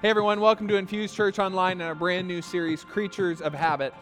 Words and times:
Hey 0.00 0.10
everyone, 0.10 0.40
welcome 0.40 0.68
to 0.68 0.76
Infuse 0.76 1.12
Church 1.12 1.40
Online 1.40 1.72
and 1.72 1.82
our 1.82 1.94
brand 1.96 2.28
new 2.28 2.40
series, 2.40 2.84
Creatures 2.84 3.40
of 3.40 3.52
Habit. 3.52 3.92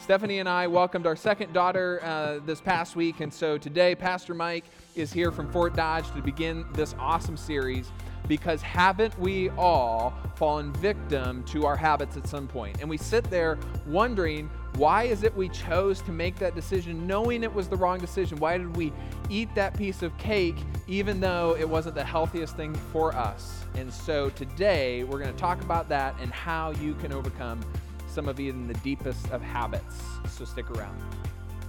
Stephanie 0.00 0.40
and 0.40 0.48
I 0.48 0.66
welcomed 0.66 1.06
our 1.06 1.14
second 1.14 1.52
daughter 1.52 2.00
uh, 2.02 2.40
this 2.44 2.60
past 2.60 2.96
week, 2.96 3.20
and 3.20 3.32
so 3.32 3.56
today 3.56 3.94
Pastor 3.94 4.34
Mike 4.34 4.64
is 4.96 5.12
here 5.12 5.30
from 5.30 5.48
Fort 5.52 5.76
Dodge 5.76 6.10
to 6.10 6.22
begin 6.22 6.66
this 6.72 6.96
awesome 6.98 7.36
series 7.36 7.92
because 8.26 8.62
haven't 8.62 9.16
we 9.16 9.50
all 9.50 10.12
fallen 10.34 10.72
victim 10.72 11.44
to 11.44 11.66
our 11.66 11.76
habits 11.76 12.16
at 12.16 12.26
some 12.26 12.48
point? 12.48 12.80
And 12.80 12.90
we 12.90 12.96
sit 12.96 13.22
there 13.30 13.56
wondering, 13.86 14.50
why 14.74 15.04
is 15.04 15.22
it 15.22 15.36
we 15.36 15.50
chose 15.50 16.00
to 16.02 16.10
make 16.10 16.34
that 16.40 16.56
decision 16.56 17.06
knowing 17.06 17.44
it 17.44 17.54
was 17.54 17.68
the 17.68 17.76
wrong 17.76 18.00
decision? 18.00 18.38
Why 18.38 18.58
did 18.58 18.74
we 18.74 18.92
eat 19.30 19.54
that 19.54 19.76
piece 19.78 20.02
of 20.02 20.18
cake 20.18 20.56
even 20.86 21.20
though 21.20 21.56
it 21.58 21.68
wasn't 21.68 21.94
the 21.94 22.04
healthiest 22.04 22.56
thing 22.56 22.74
for 22.92 23.14
us? 23.14 23.64
And 23.74 23.92
so 23.92 24.30
today 24.30 25.04
we're 25.04 25.18
going 25.18 25.32
to 25.32 25.40
talk 25.40 25.60
about 25.62 25.88
that 25.88 26.14
and 26.20 26.32
how 26.32 26.72
you 26.72 26.94
can 26.94 27.12
overcome 27.12 27.60
some 28.06 28.28
of 28.28 28.38
even 28.38 28.68
the 28.68 28.74
deepest 28.74 29.30
of 29.30 29.42
habits. 29.42 29.96
So 30.28 30.44
stick 30.44 30.70
around. 30.70 30.96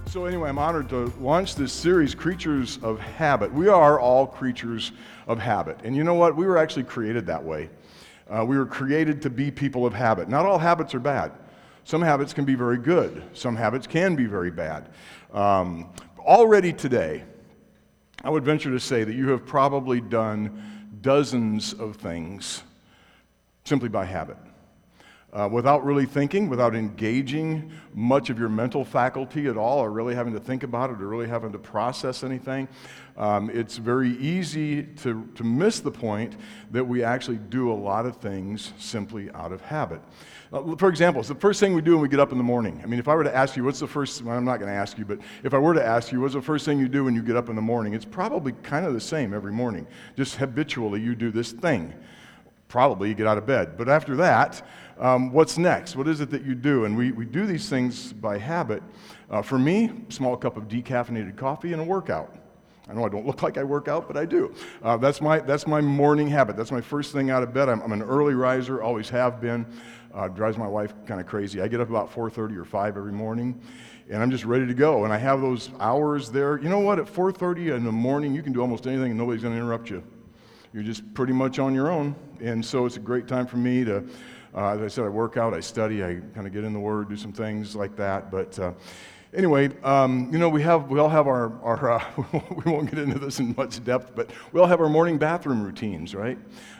So, 0.06 0.24
anyway, 0.24 0.48
I'm 0.48 0.58
honored 0.58 0.88
to 0.90 1.12
launch 1.18 1.56
this 1.56 1.72
series, 1.72 2.14
Creatures 2.14 2.78
of 2.80 3.00
Habit. 3.00 3.52
We 3.52 3.66
are 3.66 3.98
all 3.98 4.24
creatures 4.24 4.92
of 5.26 5.40
habit. 5.40 5.80
And 5.82 5.96
you 5.96 6.04
know 6.04 6.14
what? 6.14 6.36
We 6.36 6.46
were 6.46 6.58
actually 6.58 6.84
created 6.84 7.26
that 7.26 7.42
way. 7.42 7.70
Uh, 8.30 8.44
we 8.44 8.56
were 8.56 8.66
created 8.66 9.20
to 9.22 9.30
be 9.30 9.50
people 9.50 9.84
of 9.84 9.92
habit. 9.92 10.28
Not 10.28 10.46
all 10.46 10.58
habits 10.58 10.94
are 10.94 11.00
bad. 11.00 11.32
Some 11.82 12.02
habits 12.02 12.32
can 12.32 12.44
be 12.44 12.54
very 12.54 12.78
good, 12.78 13.22
some 13.32 13.54
habits 13.54 13.86
can 13.86 14.16
be 14.16 14.26
very 14.26 14.50
bad. 14.50 14.88
Um, 15.32 15.90
already 16.18 16.72
today, 16.72 17.24
I 18.26 18.28
would 18.28 18.44
venture 18.44 18.72
to 18.72 18.80
say 18.80 19.04
that 19.04 19.14
you 19.14 19.28
have 19.28 19.46
probably 19.46 20.00
done 20.00 20.60
dozens 21.00 21.72
of 21.72 21.94
things 21.94 22.64
simply 23.62 23.88
by 23.88 24.04
habit. 24.04 24.36
Uh, 25.36 25.46
without 25.46 25.84
really 25.84 26.06
thinking, 26.06 26.48
without 26.48 26.74
engaging 26.74 27.70
much 27.92 28.30
of 28.30 28.38
your 28.38 28.48
mental 28.48 28.86
faculty 28.86 29.48
at 29.48 29.56
all, 29.58 29.80
or 29.80 29.90
really 29.90 30.14
having 30.14 30.32
to 30.32 30.40
think 30.40 30.62
about 30.62 30.88
it, 30.88 30.94
or 30.94 31.06
really 31.06 31.28
having 31.28 31.52
to 31.52 31.58
process 31.58 32.24
anything, 32.24 32.66
um, 33.18 33.50
it's 33.50 33.76
very 33.76 34.16
easy 34.16 34.82
to, 34.82 35.28
to 35.34 35.44
miss 35.44 35.80
the 35.80 35.90
point 35.90 36.36
that 36.70 36.82
we 36.82 37.02
actually 37.02 37.36
do 37.36 37.70
a 37.70 37.74
lot 37.74 38.06
of 38.06 38.16
things 38.16 38.72
simply 38.78 39.30
out 39.32 39.52
of 39.52 39.60
habit. 39.60 40.00
Uh, 40.50 40.74
for 40.76 40.88
example, 40.88 41.20
it's 41.20 41.28
the 41.28 41.34
first 41.34 41.60
thing 41.60 41.74
we 41.74 41.82
do 41.82 41.92
when 41.92 42.00
we 42.00 42.08
get 42.08 42.20
up 42.20 42.32
in 42.32 42.38
the 42.38 42.44
morning. 42.44 42.80
I 42.82 42.86
mean, 42.86 42.98
if 42.98 43.06
I 43.06 43.14
were 43.14 43.24
to 43.24 43.36
ask 43.36 43.58
you, 43.58 43.64
what's 43.64 43.80
the 43.80 43.86
first, 43.86 44.22
well, 44.22 44.38
I'm 44.38 44.44
not 44.46 44.58
going 44.58 44.70
to 44.70 44.78
ask 44.78 44.96
you, 44.96 45.04
but 45.04 45.18
if 45.44 45.52
I 45.52 45.58
were 45.58 45.74
to 45.74 45.84
ask 45.84 46.12
you, 46.12 46.20
what's 46.22 46.32
the 46.32 46.40
first 46.40 46.64
thing 46.64 46.78
you 46.78 46.88
do 46.88 47.04
when 47.04 47.14
you 47.14 47.20
get 47.20 47.36
up 47.36 47.50
in 47.50 47.56
the 47.56 47.62
morning? 47.62 47.92
It's 47.92 48.06
probably 48.06 48.52
kind 48.62 48.86
of 48.86 48.94
the 48.94 49.00
same 49.02 49.34
every 49.34 49.52
morning. 49.52 49.86
Just 50.16 50.36
habitually, 50.36 51.02
you 51.02 51.14
do 51.14 51.30
this 51.30 51.52
thing. 51.52 51.92
Probably 52.68 53.10
you 53.10 53.14
get 53.14 53.26
out 53.26 53.36
of 53.38 53.46
bed. 53.46 53.76
But 53.76 53.90
after 53.90 54.16
that, 54.16 54.66
um, 54.98 55.32
what's 55.32 55.58
next? 55.58 55.96
What 55.96 56.08
is 56.08 56.20
it 56.20 56.30
that 56.30 56.44
you 56.44 56.54
do? 56.54 56.84
And 56.84 56.96
we, 56.96 57.12
we 57.12 57.24
do 57.24 57.46
these 57.46 57.68
things 57.68 58.12
by 58.12 58.38
habit. 58.38 58.82
Uh, 59.30 59.42
for 59.42 59.58
me, 59.58 59.90
small 60.08 60.36
cup 60.36 60.56
of 60.56 60.68
decaffeinated 60.68 61.36
coffee 61.36 61.72
and 61.72 61.82
a 61.82 61.84
workout. 61.84 62.34
I 62.88 62.94
know 62.94 63.04
I 63.04 63.08
don't 63.08 63.26
look 63.26 63.42
like 63.42 63.58
I 63.58 63.64
work 63.64 63.88
out, 63.88 64.06
but 64.06 64.16
I 64.16 64.24
do. 64.24 64.54
Uh, 64.82 64.96
that's, 64.96 65.20
my, 65.20 65.40
that's 65.40 65.66
my 65.66 65.80
morning 65.80 66.28
habit. 66.28 66.56
That's 66.56 66.70
my 66.70 66.80
first 66.80 67.12
thing 67.12 67.30
out 67.30 67.42
of 67.42 67.52
bed. 67.52 67.68
I'm, 67.68 67.82
I'm 67.82 67.92
an 67.92 68.02
early 68.02 68.34
riser, 68.34 68.80
always 68.80 69.08
have 69.10 69.40
been. 69.40 69.66
Uh, 70.14 70.28
drives 70.28 70.56
my 70.56 70.68
wife 70.68 70.94
kind 71.04 71.20
of 71.20 71.26
crazy. 71.26 71.60
I 71.60 71.68
get 71.68 71.80
up 71.80 71.90
about 71.90 72.10
4:30 72.10 72.56
or 72.56 72.64
5 72.64 72.96
every 72.96 73.12
morning, 73.12 73.60
and 74.08 74.22
I'm 74.22 74.30
just 74.30 74.46
ready 74.46 74.66
to 74.66 74.72
go. 74.72 75.04
And 75.04 75.12
I 75.12 75.18
have 75.18 75.42
those 75.42 75.68
hours 75.78 76.30
there. 76.30 76.58
You 76.58 76.70
know 76.70 76.78
what? 76.78 76.98
At 76.98 77.04
4:30 77.06 77.76
in 77.76 77.84
the 77.84 77.92
morning, 77.92 78.34
you 78.34 78.42
can 78.42 78.54
do 78.54 78.62
almost 78.62 78.86
anything, 78.86 79.10
and 79.10 79.18
nobody's 79.18 79.42
going 79.42 79.52
to 79.52 79.60
interrupt 79.60 79.90
you. 79.90 80.02
You're 80.72 80.84
just 80.84 81.12
pretty 81.12 81.34
much 81.34 81.58
on 81.58 81.74
your 81.74 81.90
own. 81.90 82.14
And 82.40 82.64
so 82.64 82.86
it's 82.86 82.96
a 82.96 83.00
great 83.00 83.26
time 83.26 83.46
for 83.46 83.56
me 83.56 83.84
to, 83.84 84.04
uh, 84.56 84.70
as 84.70 84.80
I 84.80 84.88
said, 84.88 85.04
I 85.04 85.08
work 85.08 85.36
out, 85.36 85.52
I 85.52 85.60
study, 85.60 86.02
I 86.02 86.14
kind 86.34 86.46
of 86.46 86.52
get 86.52 86.64
in 86.64 86.72
the 86.72 86.80
Word, 86.80 87.10
do 87.10 87.16
some 87.16 87.32
things 87.32 87.76
like 87.76 87.94
that. 87.96 88.30
But 88.30 88.58
uh, 88.58 88.72
anyway, 89.34 89.70
um, 89.82 90.30
you 90.32 90.38
know, 90.38 90.48
we 90.48 90.62
have 90.62 90.88
we 90.88 90.98
all 90.98 91.10
have 91.10 91.26
our 91.26 91.60
our 91.62 91.92
uh, 91.92 92.04
we 92.64 92.72
won't 92.72 92.90
get 92.90 92.98
into 92.98 93.18
this 93.18 93.38
in 93.38 93.54
much 93.54 93.84
depth, 93.84 94.12
but 94.16 94.30
we 94.52 94.60
all 94.60 94.66
have 94.66 94.80
our 94.80 94.88
morning 94.88 95.18
bathroom 95.18 95.62
routines, 95.62 96.14
right? 96.14 96.38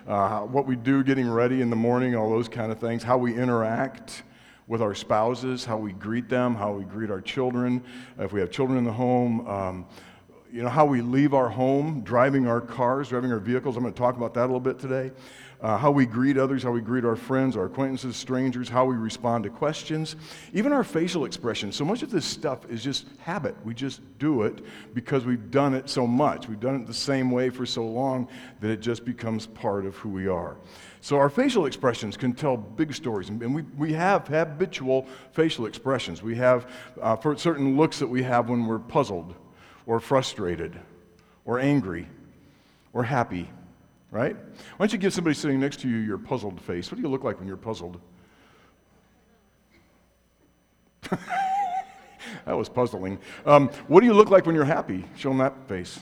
Uh, 0.08 0.40
what 0.40 0.66
we 0.66 0.74
do 0.74 1.04
getting 1.04 1.28
ready 1.28 1.60
in 1.60 1.68
the 1.68 1.76
morning, 1.76 2.16
all 2.16 2.30
those 2.30 2.48
kind 2.48 2.72
of 2.72 2.78
things, 2.78 3.02
how 3.02 3.18
we 3.18 3.34
interact 3.34 4.22
with 4.68 4.80
our 4.80 4.94
spouses, 4.94 5.64
how 5.64 5.76
we 5.76 5.92
greet 5.92 6.30
them, 6.30 6.54
how 6.54 6.72
we 6.72 6.84
greet 6.84 7.10
our 7.10 7.20
children, 7.20 7.84
if 8.18 8.32
we 8.32 8.40
have 8.40 8.50
children 8.50 8.78
in 8.78 8.84
the 8.84 8.92
home. 8.92 9.46
Um, 9.46 9.86
you 10.50 10.62
know, 10.62 10.68
how 10.70 10.86
we 10.86 11.02
leave 11.02 11.34
our 11.34 11.50
home, 11.50 12.00
driving 12.02 12.46
our 12.46 12.60
cars, 12.62 13.08
driving 13.08 13.30
our 13.32 13.40
vehicles. 13.40 13.76
I'm 13.76 13.82
going 13.82 13.92
to 13.92 13.98
talk 13.98 14.16
about 14.16 14.32
that 14.34 14.42
a 14.42 14.46
little 14.46 14.60
bit 14.60 14.78
today 14.78 15.10
uh, 15.60 15.76
how 15.76 15.90
we 15.90 16.04
greet 16.04 16.36
others, 16.36 16.62
how 16.62 16.70
we 16.70 16.80
greet 16.80 17.04
our 17.04 17.16
friends, 17.16 17.56
our 17.56 17.66
acquaintances, 17.66 18.16
strangers, 18.16 18.68
how 18.68 18.84
we 18.84 18.96
respond 18.96 19.44
to 19.44 19.50
questions, 19.50 20.16
even 20.52 20.72
our 20.72 20.84
facial 20.84 21.24
expressions. 21.24 21.74
So 21.74 21.84
much 21.84 22.02
of 22.02 22.10
this 22.10 22.24
stuff 22.24 22.70
is 22.70 22.82
just 22.82 23.06
habit. 23.18 23.54
We 23.64 23.74
just 23.74 24.00
do 24.18 24.42
it 24.42 24.60
because 24.94 25.24
we've 25.24 25.50
done 25.50 25.74
it 25.74 25.88
so 25.88 26.06
much. 26.06 26.48
We've 26.48 26.60
done 26.60 26.76
it 26.76 26.86
the 26.86 26.94
same 26.94 27.30
way 27.30 27.48
for 27.50 27.64
so 27.64 27.86
long 27.86 28.28
that 28.60 28.70
it 28.70 28.80
just 28.80 29.04
becomes 29.04 29.46
part 29.46 29.86
of 29.86 29.96
who 29.96 30.10
we 30.10 30.28
are. 30.28 30.56
So 31.00 31.16
our 31.18 31.30
facial 31.30 31.66
expressions 31.66 32.16
can 32.16 32.32
tell 32.32 32.56
big 32.56 32.92
stories, 32.92 33.28
and 33.28 33.54
we, 33.54 33.62
we 33.78 33.92
have 33.92 34.26
habitual 34.26 35.06
facial 35.32 35.66
expressions. 35.66 36.22
We 36.22 36.34
have 36.36 36.70
uh, 37.00 37.16
for 37.16 37.36
certain 37.36 37.76
looks 37.76 37.98
that 38.00 38.08
we 38.08 38.22
have 38.24 38.48
when 38.48 38.66
we're 38.66 38.78
puzzled, 38.78 39.34
or 39.86 40.00
frustrated, 40.00 40.78
or 41.44 41.60
angry, 41.60 42.08
or 42.92 43.04
happy 43.04 43.48
right? 44.10 44.36
Why 44.36 44.46
don't 44.78 44.92
you 44.92 44.98
give 44.98 45.12
somebody 45.12 45.34
sitting 45.34 45.60
next 45.60 45.80
to 45.80 45.88
you 45.88 45.96
your 45.96 46.18
puzzled 46.18 46.60
face? 46.60 46.90
What 46.90 46.96
do 46.96 47.02
you 47.02 47.08
look 47.08 47.24
like 47.24 47.38
when 47.38 47.48
you're 47.48 47.56
puzzled? 47.56 48.00
that 51.10 52.56
was 52.56 52.68
puzzling. 52.68 53.18
Um, 53.44 53.68
what 53.88 54.00
do 54.00 54.06
you 54.06 54.14
look 54.14 54.30
like 54.30 54.46
when 54.46 54.54
you're 54.54 54.64
happy? 54.64 55.04
Show 55.16 55.30
them 55.30 55.38
that 55.38 55.54
face. 55.68 56.00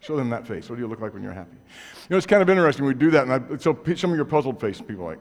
Show 0.00 0.16
them 0.16 0.30
that 0.30 0.46
face. 0.46 0.68
What 0.68 0.76
do 0.76 0.82
you 0.82 0.88
look 0.88 1.00
like 1.00 1.14
when 1.14 1.22
you're 1.22 1.32
happy? 1.32 1.54
You 1.54 2.10
know, 2.10 2.16
it's 2.16 2.26
kind 2.26 2.42
of 2.42 2.50
interesting. 2.50 2.84
We 2.84 2.94
do 2.94 3.10
that, 3.12 3.28
and 3.28 3.32
I, 3.32 3.56
so 3.58 3.78
show 3.94 4.08
me 4.08 4.16
your 4.16 4.24
puzzled 4.24 4.60
face. 4.60 4.80
People 4.80 5.04
like, 5.04 5.20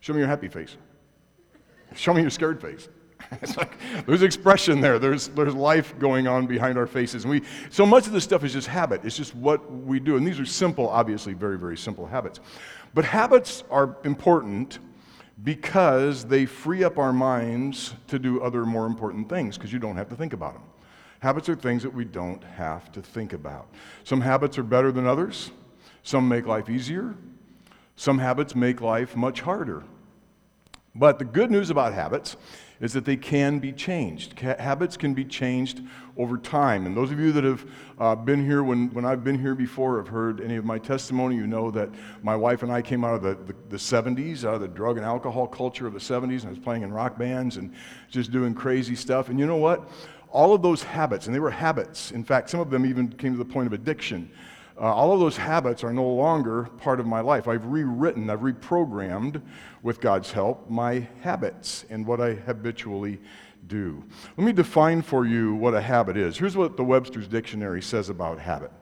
show 0.00 0.12
me 0.12 0.18
your 0.18 0.28
happy 0.28 0.48
face. 0.48 0.76
Show 1.94 2.12
me 2.12 2.20
your 2.20 2.30
scared 2.30 2.60
face. 2.60 2.88
it's 3.42 3.56
like 3.56 3.72
there's 4.06 4.22
expression 4.22 4.80
there. 4.80 4.98
There's, 4.98 5.28
there's 5.28 5.54
life 5.54 5.98
going 5.98 6.26
on 6.26 6.46
behind 6.46 6.78
our 6.78 6.86
faces. 6.86 7.24
And 7.24 7.30
we, 7.30 7.42
so 7.70 7.86
much 7.86 8.06
of 8.06 8.12
this 8.12 8.24
stuff 8.24 8.44
is 8.44 8.52
just 8.52 8.66
habit. 8.66 9.04
It's 9.04 9.16
just 9.16 9.34
what 9.34 9.70
we 9.72 10.00
do. 10.00 10.16
And 10.16 10.26
these 10.26 10.40
are 10.40 10.46
simple, 10.46 10.88
obviously, 10.88 11.32
very, 11.32 11.58
very 11.58 11.76
simple 11.76 12.06
habits. 12.06 12.40
But 12.94 13.04
habits 13.04 13.64
are 13.70 13.96
important 14.04 14.78
because 15.42 16.24
they 16.24 16.46
free 16.46 16.84
up 16.84 16.98
our 16.98 17.12
minds 17.12 17.94
to 18.08 18.18
do 18.18 18.40
other 18.40 18.64
more 18.64 18.86
important 18.86 19.28
things 19.28 19.56
because 19.56 19.72
you 19.72 19.78
don't 19.78 19.96
have 19.96 20.08
to 20.08 20.16
think 20.16 20.32
about 20.32 20.54
them. 20.54 20.62
Habits 21.18 21.48
are 21.48 21.56
things 21.56 21.82
that 21.82 21.92
we 21.92 22.04
don't 22.04 22.44
have 22.44 22.92
to 22.92 23.02
think 23.02 23.32
about. 23.32 23.66
Some 24.04 24.20
habits 24.20 24.58
are 24.58 24.62
better 24.62 24.92
than 24.92 25.06
others, 25.06 25.50
some 26.02 26.28
make 26.28 26.46
life 26.46 26.68
easier, 26.68 27.14
some 27.96 28.18
habits 28.18 28.54
make 28.54 28.80
life 28.80 29.16
much 29.16 29.40
harder. 29.40 29.82
But 30.94 31.18
the 31.18 31.24
good 31.24 31.50
news 31.50 31.70
about 31.70 31.92
habits 31.92 32.36
is 32.80 32.92
that 32.92 33.04
they 33.04 33.16
can 33.16 33.58
be 33.58 33.72
changed. 33.72 34.38
habits 34.38 34.96
can 34.96 35.14
be 35.14 35.24
changed 35.24 35.80
over 36.16 36.36
time. 36.36 36.86
And 36.86 36.96
those 36.96 37.10
of 37.10 37.18
you 37.18 37.32
that 37.32 37.42
have 37.42 37.66
uh, 37.98 38.14
been 38.14 38.44
here 38.44 38.62
when, 38.62 38.92
when 38.92 39.04
I've 39.04 39.24
been 39.24 39.38
here 39.38 39.54
before 39.54 39.96
have 39.96 40.08
heard 40.08 40.40
any 40.40 40.56
of 40.56 40.64
my 40.64 40.78
testimony, 40.78 41.34
you 41.34 41.46
know 41.46 41.70
that 41.72 41.88
my 42.22 42.36
wife 42.36 42.62
and 42.62 42.70
I 42.70 42.82
came 42.82 43.04
out 43.04 43.14
of 43.14 43.22
the, 43.22 43.34
the, 43.34 43.54
the 43.70 43.76
70s, 43.76 44.44
out 44.44 44.54
of 44.54 44.60
the 44.60 44.68
drug 44.68 44.96
and 44.96 45.06
alcohol 45.06 45.46
culture 45.46 45.86
of 45.86 45.94
the 45.94 45.98
70s, 45.98 46.40
and 46.40 46.46
I 46.46 46.50
was 46.50 46.58
playing 46.58 46.82
in 46.82 46.92
rock 46.92 47.18
bands 47.18 47.56
and 47.56 47.72
just 48.10 48.30
doing 48.30 48.54
crazy 48.54 48.94
stuff. 48.94 49.28
And 49.28 49.38
you 49.38 49.46
know 49.46 49.56
what? 49.56 49.88
All 50.30 50.52
of 50.52 50.62
those 50.62 50.82
habits, 50.82 51.26
and 51.26 51.34
they 51.34 51.40
were 51.40 51.50
habits, 51.50 52.10
in 52.10 52.24
fact, 52.24 52.50
some 52.50 52.60
of 52.60 52.70
them 52.70 52.84
even 52.84 53.08
came 53.08 53.32
to 53.32 53.38
the 53.38 53.44
point 53.44 53.66
of 53.66 53.72
addiction. 53.72 54.30
Uh, 54.76 54.92
all 54.92 55.12
of 55.12 55.20
those 55.20 55.36
habits 55.36 55.84
are 55.84 55.92
no 55.92 56.06
longer 56.06 56.64
part 56.78 56.98
of 56.98 57.06
my 57.06 57.20
life. 57.20 57.46
I've 57.46 57.64
rewritten, 57.66 58.28
I've 58.28 58.40
reprogrammed, 58.40 59.40
with 59.82 60.00
God's 60.00 60.32
help, 60.32 60.68
my 60.68 61.06
habits 61.20 61.84
and 61.90 62.04
what 62.06 62.20
I 62.20 62.34
habitually 62.34 63.20
do. 63.68 64.02
Let 64.36 64.44
me 64.44 64.52
define 64.52 65.02
for 65.02 65.24
you 65.24 65.54
what 65.54 65.74
a 65.74 65.80
habit 65.80 66.16
is. 66.16 66.36
Here's 66.36 66.56
what 66.56 66.76
the 66.76 66.84
Webster's 66.84 67.28
Dictionary 67.28 67.82
says 67.82 68.08
about 68.08 68.38
habit 68.38 68.72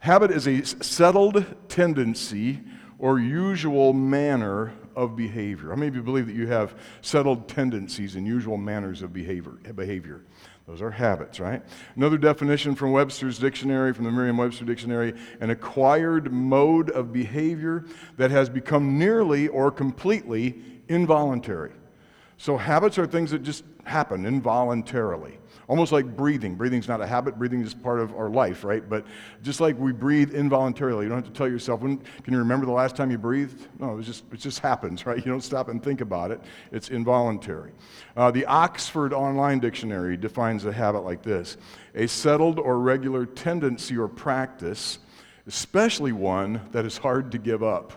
habit 0.00 0.32
is 0.32 0.48
a 0.48 0.64
settled 0.64 1.46
tendency 1.68 2.60
or 2.98 3.20
usual 3.20 3.92
manner 3.92 4.72
of 4.96 5.16
behavior. 5.16 5.70
How 5.70 5.76
many 5.76 5.88
of 5.88 5.94
you 5.94 6.02
believe 6.02 6.26
that 6.26 6.34
you 6.34 6.48
have 6.48 6.74
settled 7.00 7.48
tendencies 7.48 8.16
and 8.16 8.26
usual 8.26 8.56
manners 8.56 9.02
of 9.02 9.12
behavior? 9.12 9.52
behavior? 9.74 10.22
Those 10.66 10.80
are 10.80 10.92
habits, 10.92 11.40
right? 11.40 11.62
Another 11.96 12.16
definition 12.16 12.74
from 12.74 12.92
Webster's 12.92 13.38
dictionary, 13.38 13.92
from 13.92 14.04
the 14.04 14.12
Merriam 14.12 14.36
Webster 14.36 14.64
dictionary 14.64 15.14
an 15.40 15.50
acquired 15.50 16.32
mode 16.32 16.90
of 16.90 17.12
behavior 17.12 17.84
that 18.16 18.30
has 18.30 18.48
become 18.48 18.98
nearly 18.98 19.48
or 19.48 19.70
completely 19.70 20.62
involuntary. 20.88 21.72
So 22.36 22.56
habits 22.56 22.98
are 22.98 23.06
things 23.06 23.32
that 23.32 23.42
just 23.42 23.64
happen 23.84 24.24
involuntarily. 24.24 25.38
Almost 25.72 25.90
like 25.90 26.18
breathing. 26.18 26.54
Breathing's 26.54 26.86
not 26.86 27.00
a 27.00 27.06
habit, 27.06 27.38
breathing 27.38 27.62
is 27.62 27.72
part 27.72 27.98
of 27.98 28.14
our 28.14 28.28
life, 28.28 28.62
right? 28.62 28.86
But 28.86 29.06
just 29.42 29.58
like 29.58 29.78
we 29.78 29.90
breathe 29.90 30.34
involuntarily, 30.34 31.06
you 31.06 31.08
don't 31.08 31.24
have 31.24 31.32
to 31.32 31.32
tell 31.32 31.48
yourself, 31.48 31.80
when, 31.80 31.96
can 31.96 32.34
you 32.34 32.40
remember 32.40 32.66
the 32.66 32.72
last 32.72 32.94
time 32.94 33.10
you 33.10 33.16
breathed? 33.16 33.68
No, 33.78 33.96
it 33.96 34.02
just, 34.02 34.24
it 34.30 34.36
just 34.36 34.58
happens, 34.58 35.06
right? 35.06 35.16
You 35.16 35.32
don't 35.32 35.40
stop 35.40 35.70
and 35.70 35.82
think 35.82 36.02
about 36.02 36.30
it. 36.30 36.42
It's 36.72 36.90
involuntary. 36.90 37.72
Uh, 38.14 38.30
the 38.30 38.44
Oxford 38.44 39.14
Online 39.14 39.60
Dictionary 39.60 40.18
defines 40.18 40.66
a 40.66 40.72
habit 40.74 41.06
like 41.06 41.22
this 41.22 41.56
a 41.94 42.06
settled 42.06 42.58
or 42.58 42.78
regular 42.78 43.24
tendency 43.24 43.96
or 43.96 44.08
practice, 44.08 44.98
especially 45.46 46.12
one 46.12 46.60
that 46.72 46.84
is 46.84 46.98
hard 46.98 47.32
to 47.32 47.38
give 47.38 47.62
up. 47.62 47.94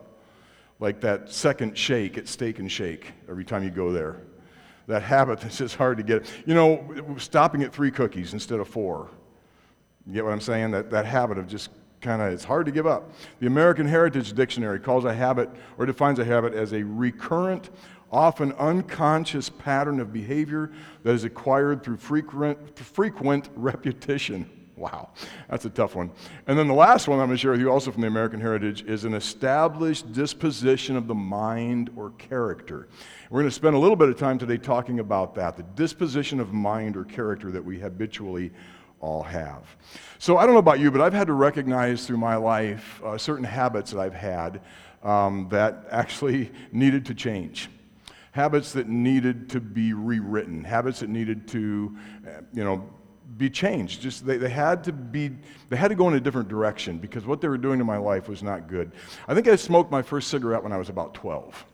Like 0.79 1.01
that 1.01 1.29
second 1.29 1.77
shake 1.77 2.17
at 2.17 2.29
Steak 2.29 2.59
and 2.59 2.71
Shake 2.71 3.11
every 3.27 3.43
time 3.43 3.65
you 3.65 3.69
go 3.69 3.91
there 3.91 4.21
that 4.87 5.03
habit 5.03 5.39
that's 5.41 5.57
just 5.57 5.75
hard 5.75 5.97
to 5.97 6.03
get. 6.03 6.31
You 6.45 6.53
know, 6.53 7.15
stopping 7.17 7.63
at 7.63 7.73
three 7.73 7.91
cookies 7.91 8.33
instead 8.33 8.59
of 8.59 8.67
four. 8.67 9.09
You 10.07 10.13
get 10.13 10.23
what 10.23 10.33
I'm 10.33 10.41
saying? 10.41 10.71
That, 10.71 10.91
that 10.91 11.05
habit 11.05 11.37
of 11.37 11.47
just 11.47 11.69
kind 12.01 12.21
of, 12.21 12.31
it's 12.31 12.43
hard 12.43 12.65
to 12.67 12.71
give 12.71 12.85
up. 12.85 13.11
The 13.39 13.47
American 13.47 13.87
Heritage 13.87 14.33
Dictionary 14.33 14.79
calls 14.79 15.05
a 15.05 15.13
habit 15.13 15.49
or 15.77 15.85
defines 15.85 16.19
a 16.19 16.25
habit 16.25 16.53
as 16.53 16.73
a 16.73 16.83
recurrent, 16.83 17.71
often 18.11 18.53
unconscious 18.53 19.49
pattern 19.49 19.99
of 19.99 20.13
behavior 20.13 20.71
that 21.03 21.13
is 21.13 21.23
acquired 21.23 21.83
through 21.83 21.97
frequent, 21.97 22.77
frequent 22.77 23.49
repetition. 23.55 24.47
Wow, 24.77 25.11
that's 25.49 25.63
a 25.63 25.69
tough 25.69 25.95
one. 25.95 26.11
And 26.47 26.59
then 26.59 26.67
the 26.67 26.73
last 26.73 27.07
one 27.07 27.19
I'm 27.19 27.27
going 27.27 27.37
to 27.37 27.41
share 27.41 27.51
with 27.51 27.61
you, 27.61 27.71
also 27.71 27.91
from 27.91 28.01
the 28.01 28.07
American 28.07 28.41
Heritage, 28.41 28.83
is 28.83 29.05
an 29.05 29.13
established 29.13 30.11
disposition 30.11 30.97
of 30.97 31.07
the 31.07 31.15
mind 31.15 31.91
or 31.95 32.09
character. 32.11 32.89
We're 33.29 33.41
going 33.41 33.49
to 33.49 33.55
spend 33.55 33.75
a 33.75 33.79
little 33.79 33.95
bit 33.95 34.09
of 34.09 34.17
time 34.17 34.37
today 34.37 34.57
talking 34.57 34.99
about 34.99 35.33
that 35.35 35.55
the 35.55 35.63
disposition 35.63 36.41
of 36.41 36.51
mind 36.51 36.97
or 36.97 37.05
character 37.05 37.51
that 37.51 37.63
we 37.63 37.79
habitually 37.79 38.51
all 38.99 39.23
have. 39.23 39.63
So 40.19 40.37
I 40.37 40.45
don't 40.45 40.53
know 40.53 40.59
about 40.59 40.79
you, 40.79 40.91
but 40.91 40.99
I've 40.99 41.13
had 41.13 41.27
to 41.27 41.33
recognize 41.33 42.05
through 42.05 42.17
my 42.17 42.35
life 42.35 43.01
uh, 43.01 43.17
certain 43.17 43.45
habits 43.45 43.91
that 43.91 43.99
I've 43.99 44.13
had 44.13 44.61
um, 45.03 45.47
that 45.51 45.85
actually 45.89 46.51
needed 46.73 47.05
to 47.05 47.15
change 47.15 47.69
habits 48.35 48.73
that 48.73 48.89
needed 48.89 49.49
to 49.49 49.61
be 49.61 49.93
rewritten, 49.93 50.61
habits 50.61 50.99
that 50.99 51.09
needed 51.09 51.47
to, 51.47 51.95
uh, 52.27 52.41
you 52.51 52.65
know, 52.65 52.85
be 53.37 53.49
changed. 53.49 54.01
Just 54.01 54.25
they, 54.25 54.37
they 54.37 54.49
had 54.49 54.83
to 54.85 54.93
be 54.93 55.31
they 55.69 55.75
had 55.75 55.89
to 55.89 55.95
go 55.95 56.07
in 56.07 56.13
a 56.15 56.19
different 56.19 56.47
direction 56.47 56.97
because 56.97 57.25
what 57.25 57.41
they 57.41 57.47
were 57.47 57.57
doing 57.57 57.79
to 57.79 57.85
my 57.85 57.97
life 57.97 58.27
was 58.27 58.43
not 58.43 58.67
good. 58.67 58.91
I 59.27 59.33
think 59.33 59.47
I 59.47 59.55
smoked 59.55 59.91
my 59.91 60.01
first 60.01 60.29
cigarette 60.29 60.63
when 60.63 60.71
I 60.71 60.77
was 60.77 60.89
about 60.89 61.13
12. 61.13 61.65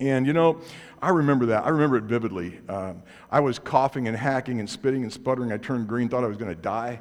And 0.00 0.26
you 0.26 0.32
know, 0.32 0.60
I 1.00 1.10
remember 1.10 1.46
that. 1.46 1.64
I 1.64 1.70
remember 1.70 1.96
it 1.96 2.04
vividly. 2.04 2.60
Um, 2.68 3.02
I 3.30 3.40
was 3.40 3.58
coughing 3.58 4.08
and 4.08 4.16
hacking 4.16 4.60
and 4.60 4.68
spitting 4.68 5.02
and 5.02 5.12
sputtering. 5.12 5.52
I 5.52 5.56
turned 5.56 5.88
green, 5.88 6.08
thought 6.08 6.24
I 6.24 6.28
was 6.28 6.36
going 6.36 6.54
to 6.54 6.60
die. 6.60 7.00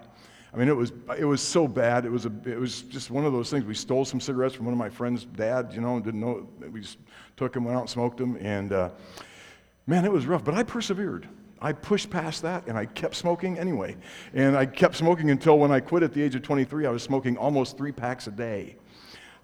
I 0.54 0.58
mean, 0.58 0.70
it 0.70 0.76
was, 0.76 0.94
it 1.18 1.26
was 1.26 1.42
so 1.42 1.68
bad. 1.68 2.06
It 2.06 2.12
was, 2.12 2.26
a, 2.26 2.32
it 2.46 2.58
was 2.58 2.84
just 2.84 3.12
one 3.12 3.26
of 3.26 3.34
those 3.34 3.50
things. 3.50 3.66
We 3.66 3.74
stole 3.74 4.06
some 4.06 4.22
cigarettes 4.22 4.56
from 4.56 4.66
one 4.66 4.74
of 4.74 4.78
my 4.78 4.88
friend's 4.88 5.26
dad, 5.26 5.72
you 5.74 5.82
know, 5.82 6.00
didn't 6.00 6.22
know. 6.22 6.48
We 6.72 6.80
just 6.80 6.98
took 7.36 7.52
them, 7.52 7.66
went 7.66 7.76
out 7.76 7.82
and 7.82 7.90
smoked 7.90 8.16
them. 8.16 8.38
And 8.40 8.72
uh, 8.72 8.92
man, 9.86 10.06
it 10.06 10.12
was 10.12 10.26
rough. 10.26 10.46
But 10.46 10.54
I 10.54 10.64
persevered. 10.64 11.28
I 11.66 11.74
pushed 11.74 12.12
past 12.12 12.44
that 12.44 12.68
and 12.68 12.78
I 12.78 12.86
kept 12.86 13.16
smoking 13.16 13.58
anyway. 13.58 13.98
And 14.36 14.56
I 14.56 14.68
kept 14.68 14.96
smoking 14.96 15.32
until 15.32 15.58
when 15.58 15.72
I 15.72 15.80
quit 15.80 16.04
at 16.04 16.14
the 16.14 16.22
age 16.22 16.36
of 16.36 16.44
23, 16.44 16.86
I 16.86 16.92
was 16.92 17.02
smoking 17.02 17.38
almost 17.38 17.76
three 17.76 17.92
packs 17.92 18.28
a 18.28 18.32
day. 18.32 18.76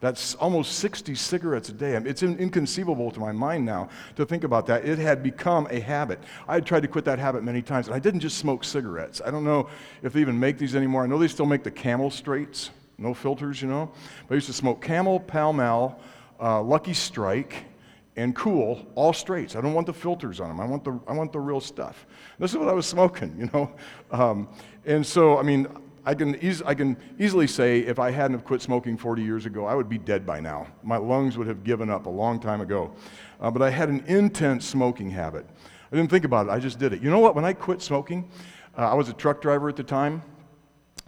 That's 0.02 0.36
almost 0.36 0.74
60 0.74 1.16
cigarettes 1.16 1.70
a 1.70 1.74
day. 1.74 1.94
It's 1.96 2.22
inconceivable 2.22 3.10
to 3.10 3.20
my 3.20 3.32
mind 3.32 3.66
now 3.66 3.90
to 4.18 4.26
think 4.28 4.44
about 4.44 4.68
that. 4.68 4.86
It 4.86 5.00
had 5.00 5.24
become 5.24 5.68
a 5.72 5.80
habit. 5.80 6.20
I 6.48 6.54
had 6.54 6.66
tried 6.68 6.82
to 6.82 6.88
quit 6.88 7.06
that 7.06 7.18
habit 7.18 7.44
many 7.44 7.64
times, 7.64 7.88
and 7.88 7.96
I 7.96 8.00
didn't 8.00 8.20
just 8.20 8.38
smoke 8.38 8.64
cigarettes. 8.64 9.20
I 9.26 9.32
don't 9.32 9.44
know 9.44 9.68
if 10.04 10.14
they 10.14 10.22
even 10.22 10.40
make 10.40 10.60
these 10.60 10.76
anymore. 10.76 11.04
I 11.04 11.08
know 11.08 11.18
they 11.18 11.28
still 11.28 11.48
make 11.48 11.64
the 11.64 11.72
camel 11.72 12.12
straights, 12.12 12.70
no 13.00 13.16
filters, 13.16 13.64
you 13.64 13.68
know. 13.68 13.92
But 14.28 14.36
I 14.36 14.38
used 14.38 14.48
to 14.48 14.54
smoke 14.54 14.80
camel, 14.80 15.20
Pall 15.20 15.54
Mall, 15.54 16.00
uh, 16.40 16.62
Lucky 16.62 16.94
Strike, 16.94 17.66
and 18.16 18.36
Kool, 18.36 18.86
all 18.96 19.14
straights. 19.14 19.56
I 19.56 19.62
don't 19.62 19.74
want 19.74 19.88
the 19.88 19.94
filters 19.94 20.40
on 20.40 20.50
them. 20.50 20.60
I 20.60 20.66
want 20.66 20.84
the, 20.84 21.00
I 21.08 21.14
want 21.14 21.32
the 21.32 21.40
real 21.40 21.62
stuff. 21.62 22.06
This 22.40 22.52
is 22.52 22.58
what 22.58 22.68
I 22.68 22.74
was 22.74 22.86
smoking, 22.86 23.36
you 23.40 23.50
know. 23.54 23.72
Um, 24.12 24.50
and 24.86 25.06
so, 25.06 25.38
I 25.38 25.44
mean, 25.44 25.68
I 26.06 26.16
can, 26.16 26.36
eas- 26.44 26.64
I 26.64 26.74
can 26.74 26.98
easily 27.20 27.48
say 27.48 27.80
if 27.80 28.00
I 28.00 28.12
hadn't 28.12 28.38
have 28.38 28.46
quit 28.46 28.62
smoking 28.62 28.98
40 28.98 29.22
years 29.22 29.46
ago, 29.46 29.66
I 29.66 29.76
would 29.76 29.88
be 29.88 29.98
dead 29.98 30.26
by 30.26 30.40
now. 30.40 30.68
My 30.84 30.98
lungs 30.98 31.38
would 31.38 31.48
have 31.48 31.64
given 31.64 31.90
up 31.90 32.06
a 32.08 32.10
long 32.10 32.40
time 32.40 32.60
ago. 32.60 32.92
Uh, 33.40 33.52
but 33.52 33.62
I 33.62 33.70
had 33.70 33.90
an 33.90 34.04
intense 34.08 34.66
smoking 34.66 35.10
habit. 35.10 35.46
I 35.92 35.96
didn't 35.96 36.10
think 36.10 36.26
about 36.26 36.48
it, 36.48 36.50
I 36.50 36.60
just 36.60 36.80
did 36.80 36.94
it. 36.94 37.02
You 37.02 37.10
know 37.10 37.20
what? 37.20 37.36
When 37.36 37.46
I 37.46 37.54
quit 37.54 37.82
smoking, 37.82 38.30
uh, 38.78 38.90
I 38.90 38.94
was 38.94 39.10
a 39.10 39.14
truck 39.14 39.42
driver 39.42 39.70
at 39.70 39.76
the 39.76 39.84
time, 39.84 40.24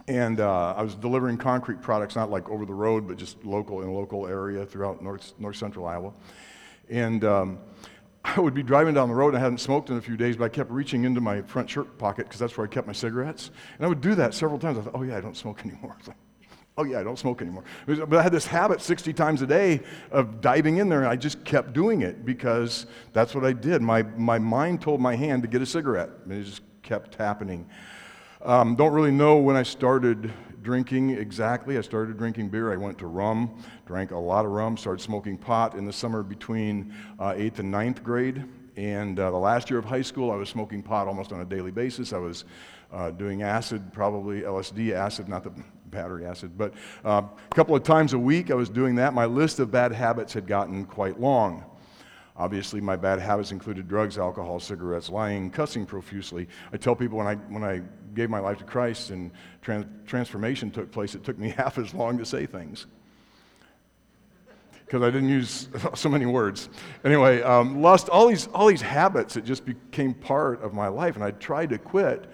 and 0.06 0.38
uh, 0.38 0.74
I 0.76 0.82
was 0.82 0.94
delivering 0.94 1.38
concrete 1.38 1.80
products, 1.80 2.14
not 2.14 2.30
like 2.30 2.48
over 2.50 2.66
the 2.66 2.74
road, 2.74 3.08
but 3.08 3.16
just 3.16 3.42
local 3.44 3.82
in 3.82 3.88
a 3.88 3.92
local 3.92 4.26
area 4.26 4.66
throughout 4.66 5.02
north, 5.02 5.32
north 5.38 5.56
central 5.56 5.86
Iowa. 5.86 6.12
And 6.88 7.24
um, 7.24 7.58
I 8.24 8.40
would 8.40 8.54
be 8.54 8.62
driving 8.62 8.94
down 8.94 9.08
the 9.08 9.14
road. 9.14 9.28
And 9.28 9.36
I 9.36 9.40
hadn't 9.40 9.58
smoked 9.58 9.90
in 9.90 9.96
a 9.96 10.00
few 10.00 10.16
days, 10.16 10.36
but 10.36 10.44
I 10.44 10.48
kept 10.48 10.70
reaching 10.70 11.04
into 11.04 11.20
my 11.20 11.42
front 11.42 11.68
shirt 11.68 11.98
pocket 11.98 12.26
because 12.26 12.40
that's 12.40 12.56
where 12.56 12.66
I 12.66 12.70
kept 12.70 12.86
my 12.86 12.92
cigarettes. 12.92 13.50
And 13.76 13.84
I 13.84 13.88
would 13.88 14.00
do 14.00 14.14
that 14.14 14.34
several 14.34 14.58
times. 14.58 14.78
I 14.78 14.82
thought, 14.82 14.94
oh, 14.94 15.02
yeah, 15.02 15.16
I 15.16 15.20
don't 15.20 15.36
smoke 15.36 15.64
anymore. 15.64 15.96
Like, 16.06 16.16
oh, 16.76 16.84
yeah, 16.84 17.00
I 17.00 17.02
don't 17.02 17.18
smoke 17.18 17.42
anymore. 17.42 17.64
But 17.86 18.14
I 18.14 18.22
had 18.22 18.32
this 18.32 18.46
habit 18.46 18.80
60 18.80 19.12
times 19.12 19.42
a 19.42 19.46
day 19.46 19.80
of 20.10 20.40
diving 20.40 20.78
in 20.78 20.88
there, 20.88 21.00
and 21.00 21.08
I 21.08 21.16
just 21.16 21.44
kept 21.44 21.72
doing 21.72 22.02
it 22.02 22.24
because 22.24 22.86
that's 23.12 23.34
what 23.34 23.44
I 23.44 23.52
did. 23.52 23.82
My, 23.82 24.02
my 24.02 24.38
mind 24.38 24.80
told 24.80 25.00
my 25.00 25.14
hand 25.14 25.42
to 25.42 25.48
get 25.48 25.62
a 25.62 25.66
cigarette, 25.66 26.10
and 26.24 26.32
it 26.32 26.44
just 26.44 26.62
kept 26.82 27.14
happening. 27.14 27.68
Um, 28.42 28.76
don't 28.76 28.92
really 28.92 29.10
know 29.10 29.38
when 29.38 29.56
I 29.56 29.62
started 29.62 30.32
drinking 30.64 31.10
exactly. 31.10 31.78
I 31.78 31.82
started 31.82 32.18
drinking 32.18 32.48
beer. 32.48 32.72
I 32.72 32.76
went 32.76 32.98
to 32.98 33.06
rum, 33.06 33.62
drank 33.86 34.10
a 34.10 34.16
lot 34.16 34.44
of 34.44 34.50
rum, 34.50 34.76
started 34.76 35.00
smoking 35.00 35.38
pot 35.38 35.74
in 35.74 35.84
the 35.84 35.92
summer 35.92 36.24
between 36.24 36.92
uh, 37.20 37.34
eighth 37.36 37.60
and 37.60 37.70
ninth 37.70 38.02
grade. 38.02 38.42
And 38.76 39.20
uh, 39.20 39.30
the 39.30 39.36
last 39.36 39.70
year 39.70 39.78
of 39.78 39.84
high 39.84 40.02
school, 40.02 40.32
I 40.32 40.36
was 40.36 40.48
smoking 40.48 40.82
pot 40.82 41.06
almost 41.06 41.30
on 41.30 41.40
a 41.40 41.44
daily 41.44 41.70
basis. 41.70 42.12
I 42.12 42.18
was 42.18 42.44
uh, 42.92 43.10
doing 43.10 43.42
acid, 43.42 43.92
probably 43.92 44.40
LSD 44.40 44.92
acid, 44.92 45.28
not 45.28 45.44
the 45.44 45.52
battery 45.90 46.26
acid, 46.26 46.58
but 46.58 46.74
uh, 47.04 47.22
a 47.22 47.54
couple 47.54 47.76
of 47.76 47.84
times 47.84 48.14
a 48.14 48.18
week 48.18 48.50
I 48.50 48.54
was 48.54 48.68
doing 48.68 48.96
that. 48.96 49.14
My 49.14 49.26
list 49.26 49.60
of 49.60 49.70
bad 49.70 49.92
habits 49.92 50.32
had 50.32 50.48
gotten 50.48 50.84
quite 50.86 51.20
long. 51.20 51.64
Obviously, 52.36 52.80
my 52.80 52.96
bad 52.96 53.20
habits 53.20 53.52
included 53.52 53.86
drugs, 53.86 54.18
alcohol, 54.18 54.58
cigarettes, 54.58 55.08
lying, 55.08 55.50
cussing 55.50 55.86
profusely. 55.86 56.48
I 56.72 56.78
tell 56.78 56.96
people 56.96 57.18
when 57.18 57.28
I, 57.28 57.36
when 57.36 57.62
I 57.62 57.82
gave 58.14 58.30
my 58.30 58.40
life 58.40 58.58
to 58.58 58.64
Christ 58.64 59.10
and 59.10 59.30
trans- 59.62 59.86
transformation 60.06 60.70
took 60.70 60.90
place, 60.90 61.14
it 61.14 61.24
took 61.24 61.38
me 61.38 61.48
half 61.56 61.78
as 61.78 61.94
long 61.94 62.18
to 62.18 62.24
say 62.24 62.46
things 62.46 62.86
because 64.86 65.02
I 65.02 65.10
didn't 65.10 65.28
use 65.28 65.68
so 65.94 66.08
many 66.08 66.26
words. 66.26 66.68
Anyway, 67.04 67.42
um, 67.42 67.82
lust, 67.82 68.08
all 68.08 68.28
these, 68.28 68.46
all 68.48 68.68
these 68.68 68.82
habits 68.82 69.34
that 69.34 69.44
just 69.44 69.64
became 69.64 70.14
part 70.14 70.62
of 70.62 70.72
my 70.72 70.88
life, 70.88 71.16
and 71.16 71.24
I 71.24 71.32
tried 71.32 71.70
to 71.70 71.78
quit 71.78 72.26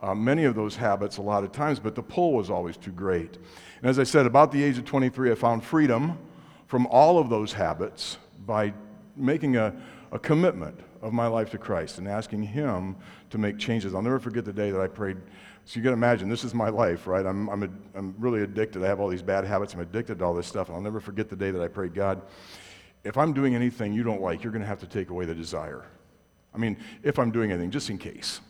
uh, 0.00 0.14
many 0.14 0.44
of 0.44 0.54
those 0.54 0.76
habits 0.76 1.16
a 1.16 1.22
lot 1.22 1.44
of 1.44 1.52
times, 1.52 1.80
but 1.80 1.94
the 1.94 2.02
pull 2.02 2.32
was 2.32 2.50
always 2.50 2.76
too 2.76 2.92
great. 2.92 3.36
And 3.80 3.90
as 3.90 3.98
I 3.98 4.04
said, 4.04 4.26
about 4.26 4.52
the 4.52 4.62
age 4.62 4.78
of 4.78 4.84
23, 4.84 5.32
I 5.32 5.34
found 5.34 5.64
freedom 5.64 6.18
from 6.66 6.86
all 6.86 7.18
of 7.18 7.28
those 7.28 7.52
habits 7.52 8.18
by 8.46 8.72
making 9.16 9.56
a, 9.56 9.74
a 10.12 10.18
commitment 10.18 10.78
of 11.02 11.12
my 11.12 11.26
life 11.26 11.50
to 11.50 11.58
Christ 11.58 11.98
and 11.98 12.06
asking 12.06 12.42
Him 12.42 12.96
to 13.30 13.38
make 13.38 13.58
changes. 13.58 13.94
I'll 13.94 14.02
never 14.02 14.18
forget 14.18 14.44
the 14.44 14.52
day 14.52 14.70
that 14.70 14.80
I 14.80 14.86
prayed. 14.86 15.16
So 15.64 15.78
you 15.78 15.82
can 15.82 15.92
imagine, 15.92 16.28
this 16.28 16.44
is 16.44 16.54
my 16.54 16.70
life, 16.70 17.06
right? 17.06 17.26
I'm, 17.26 17.48
I'm, 17.50 17.62
a, 17.62 17.68
I'm 17.94 18.14
really 18.18 18.42
addicted. 18.42 18.82
I 18.82 18.86
have 18.86 19.00
all 19.00 19.08
these 19.08 19.22
bad 19.22 19.44
habits. 19.44 19.74
I'm 19.74 19.80
addicted 19.80 20.18
to 20.20 20.24
all 20.24 20.34
this 20.34 20.46
stuff. 20.46 20.68
And 20.68 20.76
I'll 20.76 20.82
never 20.82 21.00
forget 21.00 21.28
the 21.28 21.36
day 21.36 21.50
that 21.50 21.60
I 21.60 21.68
prayed, 21.68 21.94
God, 21.94 22.22
if 23.04 23.16
I'm 23.16 23.32
doing 23.32 23.54
anything 23.54 23.92
you 23.92 24.02
don't 24.02 24.22
like, 24.22 24.42
you're 24.42 24.52
going 24.52 24.62
to 24.62 24.68
have 24.68 24.80
to 24.80 24.86
take 24.86 25.10
away 25.10 25.26
the 25.26 25.34
desire. 25.34 25.84
I 26.54 26.58
mean, 26.58 26.78
if 27.02 27.18
I'm 27.18 27.30
doing 27.30 27.52
anything, 27.52 27.70
just 27.70 27.90
in 27.90 27.98
case. 27.98 28.40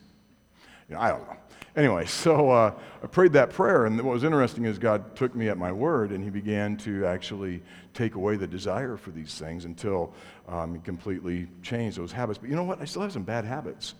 You 0.89 0.95
know, 0.95 1.01
I 1.01 1.11
don't 1.11 1.27
know. 1.29 1.37
Anyway, 1.77 2.07
so 2.07 2.51
uh, 2.51 2.73
I 3.03 3.07
prayed 3.07 3.33
that 3.33 3.51
prayer, 3.51 3.87
and 3.87 3.97
what 3.97 4.13
was 4.13 4.25
interesting 4.25 4.65
is 4.65 4.79
God 4.79 5.17
took 5.17 5.35
me 5.35 5.49
at 5.49 5.59
my 5.59 5.73
word, 5.73 6.13
and 6.13 6.23
He 6.23 6.31
began 6.31 6.77
to 6.79 7.07
actually 7.07 7.63
take 7.95 8.15
away 8.15 8.37
the 8.37 8.47
desire 8.47 8.97
for 8.97 9.11
these 9.11 9.35
things 9.39 9.65
until 9.65 10.15
um, 10.49 10.75
He 10.75 10.81
completely 10.81 11.49
changed 11.63 11.99
those 11.99 12.13
habits. 12.13 12.39
But 12.39 12.51
you 12.51 12.57
know 12.57 12.65
what? 12.65 12.81
I 12.81 12.85
still 12.85 13.03
have 13.03 13.13
some 13.13 13.25
bad 13.25 13.45
habits. 13.45 13.95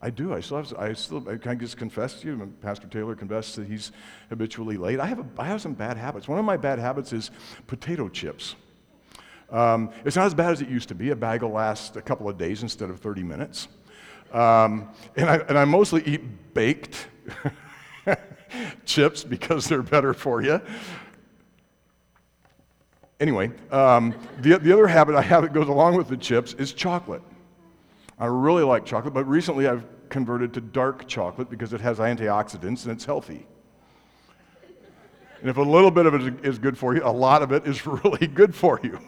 I 0.00 0.10
do. 0.10 0.34
I 0.34 0.40
still 0.40 0.58
have. 0.58 0.74
I 0.78 0.92
still. 0.92 1.26
I 1.28 1.36
can 1.36 1.52
I 1.52 1.54
just 1.54 1.76
confess 1.76 2.20
to 2.20 2.26
you? 2.26 2.54
Pastor 2.60 2.86
Taylor 2.86 3.14
confessed 3.14 3.56
that 3.56 3.66
he's 3.66 3.92
habitually 4.28 4.76
late. 4.76 5.00
I 5.00 5.06
have. 5.06 5.20
A, 5.20 5.26
I 5.38 5.46
have 5.46 5.62
some 5.62 5.74
bad 5.74 5.96
habits. 5.96 6.28
One 6.28 6.38
of 6.38 6.44
my 6.44 6.56
bad 6.56 6.78
habits 6.78 7.12
is 7.12 7.30
potato 7.66 8.08
chips. 8.08 8.56
Um, 9.50 9.90
it's 10.04 10.16
not 10.16 10.26
as 10.26 10.34
bad 10.34 10.50
as 10.50 10.60
it 10.60 10.68
used 10.68 10.88
to 10.88 10.94
be. 10.94 11.10
A 11.10 11.16
bag 11.16 11.42
will 11.42 11.50
last 11.50 11.96
a 11.96 12.02
couple 12.02 12.28
of 12.28 12.36
days 12.36 12.62
instead 12.62 12.90
of 12.90 13.00
30 13.00 13.22
minutes. 13.22 13.68
Um, 14.32 14.88
and, 15.16 15.30
I, 15.30 15.36
and 15.36 15.56
I 15.56 15.64
mostly 15.64 16.02
eat 16.04 16.52
baked 16.52 17.06
chips 18.84 19.22
because 19.22 19.68
they're 19.68 19.82
better 19.82 20.12
for 20.12 20.42
you. 20.42 20.60
Anyway, 23.20 23.50
um, 23.70 24.14
the, 24.40 24.58
the 24.58 24.72
other 24.72 24.86
habit 24.86 25.14
I 25.14 25.22
have 25.22 25.42
that 25.42 25.52
goes 25.52 25.68
along 25.68 25.96
with 25.96 26.08
the 26.08 26.16
chips 26.16 26.52
is 26.54 26.72
chocolate. 26.72 27.22
I 28.18 28.26
really 28.26 28.62
like 28.62 28.84
chocolate, 28.84 29.12
but 29.12 29.26
recently 29.26 29.66
I've 29.66 29.84
converted 30.08 30.54
to 30.54 30.60
dark 30.60 31.06
chocolate 31.06 31.50
because 31.50 31.72
it 31.72 31.80
has 31.80 31.98
antioxidants 31.98 32.84
and 32.84 32.92
it's 32.92 33.04
healthy. 33.04 33.46
And 35.40 35.50
if 35.50 35.58
a 35.58 35.62
little 35.62 35.90
bit 35.90 36.06
of 36.06 36.14
it 36.14 36.44
is 36.44 36.58
good 36.58 36.78
for 36.78 36.94
you, 36.94 37.02
a 37.04 37.12
lot 37.12 37.42
of 37.42 37.52
it 37.52 37.66
is 37.66 37.86
really 38.04 38.26
good 38.26 38.54
for 38.54 38.80
you. 38.82 38.98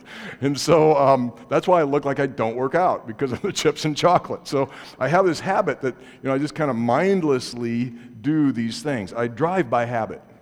And 0.40 0.58
so 0.58 0.96
um, 0.96 1.34
that's 1.48 1.66
why 1.66 1.80
I 1.80 1.84
look 1.84 2.04
like 2.04 2.20
I 2.20 2.26
don't 2.26 2.54
work 2.54 2.74
out 2.74 3.06
because 3.06 3.32
of 3.32 3.40
the 3.40 3.52
chips 3.52 3.84
and 3.86 3.96
chocolate. 3.96 4.46
So 4.46 4.70
I 4.98 5.08
have 5.08 5.24
this 5.24 5.40
habit 5.40 5.80
that, 5.80 5.96
you 6.22 6.28
know, 6.28 6.34
I 6.34 6.38
just 6.38 6.54
kind 6.54 6.70
of 6.70 6.76
mindlessly 6.76 7.86
do 8.20 8.52
these 8.52 8.82
things. 8.82 9.12
I 9.12 9.26
drive 9.28 9.70
by 9.70 9.84
habit. 9.84 10.22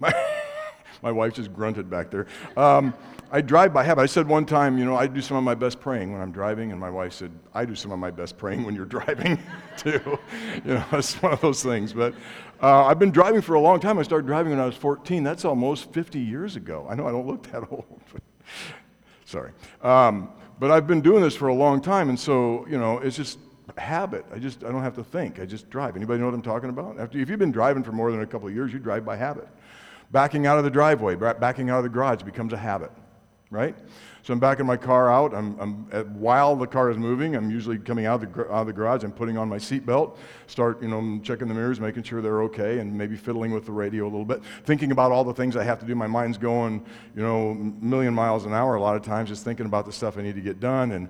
My, 0.00 0.12
my 1.02 1.10
wife 1.10 1.34
just 1.34 1.52
grunted 1.52 1.90
back 1.90 2.10
there. 2.10 2.26
Um, 2.56 2.94
I 3.30 3.42
drive 3.42 3.74
by 3.74 3.84
habit. 3.84 4.00
I 4.00 4.06
said 4.06 4.26
one 4.26 4.46
time, 4.46 4.78
you 4.78 4.86
know, 4.86 4.96
I 4.96 5.06
do 5.06 5.20
some 5.20 5.36
of 5.36 5.44
my 5.44 5.54
best 5.54 5.80
praying 5.80 6.12
when 6.12 6.22
I'm 6.22 6.32
driving, 6.32 6.70
and 6.70 6.80
my 6.80 6.88
wife 6.88 7.12
said, 7.12 7.30
I 7.52 7.66
do 7.66 7.74
some 7.74 7.92
of 7.92 7.98
my 7.98 8.10
best 8.10 8.38
praying 8.38 8.64
when 8.64 8.74
you're 8.74 8.84
driving, 8.98 9.38
too. 9.76 10.18
you 10.64 10.74
know, 10.74 10.84
it's 10.92 11.14
one 11.22 11.32
of 11.32 11.40
those 11.40 11.62
things. 11.62 11.92
But 11.92 12.14
uh, 12.62 12.86
I've 12.86 12.98
been 12.98 13.10
driving 13.10 13.42
for 13.42 13.54
a 13.54 13.60
long 13.60 13.80
time. 13.80 13.98
I 13.98 14.02
started 14.02 14.26
driving 14.26 14.50
when 14.50 14.60
I 14.60 14.64
was 14.64 14.76
14. 14.76 15.22
That's 15.22 15.44
almost 15.44 15.92
50 15.92 16.18
years 16.18 16.56
ago. 16.56 16.86
I 16.88 16.94
know 16.94 17.06
I 17.06 17.12
don't 17.12 17.26
look 17.26 17.42
that 17.52 17.64
old. 17.70 18.00
Sorry. 19.26 19.52
Um, 19.82 20.30
but 20.58 20.70
I've 20.70 20.86
been 20.86 21.02
doing 21.02 21.22
this 21.22 21.36
for 21.36 21.48
a 21.48 21.54
long 21.54 21.82
time, 21.82 22.08
and 22.08 22.18
so, 22.18 22.66
you 22.68 22.78
know, 22.78 22.98
it's 22.98 23.16
just 23.16 23.38
habit. 23.76 24.24
I 24.34 24.38
just, 24.38 24.64
I 24.64 24.72
don't 24.72 24.82
have 24.82 24.96
to 24.96 25.04
think. 25.04 25.38
I 25.38 25.44
just 25.44 25.68
drive. 25.68 25.96
Anybody 25.96 26.18
know 26.18 26.26
what 26.26 26.34
I'm 26.34 26.42
talking 26.42 26.70
about? 26.70 26.98
After, 26.98 27.18
if 27.18 27.28
you've 27.28 27.38
been 27.38 27.52
driving 27.52 27.84
for 27.84 27.92
more 27.92 28.10
than 28.10 28.22
a 28.22 28.26
couple 28.26 28.48
of 28.48 28.54
years, 28.54 28.72
you 28.72 28.78
drive 28.78 29.04
by 29.04 29.16
habit. 29.16 29.46
Backing 30.12 30.46
out 30.46 30.56
of 30.56 30.64
the 30.64 30.70
driveway, 30.70 31.14
backing 31.14 31.68
out 31.68 31.76
of 31.76 31.82
the 31.82 31.90
garage 31.90 32.22
becomes 32.22 32.54
a 32.54 32.56
habit 32.56 32.90
right? 33.50 33.74
So 34.22 34.34
I'm 34.34 34.40
backing 34.40 34.66
my 34.66 34.76
car 34.76 35.10
out. 35.10 35.34
I'm, 35.34 35.58
I'm 35.58 36.20
while 36.20 36.54
the 36.54 36.66
car 36.66 36.90
is 36.90 36.98
moving, 36.98 37.34
I'm 37.34 37.50
usually 37.50 37.78
coming 37.78 38.04
out 38.04 38.22
of 38.22 38.32
the, 38.34 38.42
out 38.42 38.60
of 38.60 38.66
the 38.66 38.72
garage. 38.74 39.02
I'm 39.02 39.12
putting 39.12 39.38
on 39.38 39.48
my 39.48 39.56
seatbelt, 39.56 40.18
start, 40.46 40.82
you 40.82 40.88
know, 40.88 41.18
checking 41.22 41.48
the 41.48 41.54
mirrors, 41.54 41.80
making 41.80 42.02
sure 42.02 42.20
they're 42.20 42.42
okay, 42.42 42.78
and 42.78 42.92
maybe 42.92 43.16
fiddling 43.16 43.52
with 43.52 43.64
the 43.64 43.72
radio 43.72 44.04
a 44.04 44.10
little 44.10 44.26
bit, 44.26 44.42
thinking 44.64 44.92
about 44.92 45.12
all 45.12 45.24
the 45.24 45.32
things 45.32 45.56
I 45.56 45.64
have 45.64 45.78
to 45.80 45.86
do. 45.86 45.94
My 45.94 46.06
mind's 46.06 46.36
going, 46.36 46.84
you 47.16 47.22
know, 47.22 47.50
a 47.50 47.54
million 47.54 48.12
miles 48.12 48.44
an 48.44 48.52
hour 48.52 48.74
a 48.74 48.80
lot 48.80 48.96
of 48.96 49.02
times, 49.02 49.30
just 49.30 49.44
thinking 49.44 49.64
about 49.64 49.86
the 49.86 49.92
stuff 49.92 50.18
I 50.18 50.22
need 50.22 50.34
to 50.34 50.42
get 50.42 50.60
done. 50.60 50.92
And 50.92 51.08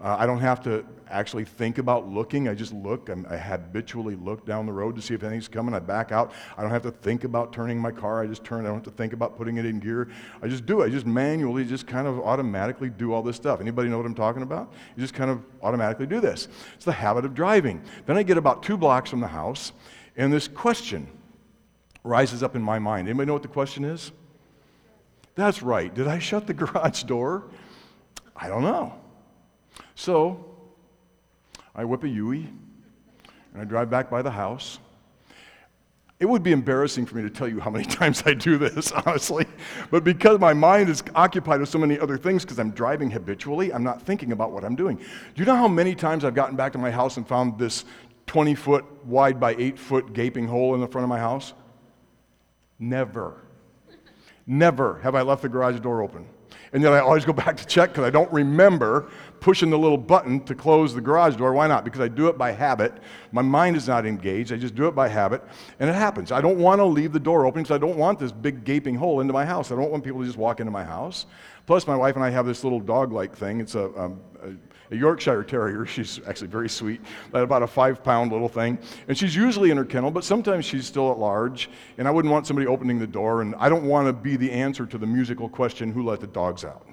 uh, 0.00 0.16
I 0.18 0.26
don't 0.26 0.40
have 0.40 0.62
to 0.62 0.84
actually 1.10 1.44
think 1.44 1.78
about 1.78 2.08
looking. 2.08 2.48
I 2.48 2.54
just 2.54 2.72
look. 2.72 3.08
I'm, 3.08 3.26
i 3.28 3.36
habitually 3.36 4.16
look 4.16 4.46
down 4.46 4.66
the 4.66 4.72
road 4.72 4.96
to 4.96 5.02
see 5.02 5.14
if 5.14 5.22
anything's 5.22 5.48
coming. 5.48 5.74
I 5.74 5.78
back 5.78 6.12
out. 6.12 6.32
I 6.56 6.62
don't 6.62 6.70
have 6.70 6.82
to 6.82 6.90
think 6.90 7.24
about 7.24 7.52
turning 7.52 7.78
my 7.78 7.90
car. 7.90 8.22
I 8.22 8.26
just 8.26 8.44
turn. 8.44 8.64
I 8.64 8.68
don't 8.68 8.76
have 8.76 8.84
to 8.84 8.90
think 8.90 9.12
about 9.12 9.36
putting 9.36 9.56
it 9.56 9.66
in 9.66 9.80
gear. 9.80 10.08
I 10.42 10.48
just 10.48 10.66
do. 10.66 10.82
It. 10.82 10.86
I 10.86 10.88
just 10.90 11.06
manually, 11.06 11.64
just 11.64 11.86
kind 11.86 12.06
of 12.06 12.20
automatically 12.20 12.90
do 12.90 13.12
all 13.12 13.22
this 13.22 13.36
stuff. 13.36 13.60
Anybody 13.60 13.88
know 13.88 13.96
what 13.96 14.06
I'm 14.06 14.14
talking 14.14 14.42
about? 14.42 14.72
You 14.96 15.00
just 15.00 15.14
kind 15.14 15.30
of 15.30 15.42
automatically 15.62 16.06
do 16.06 16.20
this. 16.20 16.48
It's 16.74 16.84
the 16.84 16.92
habit 16.92 17.24
of 17.24 17.34
driving. 17.34 17.82
Then 18.06 18.16
I 18.16 18.22
get 18.22 18.38
about 18.38 18.62
two 18.62 18.76
blocks 18.76 19.10
from 19.10 19.20
the 19.20 19.28
house, 19.28 19.72
and 20.16 20.32
this 20.32 20.48
question 20.48 21.06
rises 22.04 22.42
up 22.42 22.56
in 22.56 22.62
my 22.62 22.78
mind. 22.78 23.08
Anybody 23.08 23.26
know 23.26 23.34
what 23.34 23.42
the 23.42 23.48
question 23.48 23.84
is? 23.84 24.12
That's 25.34 25.62
right. 25.62 25.92
Did 25.92 26.08
I 26.08 26.18
shut 26.18 26.46
the 26.46 26.54
garage 26.54 27.04
door? 27.04 27.44
I 28.36 28.48
don't 28.48 28.62
know. 28.62 28.94
So 29.94 30.49
I 31.74 31.84
whip 31.84 32.04
a 32.04 32.08
Yui 32.08 32.48
and 33.52 33.62
I 33.62 33.64
drive 33.64 33.90
back 33.90 34.10
by 34.10 34.22
the 34.22 34.30
house. 34.30 34.78
It 36.18 36.28
would 36.28 36.42
be 36.42 36.52
embarrassing 36.52 37.06
for 37.06 37.16
me 37.16 37.22
to 37.22 37.30
tell 37.30 37.48
you 37.48 37.60
how 37.60 37.70
many 37.70 37.84
times 37.98 38.22
I 38.26 38.34
do 38.34 38.58
this, 38.58 38.92
honestly. 38.92 39.46
But 39.90 40.04
because 40.04 40.38
my 40.38 40.52
mind 40.52 40.90
is 40.90 41.02
occupied 41.14 41.60
with 41.60 41.70
so 41.70 41.78
many 41.78 41.98
other 41.98 42.18
things, 42.18 42.44
because 42.44 42.58
I'm 42.58 42.72
driving 42.72 43.10
habitually, 43.10 43.72
I'm 43.72 43.82
not 43.82 44.02
thinking 44.02 44.32
about 44.32 44.52
what 44.52 44.62
I'm 44.62 44.76
doing. 44.76 44.96
Do 44.96 45.04
you 45.36 45.46
know 45.46 45.56
how 45.56 45.68
many 45.68 45.94
times 45.94 46.24
I've 46.24 46.34
gotten 46.34 46.56
back 46.56 46.72
to 46.72 46.78
my 46.78 46.90
house 46.90 47.16
and 47.16 47.26
found 47.26 47.58
this 47.58 47.86
20 48.26 48.54
foot 48.54 48.84
wide 49.06 49.40
by 49.40 49.54
8 49.56 49.78
foot 49.78 50.12
gaping 50.12 50.46
hole 50.46 50.74
in 50.74 50.80
the 50.80 50.86
front 50.86 51.04
of 51.04 51.08
my 51.08 51.18
house? 51.18 51.54
Never. 52.78 53.40
Never 54.46 54.98
have 54.98 55.14
I 55.14 55.22
left 55.22 55.42
the 55.42 55.48
garage 55.48 55.80
door 55.80 56.02
open. 56.02 56.26
And 56.72 56.84
then 56.84 56.92
I 56.92 57.00
always 57.00 57.24
go 57.24 57.32
back 57.32 57.56
to 57.56 57.66
check 57.66 57.90
because 57.90 58.04
I 58.04 58.10
don't 58.10 58.32
remember 58.32 59.10
pushing 59.40 59.70
the 59.70 59.78
little 59.78 59.98
button 59.98 60.44
to 60.44 60.54
close 60.54 60.94
the 60.94 61.00
garage 61.00 61.36
door. 61.36 61.52
Why 61.52 61.66
not? 61.66 61.84
Because 61.84 62.00
I 62.00 62.08
do 62.08 62.28
it 62.28 62.38
by 62.38 62.52
habit. 62.52 62.92
My 63.32 63.42
mind 63.42 63.76
is 63.76 63.88
not 63.88 64.06
engaged. 64.06 64.52
I 64.52 64.56
just 64.56 64.74
do 64.74 64.86
it 64.86 64.94
by 64.94 65.08
habit, 65.08 65.42
and 65.80 65.90
it 65.90 65.94
happens. 65.94 66.30
I 66.30 66.40
don't 66.40 66.58
want 66.58 66.78
to 66.78 66.84
leave 66.84 67.12
the 67.12 67.20
door 67.20 67.46
open 67.46 67.62
because 67.62 67.74
I 67.74 67.78
don't 67.78 67.96
want 67.96 68.18
this 68.18 68.32
big 68.32 68.64
gaping 68.64 68.94
hole 68.94 69.20
into 69.20 69.32
my 69.32 69.44
house. 69.44 69.72
I 69.72 69.76
don't 69.76 69.90
want 69.90 70.04
people 70.04 70.20
to 70.20 70.26
just 70.26 70.38
walk 70.38 70.60
into 70.60 70.70
my 70.70 70.84
house. 70.84 71.26
Plus, 71.66 71.86
my 71.86 71.96
wife 71.96 72.16
and 72.16 72.24
I 72.24 72.30
have 72.30 72.46
this 72.46 72.62
little 72.62 72.80
dog 72.80 73.12
like 73.12 73.36
thing. 73.36 73.60
It's 73.60 73.74
a, 73.74 73.86
um, 74.00 74.20
a 74.42 74.52
a 74.90 74.96
Yorkshire 74.96 75.44
Terrier. 75.44 75.86
She's 75.86 76.20
actually 76.26 76.48
very 76.48 76.68
sweet, 76.68 77.00
about 77.32 77.62
a 77.62 77.66
five 77.66 78.02
pound 78.02 78.32
little 78.32 78.48
thing. 78.48 78.78
And 79.08 79.16
she's 79.16 79.34
usually 79.34 79.70
in 79.70 79.76
her 79.76 79.84
kennel, 79.84 80.10
but 80.10 80.24
sometimes 80.24 80.64
she's 80.64 80.86
still 80.86 81.10
at 81.10 81.18
large. 81.18 81.70
And 81.98 82.08
I 82.08 82.10
wouldn't 82.10 82.32
want 82.32 82.46
somebody 82.46 82.66
opening 82.66 82.98
the 82.98 83.06
door, 83.06 83.42
and 83.42 83.54
I 83.56 83.68
don't 83.68 83.84
want 83.84 84.08
to 84.08 84.12
be 84.12 84.36
the 84.36 84.50
answer 84.50 84.86
to 84.86 84.98
the 84.98 85.06
musical 85.06 85.48
question 85.48 85.92
who 85.92 86.02
let 86.02 86.20
the 86.20 86.26
dogs 86.26 86.64
out? 86.64 86.86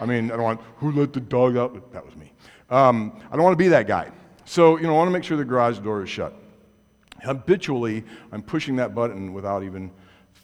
I 0.00 0.06
mean, 0.06 0.30
I 0.30 0.36
don't 0.36 0.44
want 0.44 0.60
who 0.76 0.92
let 0.92 1.12
the 1.12 1.20
dog 1.20 1.56
out? 1.56 1.92
That 1.92 2.04
was 2.04 2.16
me. 2.16 2.32
Um, 2.70 3.18
I 3.30 3.36
don't 3.36 3.44
want 3.44 3.54
to 3.54 3.62
be 3.62 3.68
that 3.68 3.86
guy. 3.86 4.10
So, 4.44 4.76
you 4.76 4.84
know, 4.84 4.94
I 4.94 4.96
want 4.96 5.08
to 5.08 5.12
make 5.12 5.24
sure 5.24 5.36
the 5.36 5.44
garage 5.44 5.78
door 5.78 6.02
is 6.02 6.10
shut. 6.10 6.34
Habitually, 7.22 8.04
I'm 8.30 8.42
pushing 8.42 8.76
that 8.76 8.94
button 8.94 9.32
without 9.32 9.62
even 9.62 9.90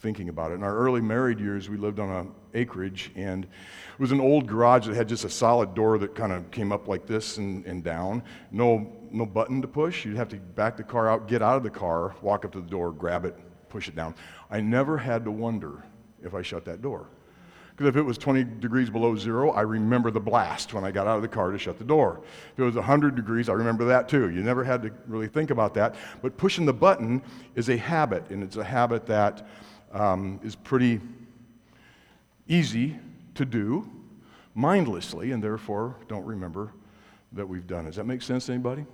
thinking 0.02 0.28
about 0.28 0.50
it. 0.50 0.54
In 0.54 0.64
our 0.64 0.76
early 0.76 1.00
married 1.00 1.38
years, 1.38 1.70
we 1.70 1.76
lived 1.76 2.00
on 2.00 2.10
an 2.10 2.32
acreage, 2.54 3.12
and 3.14 3.44
it 3.44 4.00
was 4.00 4.10
an 4.10 4.20
old 4.20 4.48
garage 4.48 4.86
that 4.88 4.96
had 4.96 5.08
just 5.08 5.24
a 5.24 5.30
solid 5.30 5.74
door 5.74 5.96
that 5.98 6.16
kind 6.16 6.32
of 6.32 6.50
came 6.50 6.72
up 6.72 6.88
like 6.88 7.06
this 7.06 7.38
and, 7.38 7.64
and 7.66 7.84
down. 7.84 8.22
No, 8.50 8.92
no 9.12 9.24
button 9.24 9.62
to 9.62 9.68
push. 9.68 10.04
You'd 10.04 10.16
have 10.16 10.28
to 10.30 10.36
back 10.36 10.76
the 10.76 10.82
car 10.82 11.08
out, 11.08 11.28
get 11.28 11.40
out 11.40 11.56
of 11.56 11.62
the 11.62 11.70
car, 11.70 12.16
walk 12.20 12.44
up 12.44 12.50
to 12.52 12.60
the 12.60 12.68
door, 12.68 12.90
grab 12.90 13.24
it, 13.24 13.36
push 13.68 13.86
it 13.86 13.94
down. 13.94 14.16
I 14.50 14.60
never 14.60 14.98
had 14.98 15.24
to 15.24 15.30
wonder 15.30 15.84
if 16.22 16.34
I 16.34 16.42
shut 16.42 16.64
that 16.64 16.82
door. 16.82 17.06
Because 17.70 17.88
if 17.88 17.96
it 17.96 18.02
was 18.02 18.18
20 18.18 18.44
degrees 18.44 18.90
below 18.90 19.16
zero, 19.16 19.50
I 19.52 19.62
remember 19.62 20.10
the 20.10 20.20
blast 20.20 20.74
when 20.74 20.84
I 20.84 20.90
got 20.90 21.06
out 21.06 21.16
of 21.16 21.22
the 21.22 21.28
car 21.28 21.52
to 21.52 21.58
shut 21.58 21.78
the 21.78 21.84
door. 21.84 22.20
If 22.52 22.58
it 22.58 22.64
was 22.64 22.74
100 22.74 23.14
degrees, 23.14 23.48
I 23.48 23.54
remember 23.54 23.84
that 23.86 24.08
too. 24.08 24.30
You 24.30 24.42
never 24.42 24.62
had 24.62 24.82
to 24.82 24.90
really 25.06 25.28
think 25.28 25.50
about 25.50 25.72
that. 25.74 25.94
But 26.20 26.36
pushing 26.36 26.66
the 26.66 26.74
button 26.74 27.22
is 27.54 27.70
a 27.70 27.76
habit, 27.76 28.28
and 28.30 28.42
it's 28.42 28.56
a 28.56 28.64
habit 28.64 29.06
that 29.06 29.46
um, 29.92 30.40
is 30.42 30.56
pretty 30.56 31.00
easy 32.48 32.98
to 33.34 33.44
do 33.44 33.88
mindlessly 34.54 35.32
and 35.32 35.42
therefore 35.42 35.96
don't 36.08 36.24
remember 36.24 36.72
that 37.32 37.48
we've 37.48 37.66
done. 37.66 37.86
Does 37.86 37.96
that 37.96 38.04
make 38.04 38.22
sense 38.22 38.46
to 38.46 38.52
anybody? 38.52 38.84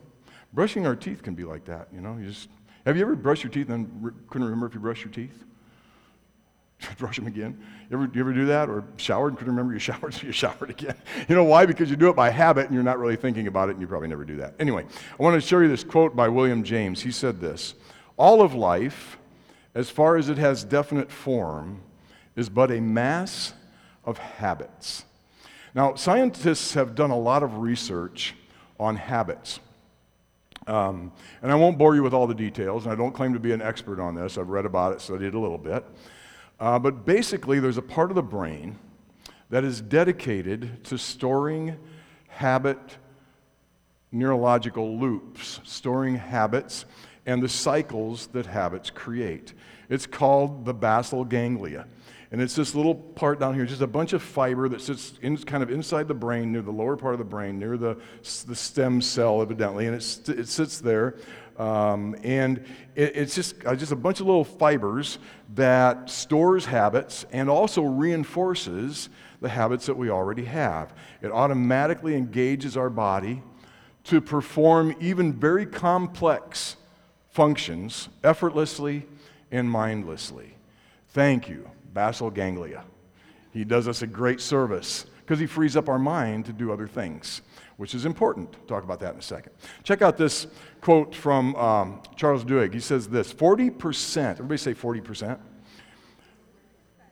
Brushing 0.52 0.86
our 0.86 0.96
teeth 0.96 1.22
can 1.22 1.34
be 1.34 1.44
like 1.44 1.64
that, 1.64 1.88
you 1.92 2.00
know. 2.00 2.16
You 2.16 2.28
just 2.28 2.48
have 2.86 2.96
you 2.96 3.02
ever 3.02 3.16
brushed 3.16 3.42
your 3.42 3.52
teeth 3.52 3.68
and 3.68 3.88
re- 4.00 4.12
couldn't 4.28 4.46
remember 4.46 4.66
if 4.66 4.74
you 4.74 4.80
brushed 4.80 5.04
your 5.04 5.12
teeth? 5.12 5.44
Brush 6.98 7.16
them 7.16 7.26
again. 7.26 7.60
You 7.90 7.96
ever, 7.96 8.10
you 8.14 8.20
ever 8.20 8.32
do 8.32 8.46
that? 8.46 8.70
Or 8.70 8.84
showered 8.96 9.28
and 9.28 9.38
couldn't 9.38 9.52
remember 9.52 9.72
you 9.72 9.78
showered, 9.80 10.14
so 10.14 10.26
you 10.26 10.32
showered 10.32 10.70
again. 10.70 10.94
You 11.28 11.34
know 11.34 11.44
why? 11.44 11.66
Because 11.66 11.90
you 11.90 11.96
do 11.96 12.08
it 12.08 12.16
by 12.16 12.30
habit 12.30 12.66
and 12.66 12.74
you're 12.74 12.84
not 12.84 12.98
really 12.98 13.16
thinking 13.16 13.46
about 13.46 13.68
it 13.68 13.72
and 13.72 13.80
you 13.80 13.88
probably 13.88 14.08
never 14.08 14.24
do 14.24 14.36
that. 14.36 14.54
Anyway, 14.60 14.86
I 15.18 15.22
want 15.22 15.34
to 15.34 15.46
show 15.46 15.58
you 15.58 15.68
this 15.68 15.84
quote 15.84 16.14
by 16.14 16.28
William 16.28 16.62
James. 16.62 17.02
He 17.02 17.10
said 17.10 17.40
this 17.40 17.74
All 18.16 18.42
of 18.42 18.54
life 18.54 19.18
as 19.74 19.90
far 19.90 20.16
as 20.16 20.28
it 20.28 20.38
has 20.38 20.64
definite 20.64 21.10
form, 21.10 21.82
is 22.36 22.48
but 22.48 22.70
a 22.70 22.80
mass 22.80 23.54
of 24.04 24.18
habits. 24.18 25.04
Now, 25.74 25.94
scientists 25.94 26.74
have 26.74 26.94
done 26.94 27.10
a 27.10 27.18
lot 27.18 27.42
of 27.42 27.58
research 27.58 28.34
on 28.80 28.96
habits. 28.96 29.60
Um, 30.66 31.12
and 31.42 31.50
I 31.50 31.54
won't 31.54 31.78
bore 31.78 31.94
you 31.94 32.02
with 32.02 32.12
all 32.12 32.26
the 32.26 32.34
details, 32.34 32.84
and 32.84 32.92
I 32.92 32.96
don't 32.96 33.12
claim 33.12 33.32
to 33.32 33.40
be 33.40 33.52
an 33.52 33.62
expert 33.62 34.00
on 34.00 34.14
this. 34.14 34.38
I've 34.38 34.50
read 34.50 34.66
about 34.66 34.92
it, 34.92 35.00
studied 35.00 35.34
a 35.34 35.38
little 35.38 35.58
bit. 35.58 35.84
Uh, 36.60 36.78
but 36.78 37.06
basically, 37.06 37.60
there's 37.60 37.78
a 37.78 37.82
part 37.82 38.10
of 38.10 38.14
the 38.16 38.22
brain 38.22 38.78
that 39.50 39.64
is 39.64 39.80
dedicated 39.80 40.84
to 40.84 40.98
storing 40.98 41.76
habit 42.28 42.78
neurological 44.10 44.98
loops, 44.98 45.60
storing 45.64 46.16
habits 46.16 46.84
and 47.28 47.42
the 47.42 47.48
cycles 47.48 48.28
that 48.28 48.46
habits 48.46 48.88
create. 48.88 49.52
It's 49.90 50.06
called 50.06 50.64
the 50.64 50.72
basal 50.72 51.26
ganglia. 51.26 51.86
And 52.32 52.40
it's 52.40 52.56
this 52.56 52.74
little 52.74 52.94
part 52.94 53.38
down 53.38 53.54
here, 53.54 53.66
just 53.66 53.82
a 53.82 53.86
bunch 53.86 54.14
of 54.14 54.22
fiber 54.22 54.66
that 54.70 54.80
sits 54.80 55.12
in, 55.20 55.36
kind 55.36 55.62
of 55.62 55.70
inside 55.70 56.08
the 56.08 56.14
brain, 56.14 56.52
near 56.52 56.62
the 56.62 56.72
lower 56.72 56.96
part 56.96 57.12
of 57.12 57.18
the 57.18 57.26
brain, 57.26 57.58
near 57.58 57.76
the, 57.76 57.98
the 58.46 58.56
stem 58.56 59.02
cell, 59.02 59.42
evidently. 59.42 59.86
And 59.86 59.96
it, 59.96 60.28
it 60.30 60.48
sits 60.48 60.80
there. 60.80 61.16
Um, 61.58 62.16
and 62.22 62.64
it, 62.94 63.14
it's 63.14 63.34
just, 63.34 63.56
uh, 63.66 63.76
just 63.76 63.92
a 63.92 63.96
bunch 63.96 64.20
of 64.20 64.26
little 64.26 64.44
fibers 64.44 65.18
that 65.54 66.08
stores 66.08 66.64
habits 66.64 67.26
and 67.30 67.50
also 67.50 67.82
reinforces 67.82 69.10
the 69.42 69.50
habits 69.50 69.84
that 69.84 69.96
we 69.98 70.08
already 70.08 70.46
have. 70.46 70.94
It 71.20 71.30
automatically 71.30 72.14
engages 72.14 72.74
our 72.74 72.88
body 72.88 73.42
to 74.04 74.22
perform 74.22 74.96
even 74.98 75.34
very 75.34 75.66
complex 75.66 76.76
functions 77.30 78.08
effortlessly 78.24 79.06
and 79.50 79.70
mindlessly. 79.70 80.54
Thank 81.08 81.48
you, 81.48 81.68
basal 81.94 82.30
ganglia. 82.30 82.84
He 83.52 83.64
does 83.64 83.88
us 83.88 84.02
a 84.02 84.06
great 84.06 84.40
service 84.40 85.06
because 85.20 85.38
he 85.38 85.46
frees 85.46 85.76
up 85.76 85.88
our 85.88 85.98
mind 85.98 86.46
to 86.46 86.52
do 86.52 86.72
other 86.72 86.86
things, 86.86 87.42
which 87.76 87.94
is 87.94 88.04
important. 88.04 88.56
Talk 88.66 88.84
about 88.84 89.00
that 89.00 89.14
in 89.14 89.18
a 89.18 89.22
second. 89.22 89.52
Check 89.82 90.02
out 90.02 90.16
this 90.16 90.46
quote 90.80 91.14
from 91.14 91.54
um, 91.56 92.02
Charles 92.16 92.44
Duhigg. 92.44 92.72
He 92.72 92.80
says 92.80 93.08
this 93.08 93.32
40%, 93.32 94.30
everybody 94.30 94.58
say 94.58 94.74
40%. 94.74 95.38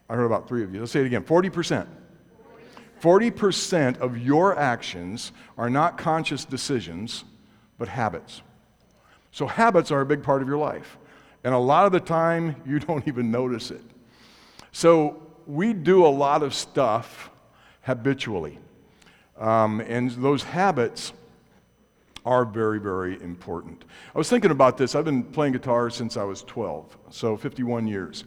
I 0.09 0.15
heard 0.15 0.25
about 0.25 0.49
three 0.49 0.63
of 0.63 0.73
you. 0.73 0.81
Let's 0.81 0.93
say 0.93 1.01
it 1.01 1.07
again 1.07 1.25
40%. 1.25 1.87
40% 3.01 3.99
of 3.99 4.17
your 4.17 4.59
actions 4.59 5.33
are 5.59 5.69
not 5.69 5.99
conscious 5.99 6.45
decisions, 6.45 7.25
but 7.79 7.89
habits. 7.89 8.41
So, 9.37 9.47
habits 9.47 9.91
are 9.91 10.01
a 10.01 10.07
big 10.07 10.23
part 10.23 10.41
of 10.41 10.49
your 10.49 10.57
life. 10.57 10.97
And 11.45 11.53
a 11.53 11.59
lot 11.59 11.85
of 11.85 11.93
the 11.93 12.01
time, 12.01 12.57
you 12.67 12.79
don't 12.79 13.07
even 13.07 13.31
notice 13.31 13.71
it. 13.71 13.83
So, 14.73 15.23
we 15.47 15.75
do 15.75 16.07
a 16.07 16.09
lot 16.09 16.43
of 16.43 16.55
stuff 16.55 17.29
habitually. 17.83 18.59
Um, 19.39 19.81
and 19.81 20.11
those 20.13 20.43
habits 20.43 21.13
are 22.25 22.47
very, 22.47 22.81
very 22.81 23.21
important. 23.21 23.85
I 24.15 24.17
was 24.17 24.31
thinking 24.31 24.53
about 24.53 24.79
this. 24.79 24.95
I've 24.95 25.05
been 25.05 25.23
playing 25.23 25.53
guitar 25.53 25.91
since 25.91 26.17
I 26.17 26.25
was 26.25 26.43
12, 26.45 26.97
so 27.11 27.37
51 27.37 27.87
years. 27.87 28.25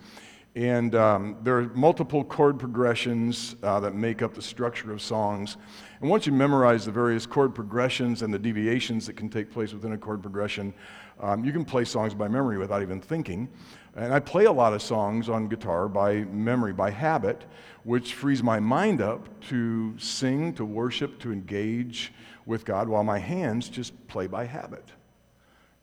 And 0.55 0.95
um, 0.95 1.37
there 1.43 1.57
are 1.57 1.69
multiple 1.69 2.23
chord 2.23 2.59
progressions 2.59 3.55
uh, 3.61 3.79
that 3.79 3.93
make 3.95 4.21
up 4.21 4.33
the 4.33 4.41
structure 4.41 4.91
of 4.91 5.01
songs. 5.01 5.57
And 6.01 6.09
once 6.09 6.25
you 6.25 6.33
memorize 6.33 6.85
the 6.85 6.91
various 6.91 7.25
chord 7.25 7.53
progressions 7.53 8.23
and 8.23 8.33
the 8.33 8.39
deviations 8.39 9.05
that 9.05 9.15
can 9.15 9.29
take 9.29 9.51
place 9.51 9.73
within 9.73 9.93
a 9.93 9.97
chord 9.97 10.21
progression, 10.21 10.73
um, 11.19 11.43
you 11.43 11.51
can 11.51 11.65
play 11.65 11.85
songs 11.85 12.13
by 12.13 12.27
memory 12.27 12.57
without 12.57 12.81
even 12.81 13.01
thinking. 13.01 13.49
And 13.95 14.13
I 14.13 14.19
play 14.19 14.45
a 14.45 14.51
lot 14.51 14.73
of 14.73 14.81
songs 14.81 15.29
on 15.29 15.47
guitar 15.47 15.87
by 15.87 16.23
memory, 16.25 16.73
by 16.73 16.91
habit, 16.91 17.43
which 17.83 18.13
frees 18.13 18.41
my 18.41 18.59
mind 18.59 19.01
up 19.01 19.27
to 19.49 19.97
sing, 19.97 20.53
to 20.53 20.65
worship, 20.65 21.19
to 21.19 21.31
engage 21.31 22.13
with 22.45 22.65
God, 22.65 22.87
while 22.87 23.03
my 23.03 23.19
hands 23.19 23.67
just 23.67 24.07
play 24.07 24.27
by 24.27 24.45
habit. 24.45 24.85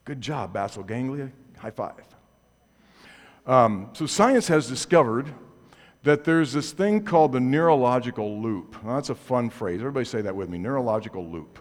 Good 0.05 0.21
job, 0.21 0.53
basal 0.53 0.85
ganglia. 0.85 1.31
High 1.59 1.71
five. 1.71 2.05
Um, 3.47 3.91
so, 3.93 4.07
science 4.07 4.49
has 4.49 4.69
discovered 4.69 5.33
that 6.03 6.25
there's 6.25 6.53
this 6.53 6.73
thing 6.73 7.03
called 7.05 7.33
the 7.33 7.41
neurological 7.41 8.41
loop. 8.41 8.83
Now, 8.85 8.95
that's 8.95 9.11
a 9.11 9.15
fun 9.15 9.51
phrase. 9.51 9.81
Everybody 9.81 10.05
say 10.05 10.23
that 10.23 10.35
with 10.35 10.49
me 10.49 10.59
neurological 10.59 11.27
loop. 11.27 11.59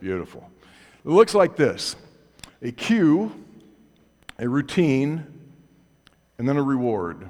Beautiful. 0.00 0.50
It 1.04 1.10
looks 1.10 1.34
like 1.34 1.56
this 1.56 1.96
a 2.62 2.72
cue, 2.72 3.32
a 4.38 4.48
routine, 4.48 5.26
and 6.38 6.48
then 6.48 6.56
a 6.56 6.62
reward 6.62 7.28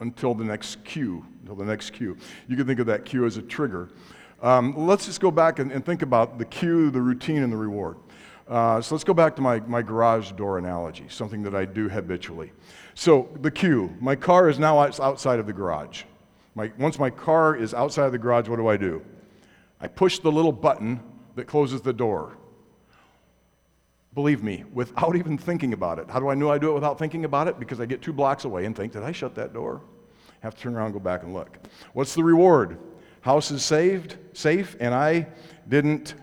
until 0.00 0.34
the 0.34 0.44
next 0.44 0.84
cue. 0.84 1.24
Until 1.40 1.56
the 1.56 1.64
next 1.64 1.90
cue. 1.90 2.16
You 2.48 2.56
can 2.56 2.66
think 2.66 2.80
of 2.80 2.86
that 2.86 3.04
cue 3.04 3.24
as 3.26 3.36
a 3.36 3.42
trigger. 3.42 3.90
Um, 4.42 4.86
let's 4.86 5.06
just 5.06 5.20
go 5.20 5.30
back 5.30 5.58
and, 5.58 5.72
and, 5.72 5.84
think 5.84 6.02
about 6.02 6.38
the 6.38 6.44
cue, 6.44 6.90
the 6.90 7.00
routine, 7.00 7.42
and 7.42 7.52
the 7.52 7.56
reward. 7.56 7.96
Uh, 8.46 8.80
so 8.80 8.94
let's 8.94 9.04
go 9.04 9.14
back 9.14 9.34
to 9.36 9.42
my, 9.42 9.60
my 9.60 9.80
garage 9.80 10.32
door 10.32 10.58
analogy, 10.58 11.06
something 11.08 11.42
that 11.44 11.54
I 11.54 11.64
do 11.64 11.88
habitually. 11.88 12.52
So 12.94 13.30
the 13.40 13.50
cue, 13.50 13.96
my 14.00 14.16
car 14.16 14.50
is 14.50 14.58
now 14.58 14.78
outside 14.78 15.38
of 15.38 15.46
the 15.46 15.52
garage. 15.52 16.02
My, 16.54 16.70
once 16.78 16.98
my 16.98 17.10
car 17.10 17.56
is 17.56 17.72
outside 17.72 18.04
of 18.04 18.12
the 18.12 18.18
garage, 18.18 18.48
what 18.48 18.56
do 18.56 18.68
I 18.68 18.76
do? 18.76 19.02
I 19.80 19.88
push 19.88 20.18
the 20.18 20.30
little 20.30 20.52
button 20.52 21.00
that 21.36 21.46
closes 21.46 21.80
the 21.80 21.92
door. 21.92 22.36
Believe 24.14 24.42
me, 24.42 24.64
without 24.72 25.16
even 25.16 25.36
thinking 25.36 25.72
about 25.72 25.98
it. 25.98 26.08
How 26.08 26.20
do 26.20 26.28
I 26.28 26.34
know 26.34 26.50
I 26.50 26.58
do 26.58 26.70
it 26.70 26.74
without 26.74 26.98
thinking 26.98 27.24
about 27.24 27.48
it? 27.48 27.58
Because 27.58 27.80
I 27.80 27.86
get 27.86 28.00
two 28.00 28.12
blocks 28.12 28.44
away 28.44 28.64
and 28.64 28.76
think, 28.76 28.92
did 28.92 29.02
I 29.02 29.10
shut 29.10 29.34
that 29.34 29.52
door? 29.52 29.82
Have 30.40 30.54
to 30.54 30.60
turn 30.60 30.76
around 30.76 30.86
and 30.86 30.94
go 30.94 31.00
back 31.00 31.22
and 31.24 31.34
look. 31.34 31.58
What's 31.94 32.14
the 32.14 32.22
reward? 32.22 32.78
House 33.22 33.50
is 33.50 33.64
saved, 33.64 34.16
safe, 34.32 34.76
and 34.78 34.94
I 34.94 35.26
didn't 35.68 36.14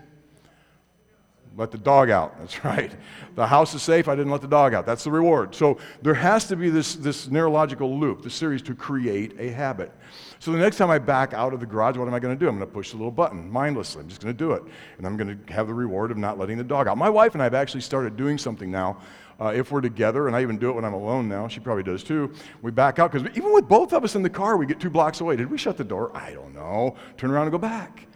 let 1.56 1.70
the 1.70 1.78
dog 1.78 2.10
out. 2.10 2.38
That's 2.40 2.64
right. 2.64 2.92
The 3.34 3.46
house 3.46 3.74
is 3.74 3.82
safe. 3.82 4.08
I 4.08 4.14
didn't 4.14 4.32
let 4.32 4.40
the 4.40 4.48
dog 4.48 4.74
out. 4.74 4.86
That's 4.86 5.04
the 5.04 5.10
reward. 5.10 5.54
So 5.54 5.78
there 6.02 6.14
has 6.14 6.46
to 6.48 6.56
be 6.56 6.70
this, 6.70 6.94
this 6.94 7.28
neurological 7.28 7.98
loop, 7.98 8.22
the 8.22 8.30
series 8.30 8.62
to 8.62 8.74
create 8.74 9.34
a 9.38 9.50
habit. 9.50 9.92
So 10.38 10.50
the 10.50 10.58
next 10.58 10.76
time 10.76 10.90
I 10.90 10.98
back 10.98 11.34
out 11.34 11.54
of 11.54 11.60
the 11.60 11.66
garage, 11.66 11.96
what 11.96 12.08
am 12.08 12.14
I 12.14 12.18
going 12.18 12.36
to 12.36 12.38
do? 12.38 12.48
I'm 12.48 12.56
going 12.56 12.68
to 12.68 12.74
push 12.74 12.90
the 12.90 12.96
little 12.96 13.12
button 13.12 13.50
mindlessly. 13.50 14.02
I'm 14.02 14.08
just 14.08 14.20
going 14.20 14.34
to 14.34 14.38
do 14.38 14.52
it. 14.52 14.62
And 14.98 15.06
I'm 15.06 15.16
going 15.16 15.38
to 15.38 15.52
have 15.52 15.68
the 15.68 15.74
reward 15.74 16.10
of 16.10 16.16
not 16.16 16.38
letting 16.38 16.58
the 16.58 16.64
dog 16.64 16.88
out. 16.88 16.98
My 16.98 17.10
wife 17.10 17.34
and 17.34 17.42
I 17.42 17.44
have 17.44 17.54
actually 17.54 17.82
started 17.82 18.16
doing 18.16 18.38
something 18.38 18.70
now. 18.70 18.98
Uh, 19.40 19.48
if 19.48 19.72
we're 19.72 19.80
together, 19.80 20.28
and 20.28 20.36
I 20.36 20.42
even 20.42 20.56
do 20.56 20.68
it 20.68 20.74
when 20.74 20.84
I'm 20.84 20.92
alone 20.92 21.28
now, 21.28 21.48
she 21.48 21.58
probably 21.58 21.82
does 21.82 22.04
too, 22.04 22.32
we 22.60 22.70
back 22.70 23.00
out 23.00 23.10
because 23.10 23.26
even 23.36 23.52
with 23.52 23.66
both 23.66 23.92
of 23.92 24.04
us 24.04 24.14
in 24.14 24.22
the 24.22 24.30
car, 24.30 24.56
we 24.56 24.66
get 24.66 24.78
two 24.78 24.90
blocks 24.90 25.20
away. 25.20 25.34
Did 25.34 25.50
we 25.50 25.58
shut 25.58 25.76
the 25.76 25.82
door? 25.82 26.16
I 26.16 26.32
don't 26.32 26.54
know. 26.54 26.94
Turn 27.16 27.30
around 27.30 27.44
and 27.44 27.52
go 27.52 27.58
back. 27.58 28.06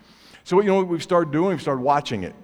So, 0.44 0.60
you 0.60 0.68
know 0.68 0.76
what 0.76 0.86
we've 0.86 1.02
started 1.02 1.32
doing? 1.32 1.50
We've 1.50 1.60
started 1.60 1.80
watching 1.80 2.22
it. 2.22 2.34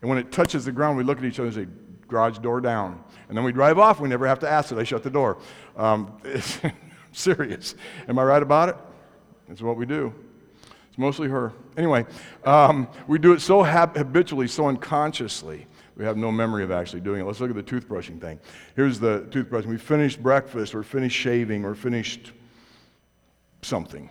And 0.00 0.08
when 0.08 0.18
it 0.18 0.32
touches 0.32 0.64
the 0.64 0.72
ground, 0.72 0.96
we 0.96 1.04
look 1.04 1.18
at 1.18 1.24
each 1.24 1.38
other 1.38 1.48
and 1.48 1.54
say, 1.54 1.66
garage 2.08 2.38
door 2.38 2.60
down. 2.60 3.02
And 3.28 3.36
then 3.36 3.44
we 3.44 3.52
drive 3.52 3.78
off. 3.78 4.00
We 4.00 4.08
never 4.08 4.26
have 4.26 4.38
to 4.40 4.48
ask 4.48 4.70
it. 4.70 4.74
They 4.74 4.84
shut 4.84 5.02
the 5.02 5.10
door. 5.10 5.38
Um, 5.76 6.16
serious. 7.12 7.74
Am 8.08 8.18
I 8.18 8.24
right 8.24 8.42
about 8.42 8.68
it? 8.68 8.76
It's 9.48 9.62
what 9.62 9.76
we 9.76 9.86
do. 9.86 10.14
It's 10.88 10.98
mostly 10.98 11.28
her. 11.28 11.52
Anyway, 11.76 12.06
um, 12.44 12.88
we 13.08 13.18
do 13.18 13.32
it 13.32 13.40
so 13.40 13.62
hab- 13.62 13.96
habitually, 13.96 14.46
so 14.46 14.68
unconsciously. 14.68 15.66
We 15.96 16.04
have 16.04 16.16
no 16.16 16.32
memory 16.32 16.64
of 16.64 16.70
actually 16.70 17.00
doing 17.00 17.20
it. 17.20 17.24
Let's 17.24 17.40
look 17.40 17.50
at 17.50 17.56
the 17.56 17.62
toothbrushing 17.62 18.20
thing. 18.20 18.40
Here's 18.74 18.98
the 18.98 19.22
toothbrushing. 19.30 19.66
We 19.66 19.78
finished 19.78 20.22
breakfast, 20.22 20.74
or 20.74 20.82
finished 20.82 21.16
shaving, 21.16 21.64
or 21.64 21.74
finished 21.74 22.32
something. 23.62 24.10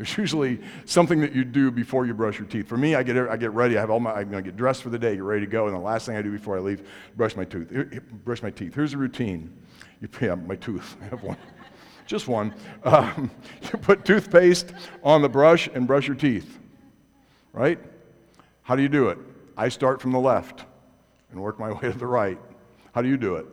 There's 0.00 0.16
usually 0.16 0.58
something 0.86 1.20
that 1.20 1.34
you 1.34 1.44
do 1.44 1.70
before 1.70 2.06
you 2.06 2.14
brush 2.14 2.38
your 2.38 2.48
teeth. 2.48 2.66
For 2.66 2.78
me, 2.78 2.94
I 2.94 3.02
get, 3.02 3.18
I 3.18 3.36
get 3.36 3.50
ready. 3.50 3.76
I 3.76 3.82
have 3.82 3.90
all 3.90 4.00
my, 4.00 4.12
I'm 4.12 4.30
going 4.30 4.42
to 4.42 4.50
get 4.50 4.56
dressed 4.56 4.82
for 4.82 4.88
the 4.88 4.98
day, 4.98 5.14
get 5.14 5.24
ready 5.24 5.44
to 5.44 5.50
go, 5.52 5.66
and 5.66 5.76
the 5.76 5.78
last 5.78 6.06
thing 6.06 6.16
I 6.16 6.22
do 6.22 6.32
before 6.32 6.56
I 6.56 6.60
leave, 6.60 6.88
brush 7.16 7.36
my 7.36 7.44
tooth. 7.44 7.70
Brush 8.24 8.42
my 8.42 8.48
teeth. 8.48 8.74
Here's 8.74 8.94
a 8.94 8.96
routine. 8.96 9.54
You, 10.00 10.08
yeah, 10.22 10.36
my 10.36 10.56
tooth. 10.56 10.96
I 11.02 11.04
have 11.08 11.22
one. 11.22 11.36
Just 12.06 12.28
one. 12.28 12.54
Um, 12.82 13.30
you 13.62 13.78
put 13.78 14.06
toothpaste 14.06 14.72
on 15.04 15.20
the 15.20 15.28
brush 15.28 15.68
and 15.74 15.86
brush 15.86 16.06
your 16.06 16.16
teeth. 16.16 16.58
Right? 17.52 17.78
How 18.62 18.76
do 18.76 18.82
you 18.82 18.88
do 18.88 19.10
it? 19.10 19.18
I 19.54 19.68
start 19.68 20.00
from 20.00 20.12
the 20.12 20.20
left 20.20 20.64
and 21.30 21.42
work 21.42 21.58
my 21.58 21.72
way 21.78 21.92
to 21.92 21.98
the 21.98 22.06
right. 22.06 22.38
How 22.94 23.02
do 23.02 23.08
you 23.10 23.18
do 23.18 23.36
it? 23.36 23.44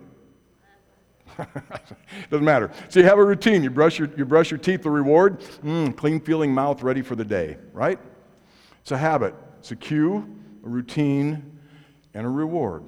Doesn't 2.29 2.45
matter. 2.45 2.71
So 2.89 2.99
you 2.99 3.05
have 3.05 3.17
a 3.17 3.23
routine. 3.23 3.63
You 3.63 3.69
brush 3.69 3.99
your, 3.99 4.09
you 4.17 4.25
brush 4.25 4.51
your 4.51 4.57
teeth, 4.57 4.83
the 4.83 4.89
reward, 4.89 5.39
mm, 5.63 5.95
clean 5.95 6.19
feeling 6.19 6.53
mouth, 6.53 6.81
ready 6.83 7.01
for 7.01 7.15
the 7.15 7.25
day, 7.25 7.57
right? 7.73 7.99
It's 8.81 8.91
a 8.91 8.97
habit. 8.97 9.35
It's 9.59 9.71
a 9.71 9.75
cue, 9.75 10.27
a 10.65 10.69
routine, 10.69 11.59
and 12.13 12.25
a 12.25 12.29
reward. 12.29 12.83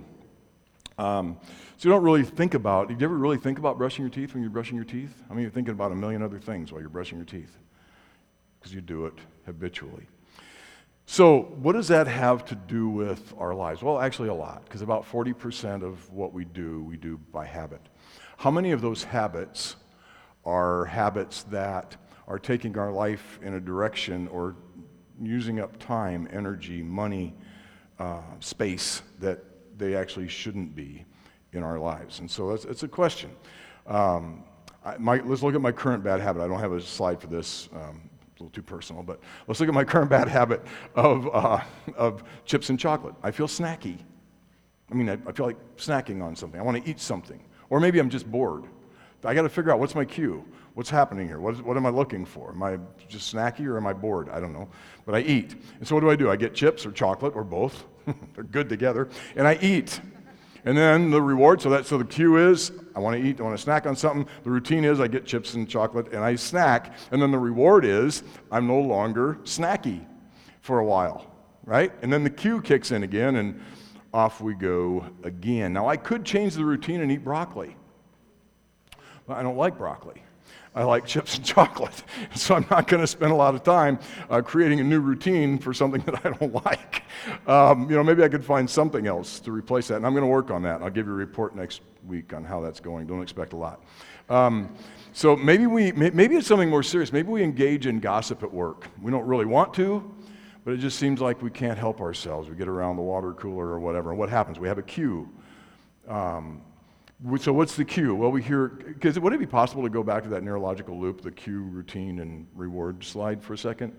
Um, 0.97 1.37
so 1.77 1.87
you 1.87 1.93
don't 1.93 2.03
really 2.03 2.23
think 2.23 2.55
about, 2.55 2.89
did 2.89 2.99
you 2.99 3.05
ever 3.05 3.17
really 3.17 3.37
think 3.37 3.57
about 3.57 3.77
brushing 3.77 4.03
your 4.03 4.09
teeth 4.09 4.33
when 4.33 4.43
you're 4.43 4.51
brushing 4.51 4.75
your 4.75 4.85
teeth? 4.85 5.23
I 5.29 5.33
mean, 5.33 5.43
you're 5.43 5.51
thinking 5.51 5.73
about 5.73 5.91
a 5.91 5.95
million 5.95 6.21
other 6.21 6.39
things 6.39 6.71
while 6.71 6.81
you're 6.81 6.89
brushing 6.89 7.17
your 7.17 7.25
teeth 7.25 7.57
because 8.59 8.73
you 8.73 8.81
do 8.81 9.05
it 9.05 9.13
habitually. 9.45 10.05
So, 11.05 11.55
what 11.61 11.73
does 11.73 11.87
that 11.87 12.05
have 12.05 12.45
to 12.45 12.55
do 12.55 12.87
with 12.87 13.33
our 13.37 13.55
lives? 13.55 13.81
Well, 13.81 13.99
actually, 13.99 14.29
a 14.29 14.33
lot, 14.33 14.63
because 14.65 14.83
about 14.83 15.09
40% 15.09 15.81
of 15.81 16.07
what 16.11 16.33
we 16.33 16.45
do, 16.45 16.83
we 16.83 16.97
do 16.97 17.17
by 17.31 17.45
habit. 17.45 17.81
How 18.39 18.51
many 18.51 18.71
of 18.71 18.79
those 18.79 19.03
habits 19.03 19.75
are 20.45 20.85
habits 20.85 21.43
that 21.51 21.97
are 22.25 22.39
taking 22.39 22.77
our 22.77 22.89
life 22.89 23.37
in 23.43 23.55
a 23.55 23.59
direction 23.59 24.29
or 24.29 24.55
using 25.21 25.59
up 25.59 25.77
time, 25.77 26.25
energy, 26.31 26.81
money, 26.81 27.35
uh, 27.99 28.21
space 28.39 29.01
that 29.19 29.43
they 29.77 29.93
actually 29.93 30.29
shouldn't 30.29 30.73
be 30.73 31.03
in 31.51 31.63
our 31.63 31.77
lives? 31.77 32.21
And 32.21 32.31
so 32.31 32.51
it's 32.51 32.83
a 32.83 32.87
question. 32.87 33.29
Um, 33.87 34.45
I, 34.85 34.95
my, 34.97 35.17
let's 35.17 35.43
look 35.43 35.53
at 35.53 35.59
my 35.59 35.73
current 35.73 36.01
bad 36.01 36.21
habit. 36.21 36.41
I 36.41 36.47
don't 36.47 36.61
have 36.61 36.71
a 36.71 36.79
slide 36.79 37.19
for 37.19 37.27
this. 37.27 37.67
Um, 37.73 38.09
a 38.09 38.43
little 38.43 38.51
too 38.51 38.63
personal, 38.63 39.03
but 39.03 39.19
let's 39.49 39.59
look 39.59 39.67
at 39.67 39.75
my 39.75 39.83
current 39.83 40.09
bad 40.09 40.29
habit 40.29 40.65
of, 40.95 41.27
uh, 41.33 41.59
of 41.97 42.23
chips 42.45 42.69
and 42.69 42.79
chocolate. 42.79 43.15
I 43.21 43.31
feel 43.31 43.47
snacky. 43.47 43.97
I 44.89 44.93
mean, 44.93 45.09
I, 45.09 45.17
I 45.27 45.33
feel 45.33 45.45
like 45.45 45.75
snacking 45.75 46.23
on 46.23 46.37
something. 46.37 46.57
I 46.57 46.63
want 46.63 46.81
to 46.81 46.89
eat 46.89 47.01
something. 47.01 47.43
Or 47.69 47.79
maybe 47.79 47.99
I'm 47.99 48.09
just 48.09 48.29
bored. 48.29 48.65
I 49.23 49.33
got 49.33 49.41
to 49.41 49.49
figure 49.49 49.71
out 49.71 49.79
what's 49.79 49.95
my 49.95 50.05
cue? 50.05 50.45
What's 50.75 50.89
happening 50.89 51.27
here? 51.27 51.39
What, 51.39 51.55
is, 51.55 51.61
what 51.61 51.75
am 51.75 51.85
I 51.85 51.89
looking 51.89 52.25
for? 52.25 52.51
Am 52.51 52.63
I 52.63 52.79
just 53.09 53.33
snacky 53.33 53.65
or 53.65 53.75
am 53.75 53.85
I 53.85 53.91
bored? 53.91 54.29
I 54.29 54.39
don't 54.39 54.53
know. 54.53 54.69
But 55.05 55.15
I 55.15 55.19
eat. 55.21 55.55
And 55.77 55.87
so 55.87 55.95
what 55.95 56.01
do 56.01 56.09
I 56.09 56.15
do? 56.15 56.29
I 56.29 56.37
get 56.37 56.53
chips 56.53 56.85
or 56.85 56.91
chocolate 56.91 57.35
or 57.35 57.43
both. 57.43 57.83
They're 58.35 58.45
good 58.45 58.69
together. 58.69 59.09
And 59.35 59.45
I 59.45 59.57
eat. 59.61 59.99
And 60.65 60.77
then 60.77 61.09
the 61.09 61.21
reward, 61.21 61.61
so 61.61 61.69
that 61.69 61.85
so 61.85 61.97
the 61.97 62.05
cue 62.05 62.37
is 62.51 62.71
I 62.95 62.99
want 62.99 63.21
to 63.21 63.27
eat, 63.27 63.39
I 63.39 63.43
want 63.43 63.57
to 63.57 63.61
snack 63.61 63.85
on 63.87 63.95
something. 63.95 64.27
The 64.43 64.51
routine 64.51 64.85
is 64.85 64.99
I 64.99 65.07
get 65.07 65.25
chips 65.25 65.53
and 65.53 65.67
chocolate 65.69 66.13
and 66.13 66.23
I 66.23 66.35
snack. 66.35 66.93
And 67.11 67.21
then 67.21 67.31
the 67.31 67.39
reward 67.39 67.85
is 67.85 68.23
I'm 68.51 68.67
no 68.67 68.79
longer 68.79 69.37
snacky 69.43 70.05
for 70.61 70.79
a 70.79 70.85
while. 70.85 71.25
Right? 71.65 71.91
And 72.01 72.11
then 72.11 72.23
the 72.23 72.29
cue 72.29 72.61
kicks 72.61 72.91
in 72.91 73.03
again 73.03 73.35
and 73.35 73.61
off 74.13 74.41
we 74.41 74.53
go 74.53 75.05
again. 75.23 75.73
Now, 75.73 75.87
I 75.87 75.97
could 75.97 76.25
change 76.25 76.55
the 76.55 76.65
routine 76.65 77.01
and 77.01 77.11
eat 77.11 77.23
broccoli, 77.23 77.75
but 79.27 79.37
I 79.37 79.43
don't 79.43 79.57
like 79.57 79.77
broccoli. 79.77 80.23
I 80.75 80.83
like 80.83 81.05
chips 81.05 81.35
and 81.35 81.45
chocolate. 81.45 82.03
So 82.35 82.55
I'm 82.55 82.65
not 82.69 82.87
going 82.87 83.01
to 83.01 83.07
spend 83.07 83.31
a 83.31 83.35
lot 83.35 83.55
of 83.55 83.63
time 83.63 83.99
uh, 84.29 84.41
creating 84.41 84.79
a 84.79 84.83
new 84.83 84.99
routine 84.99 85.57
for 85.57 85.73
something 85.73 86.01
that 86.05 86.25
I 86.25 86.31
don't 86.31 86.53
like. 86.65 87.03
Um, 87.47 87.89
you 87.89 87.95
know, 87.95 88.03
maybe 88.03 88.23
I 88.23 88.29
could 88.29 88.45
find 88.45 88.69
something 88.69 89.07
else 89.07 89.39
to 89.41 89.51
replace 89.51 89.87
that. 89.87 89.95
And 89.95 90.05
I'm 90.05 90.13
going 90.13 90.23
to 90.23 90.29
work 90.29 90.51
on 90.51 90.61
that. 90.63 90.81
I'll 90.81 90.89
give 90.89 91.07
you 91.07 91.13
a 91.13 91.15
report 91.15 91.55
next 91.55 91.81
week 92.07 92.33
on 92.33 92.43
how 92.43 92.61
that's 92.61 92.79
going. 92.79 93.07
Don't 93.07 93.21
expect 93.21 93.53
a 93.53 93.57
lot. 93.57 93.83
Um, 94.29 94.69
so 95.11 95.35
maybe 95.35 95.65
we, 95.65 95.91
maybe 95.91 96.35
it's 96.35 96.47
something 96.47 96.69
more 96.69 96.83
serious. 96.83 97.11
Maybe 97.11 97.29
we 97.29 97.43
engage 97.43 97.87
in 97.87 97.99
gossip 97.99 98.43
at 98.43 98.53
work. 98.53 98.87
We 99.01 99.11
don't 99.11 99.25
really 99.25 99.45
want 99.45 99.73
to, 99.75 100.09
but 100.65 100.73
it 100.73 100.77
just 100.77 100.99
seems 100.99 101.21
like 101.21 101.41
we 101.41 101.49
can't 101.49 101.77
help 101.77 102.01
ourselves. 102.01 102.49
We 102.49 102.55
get 102.55 102.67
around 102.67 102.95
the 102.95 103.01
water 103.01 103.33
cooler 103.33 103.67
or 103.67 103.79
whatever, 103.79 104.09
and 104.09 104.19
what 104.19 104.29
happens? 104.29 104.59
We 104.59 104.67
have 104.67 104.77
a 104.77 104.83
cue. 104.83 105.29
Um, 106.07 106.61
so 107.37 107.51
what's 107.51 107.75
the 107.75 107.85
cue? 107.85 108.15
Well, 108.15 108.31
we 108.31 108.41
hear, 108.41 108.69
because 108.69 109.19
would 109.19 109.33
it 109.33 109.39
be 109.39 109.45
possible 109.45 109.83
to 109.83 109.89
go 109.89 110.03
back 110.03 110.23
to 110.23 110.29
that 110.29 110.43
neurological 110.43 110.97
loop, 110.97 111.21
the 111.21 111.31
cue, 111.31 111.63
routine, 111.63 112.19
and 112.19 112.47
reward 112.55 113.03
slide 113.03 113.43
for 113.43 113.53
a 113.53 113.57
second? 113.57 113.97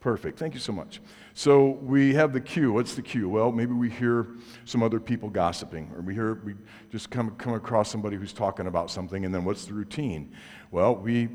Perfect. 0.00 0.36
Thank 0.38 0.52
you 0.52 0.60
so 0.60 0.72
much. 0.72 1.00
So 1.32 1.78
we 1.82 2.12
have 2.14 2.32
the 2.32 2.40
cue. 2.40 2.72
What's 2.72 2.96
the 2.96 3.02
cue? 3.02 3.28
Well, 3.28 3.52
maybe 3.52 3.72
we 3.72 3.88
hear 3.88 4.26
some 4.64 4.82
other 4.82 4.98
people 4.98 5.30
gossiping, 5.30 5.92
or 5.94 6.02
we 6.02 6.12
hear 6.12 6.40
we 6.44 6.54
just 6.90 7.08
come 7.08 7.30
come 7.36 7.54
across 7.54 7.88
somebody 7.88 8.16
who's 8.16 8.32
talking 8.32 8.66
about 8.66 8.90
something, 8.90 9.24
and 9.24 9.32
then 9.32 9.44
what's 9.44 9.64
the 9.64 9.74
routine? 9.74 10.32
Well, 10.72 10.96
we 10.96 11.28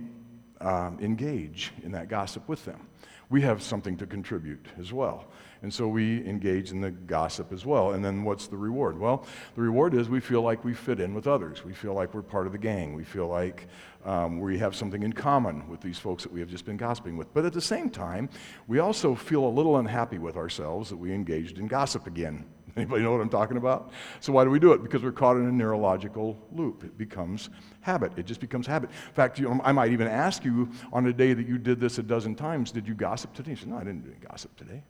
um, 0.60 1.00
engage 1.02 1.72
in 1.84 1.94
that 1.94 2.10
gossip 2.10 2.48
with 2.50 2.66
them. 2.66 2.82
We 3.30 3.42
have 3.42 3.62
something 3.62 3.98
to 3.98 4.06
contribute 4.06 4.68
as 4.80 4.94
well. 4.94 5.28
And 5.62 5.74
so 5.74 5.88
we 5.88 6.26
engage 6.26 6.72
in 6.72 6.82
the 6.82 6.92
gossip 6.92 7.52
as 7.52 7.66
well. 7.66 7.92
And 7.92 8.06
then 8.06 8.24
what's 8.24 8.48
the 8.48 8.58
reward? 8.58 8.98
Well, 8.98 9.26
the 9.56 9.62
reward 9.62 9.94
is 9.96 10.08
we 10.08 10.20
feel 10.20 10.42
like 10.42 10.64
we 10.64 10.74
fit 10.74 11.00
in 11.00 11.14
with 11.14 11.28
others. 11.28 11.66
We 11.66 11.74
feel 11.74 11.94
like 11.94 12.14
we're 12.14 12.22
part 12.22 12.46
of 12.46 12.54
the 12.54 12.58
gang. 12.58 12.94
We 12.94 13.04
feel 13.04 13.28
like 13.28 13.68
um, 14.06 14.40
we 14.40 14.58
have 14.60 14.76
something 14.76 15.04
in 15.04 15.14
common 15.14 15.68
with 15.68 15.82
these 15.82 15.98
folks 15.98 16.24
that 16.24 16.32
we 16.32 16.40
have 16.40 16.50
just 16.50 16.66
been 16.66 16.78
gossiping 16.78 17.18
with. 17.18 17.34
But 17.34 17.46
at 17.46 17.54
the 17.54 17.62
same 17.62 17.90
time, 17.90 18.30
we 18.68 18.80
also 18.80 19.16
feel 19.16 19.46
a 19.46 19.50
little 19.50 19.78
unhappy 19.78 20.20
with 20.20 20.38
ourselves 20.38 20.90
that 20.90 20.98
we 20.98 21.14
engaged 21.14 21.58
in 21.58 21.68
gossip 21.68 22.08
again. 22.08 22.46
Anybody 22.78 23.04
know 23.04 23.12
what 23.12 23.22
I'm 23.22 23.30
talking 23.30 23.58
about? 23.58 23.92
So 24.20 24.32
why 24.32 24.44
do 24.44 24.52
we 24.52 24.60
do 24.60 24.72
it? 24.72 24.84
Because 24.84 25.02
we're 25.02 25.12
caught 25.12 25.36
in 25.36 25.48
a 25.48 25.52
neurological 25.52 26.38
loop. 26.54 26.84
It 26.84 26.98
becomes 26.98 27.50
habit. 27.82 28.12
It 28.18 28.28
just 28.28 28.40
becomes 28.40 28.68
habit. 28.68 28.92
In 28.92 29.14
fact, 29.14 29.40
you 29.40 29.50
know, 29.50 29.60
I 29.64 29.72
might 29.72 29.92
even 29.92 30.08
ask 30.08 30.46
you 30.46 30.70
on 30.94 31.08
a 31.08 31.14
day 31.14 31.34
that 31.34 31.48
you 31.48 31.58
did 31.58 31.80
this 31.80 31.98
a 31.98 32.04
dozen 32.04 32.36
times, 32.36 32.72
did 32.72 32.88
you 32.88 32.94
gossip 32.94 33.34
today? 33.34 33.52
You 33.52 33.58
said, 33.58 33.70
no, 33.70 33.78
I 33.78 33.84
didn't 33.84 34.04
do 34.04 34.12
any 34.12 34.20
gossip 34.20 34.56
today. 34.56 34.84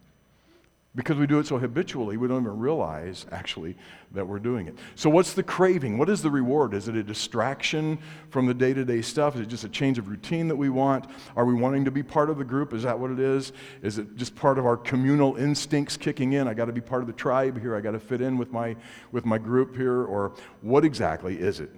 Because 0.97 1.17
we 1.17 1.27
do 1.27 1.37
it 1.37 1.45
so 1.45 1.59
habitually, 1.59 2.17
we 2.17 2.27
don't 2.27 2.41
even 2.41 2.57
realize 2.57 3.27
actually 3.31 3.77
that 4.13 4.27
we're 4.27 4.39
doing 4.39 4.67
it. 4.67 4.75
So, 4.95 5.11
what's 5.11 5.33
the 5.33 5.43
craving? 5.43 5.99
What 5.99 6.09
is 6.09 6.23
the 6.23 6.31
reward? 6.31 6.73
Is 6.73 6.87
it 6.87 6.95
a 6.95 7.03
distraction 7.03 7.99
from 8.31 8.47
the 8.47 8.53
day 8.55 8.73
to 8.73 8.83
day 8.83 9.03
stuff? 9.03 9.35
Is 9.35 9.41
it 9.41 9.47
just 9.47 9.63
a 9.63 9.69
change 9.69 9.99
of 9.99 10.07
routine 10.07 10.47
that 10.47 10.55
we 10.55 10.69
want? 10.69 11.05
Are 11.35 11.45
we 11.45 11.53
wanting 11.53 11.85
to 11.85 11.91
be 11.91 12.01
part 12.01 12.31
of 12.31 12.39
the 12.39 12.43
group? 12.43 12.73
Is 12.73 12.81
that 12.81 12.97
what 12.97 13.11
it 13.11 13.19
is? 13.19 13.53
Is 13.83 13.99
it 13.99 14.15
just 14.15 14.35
part 14.35 14.57
of 14.57 14.65
our 14.65 14.75
communal 14.75 15.35
instincts 15.35 15.97
kicking 15.97 16.33
in? 16.33 16.47
I 16.47 16.55
got 16.55 16.65
to 16.65 16.73
be 16.73 16.81
part 16.81 17.03
of 17.03 17.07
the 17.07 17.13
tribe 17.13 17.61
here. 17.61 17.75
I 17.75 17.79
got 17.79 17.91
to 17.91 17.99
fit 17.99 18.19
in 18.19 18.35
with 18.35 18.51
my, 18.51 18.75
with 19.11 19.23
my 19.23 19.37
group 19.37 19.75
here. 19.75 20.03
Or 20.03 20.33
what 20.61 20.83
exactly 20.83 21.39
is 21.39 21.59
it? 21.59 21.69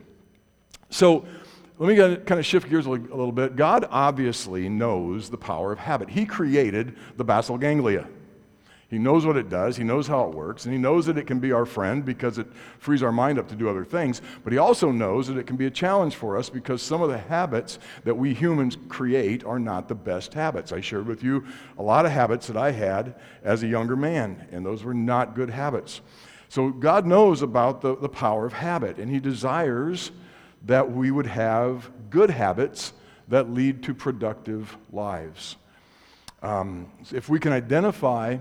So, 0.91 1.25
let 1.77 1.89
me 1.89 1.97
kind 1.97 2.39
of 2.39 2.45
shift 2.45 2.69
gears 2.69 2.85
a 2.85 2.89
little 2.91 3.33
bit. 3.33 3.57
God 3.57 3.85
obviously 3.89 4.69
knows 4.69 5.29
the 5.29 5.37
power 5.37 5.73
of 5.73 5.79
habit. 5.79 6.09
He 6.09 6.25
created 6.25 6.95
the 7.17 7.25
basal 7.25 7.57
ganglia. 7.57 8.07
He 8.89 8.97
knows 8.97 9.23
what 9.23 9.37
it 9.37 9.49
does, 9.49 9.77
He 9.77 9.83
knows 9.83 10.07
how 10.07 10.27
it 10.27 10.33
works, 10.33 10.65
and 10.65 10.73
He 10.73 10.79
knows 10.79 11.05
that 11.05 11.17
it 11.17 11.27
can 11.27 11.39
be 11.39 11.51
our 11.51 11.65
friend 11.65 12.03
because 12.03 12.39
it 12.39 12.47
frees 12.79 13.03
our 13.03 13.11
mind 13.11 13.37
up 13.37 13.47
to 13.49 13.55
do 13.55 13.69
other 13.69 13.85
things. 13.85 14.21
But 14.43 14.51
He 14.51 14.57
also 14.57 14.91
knows 14.91 15.27
that 15.27 15.37
it 15.37 15.45
can 15.45 15.57
be 15.57 15.67
a 15.67 15.71
challenge 15.71 16.15
for 16.15 16.37
us 16.37 16.49
because 16.49 16.81
some 16.81 17.03
of 17.03 17.09
the 17.09 17.17
habits 17.17 17.77
that 18.03 18.15
we 18.15 18.33
humans 18.33 18.77
create 18.87 19.43
are 19.43 19.59
not 19.59 19.87
the 19.87 19.95
best 19.95 20.33
habits. 20.33 20.71
I 20.71 20.81
shared 20.81 21.05
with 21.05 21.23
you 21.23 21.45
a 21.77 21.83
lot 21.83 22.07
of 22.07 22.11
habits 22.11 22.47
that 22.47 22.57
I 22.57 22.71
had 22.71 23.13
as 23.43 23.61
a 23.61 23.67
younger 23.67 23.95
man, 23.95 24.47
and 24.51 24.65
those 24.65 24.83
were 24.83 24.95
not 24.95 25.35
good 25.35 25.51
habits. 25.51 26.01
So 26.49 26.69
God 26.69 27.05
knows 27.05 27.43
about 27.43 27.81
the, 27.81 27.95
the 27.95 28.09
power 28.09 28.47
of 28.47 28.53
habit, 28.53 28.97
and 28.97 29.11
He 29.11 29.19
desires 29.19 30.09
that 30.65 30.91
we 30.91 31.11
would 31.11 31.27
have 31.27 31.91
good 32.09 32.31
habits 32.31 32.93
that 33.27 33.51
lead 33.53 33.83
to 33.83 33.93
productive 33.93 34.75
lives. 34.91 35.57
Um, 36.41 36.91
if 37.13 37.29
we 37.29 37.39
can 37.39 37.51
identify 37.51 38.37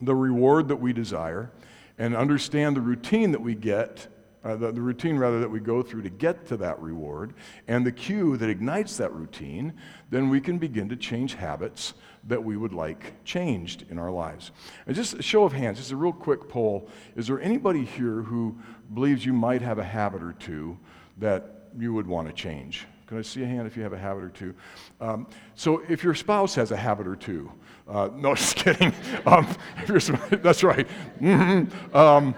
the 0.00 0.14
reward 0.14 0.68
that 0.68 0.76
we 0.76 0.92
desire 0.92 1.50
and 1.98 2.16
understand 2.16 2.76
the 2.76 2.80
routine 2.80 3.30
that 3.32 3.40
we 3.40 3.54
get, 3.54 4.08
uh, 4.44 4.56
the, 4.56 4.72
the 4.72 4.80
routine 4.80 5.16
rather 5.16 5.40
that 5.40 5.50
we 5.50 5.60
go 5.60 5.82
through 5.82 6.02
to 6.02 6.10
get 6.10 6.46
to 6.46 6.56
that 6.56 6.78
reward, 6.80 7.34
and 7.68 7.86
the 7.86 7.92
cue 7.92 8.36
that 8.36 8.50
ignites 8.50 8.96
that 8.96 9.12
routine, 9.12 9.72
then 10.10 10.28
we 10.28 10.40
can 10.40 10.58
begin 10.58 10.88
to 10.88 10.96
change 10.96 11.34
habits 11.34 11.94
that 12.26 12.42
we 12.42 12.56
would 12.56 12.72
like 12.72 13.24
changed 13.24 13.84
in 13.90 13.98
our 13.98 14.10
lives. 14.10 14.50
And 14.86 14.96
just 14.96 15.14
a 15.14 15.22
show 15.22 15.44
of 15.44 15.52
hands, 15.52 15.78
just 15.78 15.92
a 15.92 15.96
real 15.96 16.12
quick 16.12 16.48
poll. 16.48 16.88
Is 17.16 17.26
there 17.26 17.40
anybody 17.40 17.84
here 17.84 18.22
who 18.22 18.58
believes 18.92 19.24
you 19.24 19.32
might 19.32 19.62
have 19.62 19.78
a 19.78 19.84
habit 19.84 20.22
or 20.22 20.32
two 20.32 20.78
that 21.18 21.68
you 21.78 21.92
would 21.92 22.06
want 22.06 22.28
to 22.28 22.34
change? 22.34 22.86
Can 23.14 23.20
I 23.20 23.22
see 23.22 23.44
a 23.44 23.46
hand 23.46 23.68
if 23.68 23.76
you 23.76 23.84
have 23.84 23.92
a 23.92 23.98
habit 23.98 24.24
or 24.24 24.28
two? 24.28 24.56
Um, 25.00 25.28
so, 25.54 25.84
if 25.88 26.02
your 26.02 26.16
spouse 26.16 26.56
has 26.56 26.72
a 26.72 26.76
habit 26.76 27.06
or 27.06 27.14
two, 27.14 27.48
uh, 27.86 28.08
no, 28.16 28.34
just 28.34 28.56
kidding. 28.56 28.92
Um, 29.24 29.46
that's 29.86 30.64
right. 30.64 30.88
Mm-hmm. 31.20 31.96
Um, 31.96 32.34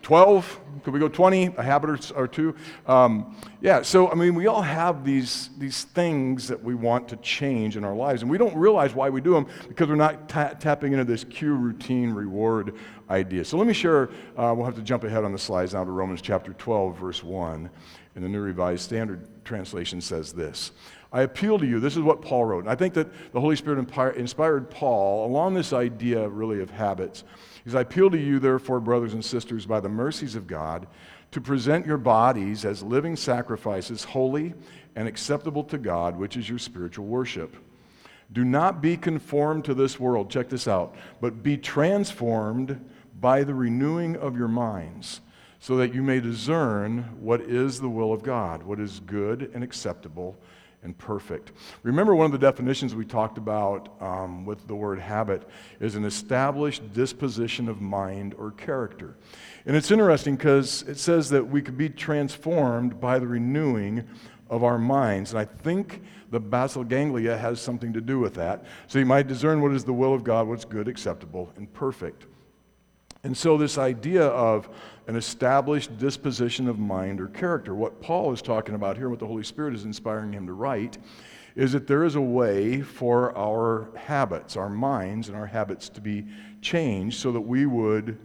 12, 0.00 0.60
could 0.84 0.94
we 0.94 1.00
go 1.00 1.08
20, 1.08 1.56
a 1.58 1.62
habit 1.62 2.10
or, 2.12 2.26
two? 2.26 2.56
Um, 2.86 3.36
yeah, 3.60 3.82
so 3.82 4.10
I 4.10 4.14
mean, 4.14 4.34
we 4.34 4.46
all 4.46 4.62
have 4.62 5.04
these, 5.04 5.50
these 5.58 5.84
things 5.84 6.48
that 6.48 6.64
we 6.64 6.74
want 6.74 7.08
to 7.08 7.16
change 7.16 7.76
in 7.76 7.84
our 7.84 7.94
lives, 7.94 8.22
and 8.22 8.30
we 8.30 8.38
don't 8.38 8.56
realize 8.56 8.94
why 8.94 9.10
we 9.10 9.20
do 9.20 9.34
them 9.34 9.46
because 9.68 9.86
we're 9.86 9.96
not 9.96 10.30
ta- 10.30 10.54
tapping 10.54 10.92
into 10.92 11.04
this 11.04 11.24
cue 11.24 11.54
routine 11.54 12.10
reward 12.10 12.74
idea. 13.10 13.44
So 13.44 13.58
let 13.58 13.66
me 13.66 13.74
share, 13.74 14.08
uh, 14.38 14.54
we'll 14.56 14.64
have 14.64 14.76
to 14.76 14.82
jump 14.82 15.04
ahead 15.04 15.24
on 15.24 15.32
the 15.32 15.38
slides 15.38 15.74
now 15.74 15.84
to 15.84 15.90
Romans 15.90 16.22
chapter 16.22 16.54
12, 16.54 16.96
verse 16.96 17.22
1. 17.22 17.68
In 18.14 18.22
the 18.22 18.30
New 18.30 18.40
Revised 18.40 18.82
Standard 18.82 19.28
Translation 19.46 20.00
says 20.00 20.32
this 20.32 20.72
I 21.12 21.22
appeal 21.22 21.58
to 21.58 21.66
you. 21.66 21.80
This 21.80 21.96
is 21.96 22.02
what 22.02 22.20
Paul 22.20 22.44
wrote. 22.44 22.64
And 22.64 22.70
I 22.70 22.74
think 22.74 22.92
that 22.94 23.32
the 23.32 23.40
Holy 23.40 23.56
Spirit 23.56 23.78
inspired 24.16 24.70
Paul 24.70 25.26
along 25.26 25.54
this 25.54 25.72
idea, 25.72 26.28
really, 26.28 26.60
of 26.60 26.70
habits. 26.70 27.24
He 27.64 27.70
says, 27.70 27.76
I 27.76 27.80
appeal 27.80 28.10
to 28.10 28.18
you, 28.18 28.38
therefore, 28.38 28.80
brothers 28.80 29.14
and 29.14 29.24
sisters, 29.24 29.64
by 29.64 29.80
the 29.80 29.88
mercies 29.88 30.34
of 30.34 30.46
God, 30.46 30.86
to 31.30 31.40
present 31.40 31.86
your 31.86 31.96
bodies 31.96 32.64
as 32.64 32.82
living 32.82 33.16
sacrifices, 33.16 34.04
holy 34.04 34.54
and 34.94 35.06
acceptable 35.06 35.64
to 35.64 35.78
God, 35.78 36.16
which 36.16 36.36
is 36.36 36.48
your 36.48 36.58
spiritual 36.58 37.06
worship. 37.06 37.56
Do 38.32 38.44
not 38.44 38.82
be 38.82 38.96
conformed 38.96 39.64
to 39.66 39.74
this 39.74 40.00
world. 40.00 40.30
Check 40.30 40.48
this 40.48 40.66
out. 40.66 40.96
But 41.20 41.42
be 41.42 41.56
transformed 41.56 42.84
by 43.20 43.44
the 43.44 43.54
renewing 43.54 44.16
of 44.16 44.36
your 44.36 44.48
minds, 44.48 45.20
so 45.60 45.76
that 45.76 45.94
you 45.94 46.02
may 46.02 46.20
discern 46.20 47.02
what 47.20 47.40
is 47.40 47.80
the 47.80 47.88
will 47.88 48.12
of 48.12 48.22
God, 48.22 48.62
what 48.62 48.80
is 48.80 49.00
good 49.00 49.50
and 49.54 49.64
acceptable 49.64 50.36
and 50.82 50.96
perfect. 50.96 51.52
Remember, 51.82 52.14
one 52.14 52.26
of 52.26 52.32
the 52.32 52.38
definitions 52.38 52.94
we 52.94 53.04
talked 53.04 53.38
about 53.38 54.00
um, 54.00 54.44
with 54.44 54.66
the 54.68 54.74
word 54.74 55.00
habit 55.00 55.42
is 55.80 55.96
an 55.96 56.04
established 56.04 56.92
disposition 56.92 57.68
of 57.68 57.80
mind 57.80 58.34
or 58.38 58.52
character. 58.52 59.16
And 59.66 59.74
it's 59.74 59.90
interesting 59.90 60.36
because 60.36 60.82
it 60.82 60.98
says 60.98 61.28
that 61.30 61.44
we 61.44 61.60
could 61.60 61.76
be 61.76 61.88
transformed 61.88 63.00
by 63.00 63.18
the 63.18 63.26
renewing 63.26 64.04
of 64.48 64.62
our 64.62 64.78
minds. 64.78 65.32
And 65.32 65.40
I 65.40 65.44
think 65.44 66.02
the 66.30 66.38
basal 66.38 66.84
ganglia 66.84 67.36
has 67.36 67.60
something 67.60 67.92
to 67.92 68.00
do 68.00 68.20
with 68.20 68.34
that. 68.34 68.64
So 68.86 69.00
you 69.00 69.06
might 69.06 69.26
discern 69.26 69.60
what 69.60 69.72
is 69.72 69.84
the 69.84 69.92
will 69.92 70.14
of 70.14 70.22
God, 70.22 70.46
what's 70.46 70.64
good, 70.64 70.86
acceptable, 70.86 71.52
and 71.56 71.72
perfect. 71.72 72.26
And 73.26 73.36
so, 73.36 73.58
this 73.58 73.76
idea 73.76 74.24
of 74.24 74.68
an 75.08 75.16
established 75.16 75.98
disposition 75.98 76.68
of 76.68 76.78
mind 76.78 77.20
or 77.20 77.26
character, 77.26 77.74
what 77.74 78.00
Paul 78.00 78.32
is 78.32 78.40
talking 78.40 78.76
about 78.76 78.96
here, 78.96 79.08
what 79.10 79.18
the 79.18 79.26
Holy 79.26 79.42
Spirit 79.42 79.74
is 79.74 79.84
inspiring 79.84 80.32
him 80.32 80.46
to 80.46 80.52
write, 80.52 80.98
is 81.56 81.72
that 81.72 81.88
there 81.88 82.04
is 82.04 82.14
a 82.14 82.20
way 82.20 82.82
for 82.82 83.36
our 83.36 83.88
habits, 83.96 84.56
our 84.56 84.68
minds, 84.68 85.26
and 85.26 85.36
our 85.36 85.46
habits 85.46 85.88
to 85.88 86.00
be 86.00 86.24
changed 86.62 87.18
so 87.18 87.32
that 87.32 87.40
we 87.40 87.66
would 87.66 88.16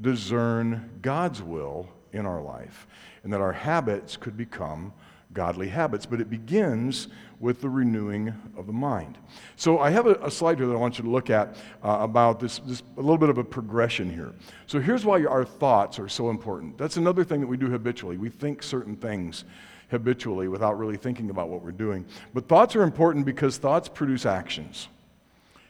discern 0.00 0.92
God's 1.02 1.42
will 1.42 1.86
in 2.14 2.24
our 2.24 2.40
life 2.40 2.86
and 3.24 3.32
that 3.34 3.42
our 3.42 3.52
habits 3.52 4.16
could 4.16 4.38
become 4.38 4.94
godly 5.38 5.68
habits. 5.68 6.04
But 6.04 6.20
it 6.20 6.28
begins 6.28 7.06
with 7.38 7.60
the 7.60 7.68
renewing 7.68 8.34
of 8.56 8.66
the 8.66 8.72
mind. 8.72 9.16
So 9.54 9.78
I 9.78 9.90
have 9.90 10.08
a, 10.08 10.14
a 10.14 10.30
slide 10.32 10.58
here 10.58 10.66
that 10.66 10.72
I 10.72 10.76
want 10.78 10.98
you 10.98 11.04
to 11.04 11.10
look 11.10 11.30
at 11.30 11.54
uh, 11.84 11.98
about 12.00 12.40
this, 12.40 12.58
this, 12.66 12.82
a 12.96 13.00
little 13.00 13.18
bit 13.18 13.28
of 13.28 13.38
a 13.38 13.44
progression 13.44 14.12
here. 14.12 14.32
So 14.66 14.80
here's 14.80 15.04
why 15.04 15.24
our 15.24 15.44
thoughts 15.44 16.00
are 16.00 16.08
so 16.08 16.28
important. 16.28 16.76
That's 16.76 16.96
another 16.96 17.22
thing 17.22 17.40
that 17.40 17.46
we 17.46 17.56
do 17.56 17.70
habitually. 17.70 18.16
We 18.16 18.30
think 18.30 18.64
certain 18.64 18.96
things 18.96 19.44
habitually 19.92 20.48
without 20.48 20.76
really 20.76 20.96
thinking 20.96 21.30
about 21.30 21.48
what 21.48 21.62
we're 21.62 21.70
doing. 21.70 22.04
But 22.34 22.48
thoughts 22.48 22.74
are 22.74 22.82
important 22.82 23.24
because 23.24 23.58
thoughts 23.58 23.88
produce 23.88 24.26
actions. 24.26 24.88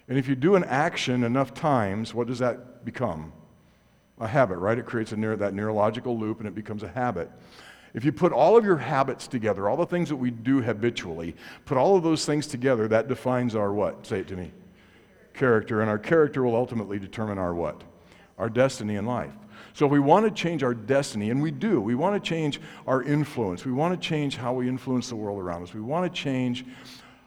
And 0.08 0.16
if 0.16 0.26
you 0.26 0.34
do 0.34 0.56
an 0.56 0.64
action 0.64 1.22
enough 1.22 1.52
times, 1.52 2.14
what 2.14 2.26
does 2.26 2.38
that 2.38 2.86
become? 2.86 3.34
A 4.20 4.26
habit, 4.26 4.56
right? 4.56 4.78
It 4.78 4.86
creates 4.86 5.12
a 5.12 5.36
that 5.36 5.52
neurological 5.52 6.18
loop 6.18 6.38
and 6.38 6.48
it 6.48 6.54
becomes 6.54 6.82
a 6.82 6.88
habit. 6.88 7.30
If 7.94 8.04
you 8.04 8.12
put 8.12 8.32
all 8.32 8.56
of 8.56 8.64
your 8.64 8.76
habits 8.76 9.26
together, 9.26 9.68
all 9.68 9.76
the 9.76 9.86
things 9.86 10.08
that 10.08 10.16
we 10.16 10.30
do 10.30 10.60
habitually, 10.60 11.34
put 11.64 11.78
all 11.78 11.96
of 11.96 12.02
those 12.02 12.24
things 12.24 12.46
together, 12.46 12.88
that 12.88 13.08
defines 13.08 13.54
our 13.54 13.72
what? 13.72 14.06
Say 14.06 14.20
it 14.20 14.28
to 14.28 14.36
me. 14.36 14.52
Character. 15.34 15.80
And 15.80 15.90
our 15.90 15.98
character 15.98 16.42
will 16.42 16.56
ultimately 16.56 16.98
determine 16.98 17.38
our 17.38 17.54
what? 17.54 17.82
Our 18.36 18.50
destiny 18.50 18.96
in 18.96 19.06
life. 19.06 19.32
So 19.72 19.86
if 19.86 19.92
we 19.92 20.00
want 20.00 20.24
to 20.26 20.30
change 20.30 20.62
our 20.62 20.74
destiny, 20.74 21.30
and 21.30 21.40
we 21.40 21.50
do, 21.50 21.80
we 21.80 21.94
want 21.94 22.22
to 22.22 22.28
change 22.28 22.60
our 22.86 23.02
influence, 23.02 23.64
we 23.64 23.72
want 23.72 24.00
to 24.00 24.08
change 24.08 24.36
how 24.36 24.52
we 24.52 24.68
influence 24.68 25.08
the 25.08 25.16
world 25.16 25.38
around 25.38 25.62
us, 25.62 25.72
we 25.72 25.80
want 25.80 26.12
to 26.12 26.20
change 26.20 26.64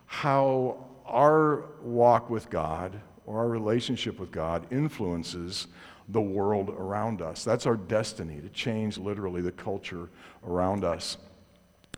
how 0.06 0.86
our 1.06 1.65
walk 1.82 2.30
with 2.30 2.50
God 2.50 3.00
or 3.26 3.39
our 3.39 3.47
relationship 3.47 4.19
with 4.19 4.32
God 4.32 4.67
influences 4.71 5.67
the 6.09 6.21
world 6.21 6.69
around 6.69 7.21
us. 7.21 7.43
That's 7.43 7.65
our 7.65 7.77
destiny 7.77 8.39
to 8.41 8.49
change 8.49 8.97
literally 8.97 9.41
the 9.41 9.51
culture 9.51 10.09
around 10.45 10.83
us. 10.83 11.17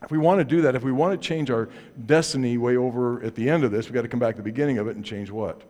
If 0.01 0.11
we 0.11 0.17
want 0.17 0.39
to 0.39 0.43
do 0.43 0.61
that, 0.61 0.75
if 0.75 0.83
we 0.83 0.91
want 0.91 1.19
to 1.19 1.27
change 1.27 1.49
our 1.49 1.69
destiny 2.05 2.57
way 2.57 2.75
over 2.75 3.23
at 3.23 3.35
the 3.35 3.49
end 3.49 3.63
of 3.63 3.71
this, 3.71 3.85
we've 3.85 3.93
got 3.93 4.01
to 4.01 4.07
come 4.07 4.19
back 4.19 4.35
to 4.35 4.41
the 4.41 4.43
beginning 4.43 4.77
of 4.77 4.87
it 4.87 4.95
and 4.95 5.05
change 5.05 5.31
what? 5.31 5.61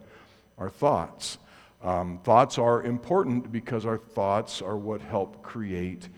Our 0.58 0.69
thoughts. 0.69 1.38
Um, 1.84 2.19
thoughts 2.24 2.58
are 2.58 2.82
important 2.84 3.52
because 3.52 3.86
our 3.86 3.98
thoughts 3.98 4.62
are 4.62 4.78
what 4.78 5.02
help 5.02 5.43
create 5.43 6.10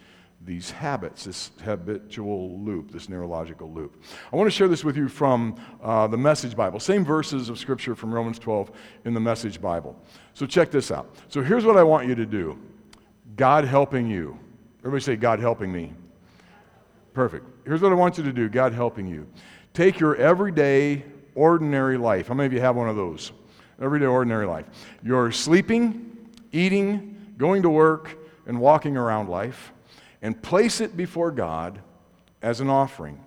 these 0.45 0.69
habits, 0.69 1.23
this 1.23 1.51
habitual 1.63 2.59
loop, 2.59 2.91
this 2.91 3.09
neurological 3.09 3.71
loop. 3.71 4.01
I 4.31 4.35
want 4.35 4.47
to 4.47 4.51
share 4.51 4.67
this 4.67 4.83
with 4.83 4.95
you 4.95 5.07
from 5.07 5.55
uh, 5.81 6.07
the 6.07 6.17
Message 6.17 6.55
Bible. 6.55 6.79
Same 6.79 7.03
verses 7.03 7.49
of 7.49 7.57
Scripture 7.57 7.95
from 7.95 8.13
Romans 8.13 8.37
12 8.37 8.71
in 9.05 9.13
the 9.13 9.19
Message 9.19 9.59
Bible. 9.59 9.99
So 10.33 10.45
check 10.45 10.69
this 10.69 10.91
out. 10.91 11.15
So 11.29 11.41
here's 11.41 11.65
what 11.65 11.77
I 11.77 11.83
want 11.83 12.07
you 12.07 12.15
to 12.15 12.25
do 12.25 12.59
God 13.35 13.65
helping 13.65 14.07
you. 14.07 14.37
Everybody 14.79 15.03
say, 15.03 15.15
God 15.15 15.39
helping 15.39 15.71
me. 15.71 15.93
Perfect. 17.13 17.45
Here's 17.65 17.81
what 17.81 17.91
I 17.91 17.95
want 17.95 18.17
you 18.17 18.23
to 18.23 18.33
do 18.33 18.47
God 18.47 18.71
helping 18.71 19.07
you. 19.07 19.27
Take 19.73 19.99
your 19.99 20.15
everyday, 20.15 21.03
ordinary 21.33 21.97
life. 21.97 22.27
How 22.27 22.35
many 22.35 22.45
of 22.45 22.53
you 22.53 22.61
have 22.61 22.75
one 22.75 22.87
of 22.87 22.95
those? 22.95 23.31
Everyday, 23.81 24.05
ordinary 24.05 24.45
life. 24.45 24.65
You're 25.03 25.31
sleeping, 25.31 26.29
eating, 26.51 27.33
going 27.37 27.63
to 27.63 27.69
work, 27.69 28.15
and 28.45 28.59
walking 28.59 28.95
around 28.95 29.27
life 29.27 29.73
and 30.21 30.41
place 30.41 30.81
it 30.81 30.95
before 30.95 31.31
God 31.31 31.79
as 32.41 32.61
an 32.61 32.69
offering. 32.69 33.23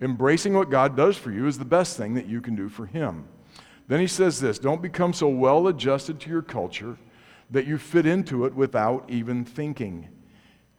Embracing 0.00 0.54
what 0.54 0.70
God 0.70 0.96
does 0.96 1.16
for 1.16 1.30
you 1.30 1.46
is 1.46 1.58
the 1.58 1.64
best 1.64 1.96
thing 1.96 2.14
that 2.14 2.26
you 2.26 2.40
can 2.40 2.56
do 2.56 2.68
for 2.68 2.86
Him. 2.86 3.26
Then 3.86 4.00
he 4.00 4.06
says 4.06 4.40
this 4.40 4.58
don't 4.58 4.82
become 4.82 5.12
so 5.12 5.28
well 5.28 5.68
adjusted 5.68 6.20
to 6.20 6.30
your 6.30 6.42
culture 6.42 6.96
that 7.50 7.66
you 7.66 7.78
fit 7.78 8.06
into 8.06 8.46
it 8.46 8.54
without 8.54 9.04
even 9.08 9.44
thinking. 9.44 10.08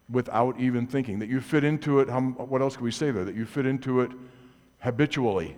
Without 0.10 0.60
even 0.60 0.88
thinking. 0.88 1.20
That 1.20 1.30
you 1.30 1.42
fit 1.42 1.64
into 1.64 2.00
it, 2.00 2.10
what 2.10 2.62
else 2.62 2.76
can 2.76 2.84
we 2.84 2.92
say 2.92 3.12
there? 3.12 3.26
That 3.26 3.36
you 3.36 3.46
fit 3.46 3.66
into 3.66 4.02
it 4.02 4.12
habitually 4.80 5.56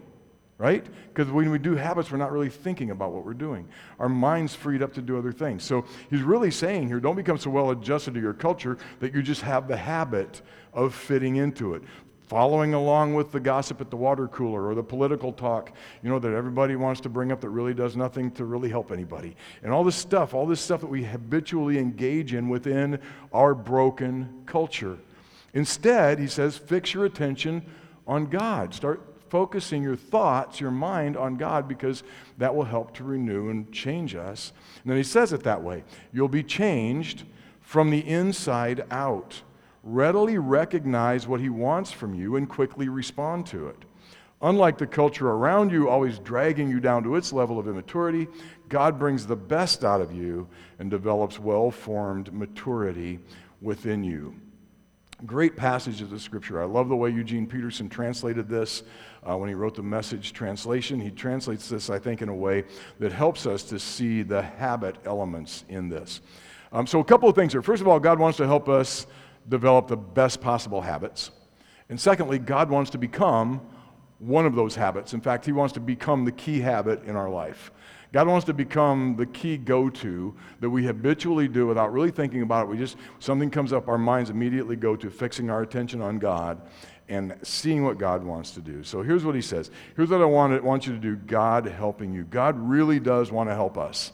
right? 0.57 0.85
Because 1.13 1.31
when 1.31 1.51
we 1.51 1.59
do 1.59 1.75
habits, 1.75 2.11
we're 2.11 2.17
not 2.17 2.31
really 2.31 2.49
thinking 2.49 2.89
about 2.89 3.11
what 3.11 3.25
we're 3.25 3.33
doing. 3.33 3.67
Our 3.99 4.09
mind's 4.09 4.55
freed 4.55 4.81
up 4.81 4.93
to 4.93 5.01
do 5.01 5.17
other 5.17 5.31
things. 5.31 5.63
So 5.63 5.85
he's 6.09 6.21
really 6.21 6.51
saying 6.51 6.87
here 6.87 6.99
don't 6.99 7.15
become 7.15 7.37
so 7.37 7.49
well 7.49 7.71
adjusted 7.71 8.15
to 8.15 8.19
your 8.19 8.33
culture 8.33 8.77
that 8.99 9.13
you 9.13 9.21
just 9.21 9.41
have 9.41 9.67
the 9.67 9.77
habit 9.77 10.41
of 10.73 10.95
fitting 10.95 11.35
into 11.35 11.73
it. 11.75 11.83
Following 12.27 12.73
along 12.73 13.13
with 13.13 13.31
the 13.31 13.39
gossip 13.39 13.79
at 13.79 13.89
the 13.89 13.95
water 13.95 14.27
cooler 14.27 14.67
or 14.67 14.75
the 14.75 14.83
political 14.83 15.31
talk, 15.31 15.71
you 16.03 16.09
know, 16.09 16.19
that 16.19 16.33
everybody 16.33 16.75
wants 16.75 16.99
to 17.01 17.09
bring 17.09 17.31
up 17.31 17.39
that 17.39 17.49
really 17.49 17.73
does 17.73 17.95
nothing 17.95 18.31
to 18.31 18.43
really 18.43 18.67
help 18.67 18.91
anybody. 18.91 19.37
And 19.63 19.71
all 19.71 19.85
this 19.85 19.95
stuff, 19.95 20.33
all 20.33 20.45
this 20.45 20.59
stuff 20.59 20.81
that 20.81 20.89
we 20.89 21.05
habitually 21.05 21.77
engage 21.77 22.33
in 22.33 22.49
within 22.49 22.99
our 23.31 23.55
broken 23.55 24.43
culture. 24.45 24.97
Instead, 25.53 26.19
he 26.19 26.27
says, 26.27 26.57
fix 26.57 26.93
your 26.93 27.05
attention 27.05 27.65
on 28.05 28.25
God. 28.25 28.73
Start 28.73 29.16
focusing 29.29 29.83
your 29.83 29.95
thoughts, 29.95 30.59
your 30.59 30.71
mind 30.71 31.17
on 31.17 31.37
God, 31.37 31.67
because 31.67 32.03
that 32.37 32.55
will 32.55 32.65
help 32.65 32.93
to 32.95 33.03
renew 33.03 33.49
and 33.49 33.71
change 33.71 34.15
us. 34.15 34.53
And 34.83 34.91
then 34.91 34.97
he 34.97 35.03
says 35.03 35.33
it 35.33 35.43
that 35.43 35.61
way 35.61 35.83
you'll 36.11 36.27
be 36.27 36.43
changed 36.43 37.23
from 37.61 37.89
the 37.89 38.07
inside 38.07 38.85
out. 38.91 39.41
Readily 39.83 40.37
recognize 40.37 41.27
what 41.27 41.39
he 41.39 41.49
wants 41.49 41.91
from 41.91 42.13
you 42.13 42.35
and 42.35 42.49
quickly 42.49 42.89
respond 42.89 43.45
to 43.47 43.67
it. 43.67 43.85
Unlike 44.41 44.77
the 44.77 44.87
culture 44.87 45.29
around 45.29 45.71
you, 45.71 45.89
always 45.89 46.19
dragging 46.19 46.69
you 46.69 46.79
down 46.79 47.03
to 47.03 47.15
its 47.15 47.33
level 47.33 47.57
of 47.57 47.67
immaturity, 47.67 48.27
God 48.69 48.99
brings 48.99 49.25
the 49.25 49.35
best 49.35 49.83
out 49.83 49.99
of 49.99 50.13
you 50.13 50.47
and 50.77 50.91
develops 50.91 51.39
well 51.39 51.71
formed 51.71 52.31
maturity 52.31 53.19
within 53.61 54.03
you. 54.03 54.35
Great 55.25 55.55
passage 55.55 56.01
of 56.01 56.11
the 56.11 56.19
scripture. 56.19 56.61
I 56.61 56.65
love 56.65 56.89
the 56.89 56.95
way 56.95 57.09
Eugene 57.09 57.47
Peterson 57.47 57.89
translated 57.89 58.47
this 58.47 58.83
uh, 59.23 59.37
when 59.37 59.49
he 59.49 59.55
wrote 59.55 59.75
the 59.75 59.83
message 59.83 60.33
translation. 60.33 60.99
He 60.99 61.11
translates 61.11 61.69
this, 61.69 61.89
I 61.89 61.99
think, 61.99 62.21
in 62.21 62.29
a 62.29 62.35
way 62.35 62.63
that 62.99 63.11
helps 63.11 63.45
us 63.45 63.63
to 63.63 63.79
see 63.79 64.23
the 64.23 64.41
habit 64.41 64.95
elements 65.05 65.65
in 65.69 65.89
this. 65.89 66.21
Um, 66.71 66.85
so, 66.85 66.99
a 66.99 67.03
couple 67.03 67.29
of 67.29 67.35
things 67.35 67.53
here. 67.53 67.61
First 67.61 67.81
of 67.81 67.87
all, 67.87 67.99
God 67.99 68.19
wants 68.19 68.37
to 68.37 68.47
help 68.47 68.67
us 68.67 69.07
develop 69.47 69.87
the 69.87 69.97
best 69.97 70.41
possible 70.41 70.81
habits. 70.81 71.31
And 71.89 71.99
secondly, 71.99 72.39
God 72.39 72.69
wants 72.69 72.91
to 72.91 72.97
become 72.97 73.61
one 74.19 74.45
of 74.45 74.55
those 74.55 74.75
habits. 74.75 75.13
In 75.13 75.21
fact, 75.21 75.45
He 75.45 75.51
wants 75.51 75.73
to 75.75 75.79
become 75.79 76.25
the 76.25 76.31
key 76.31 76.59
habit 76.59 77.03
in 77.03 77.15
our 77.15 77.29
life. 77.29 77.71
God 78.13 78.27
wants 78.27 78.45
to 78.45 78.53
become 78.53 79.15
the 79.17 79.25
key 79.25 79.57
go 79.57 79.89
to 79.89 80.33
that 80.61 80.69
we 80.69 80.85
habitually 80.85 81.47
do 81.47 81.67
without 81.67 81.91
really 81.91 82.11
thinking 82.11 82.41
about 82.41 82.63
it. 82.63 82.69
We 82.69 82.77
just, 82.77 82.97
something 83.19 83.49
comes 83.49 83.73
up, 83.73 83.89
our 83.89 83.97
minds 83.97 84.29
immediately 84.29 84.75
go 84.75 84.95
to 84.95 85.09
fixing 85.09 85.49
our 85.49 85.61
attention 85.61 86.01
on 86.01 86.17
God 86.17 86.61
and 87.09 87.37
seeing 87.43 87.83
what 87.83 87.97
God 87.97 88.23
wants 88.23 88.51
to 88.51 88.61
do. 88.61 88.83
So 88.83 89.01
here's 89.01 89.23
what 89.23 89.35
he 89.35 89.41
says. 89.41 89.71
Here's 89.95 90.09
what 90.09 90.21
I 90.21 90.25
want, 90.25 90.61
want 90.63 90.87
you 90.87 90.93
to 90.93 90.99
do 90.99 91.15
God 91.15 91.65
helping 91.65 92.13
you. 92.13 92.23
God 92.23 92.57
really 92.57 92.99
does 92.99 93.31
want 93.31 93.49
to 93.49 93.55
help 93.55 93.77
us. 93.77 94.11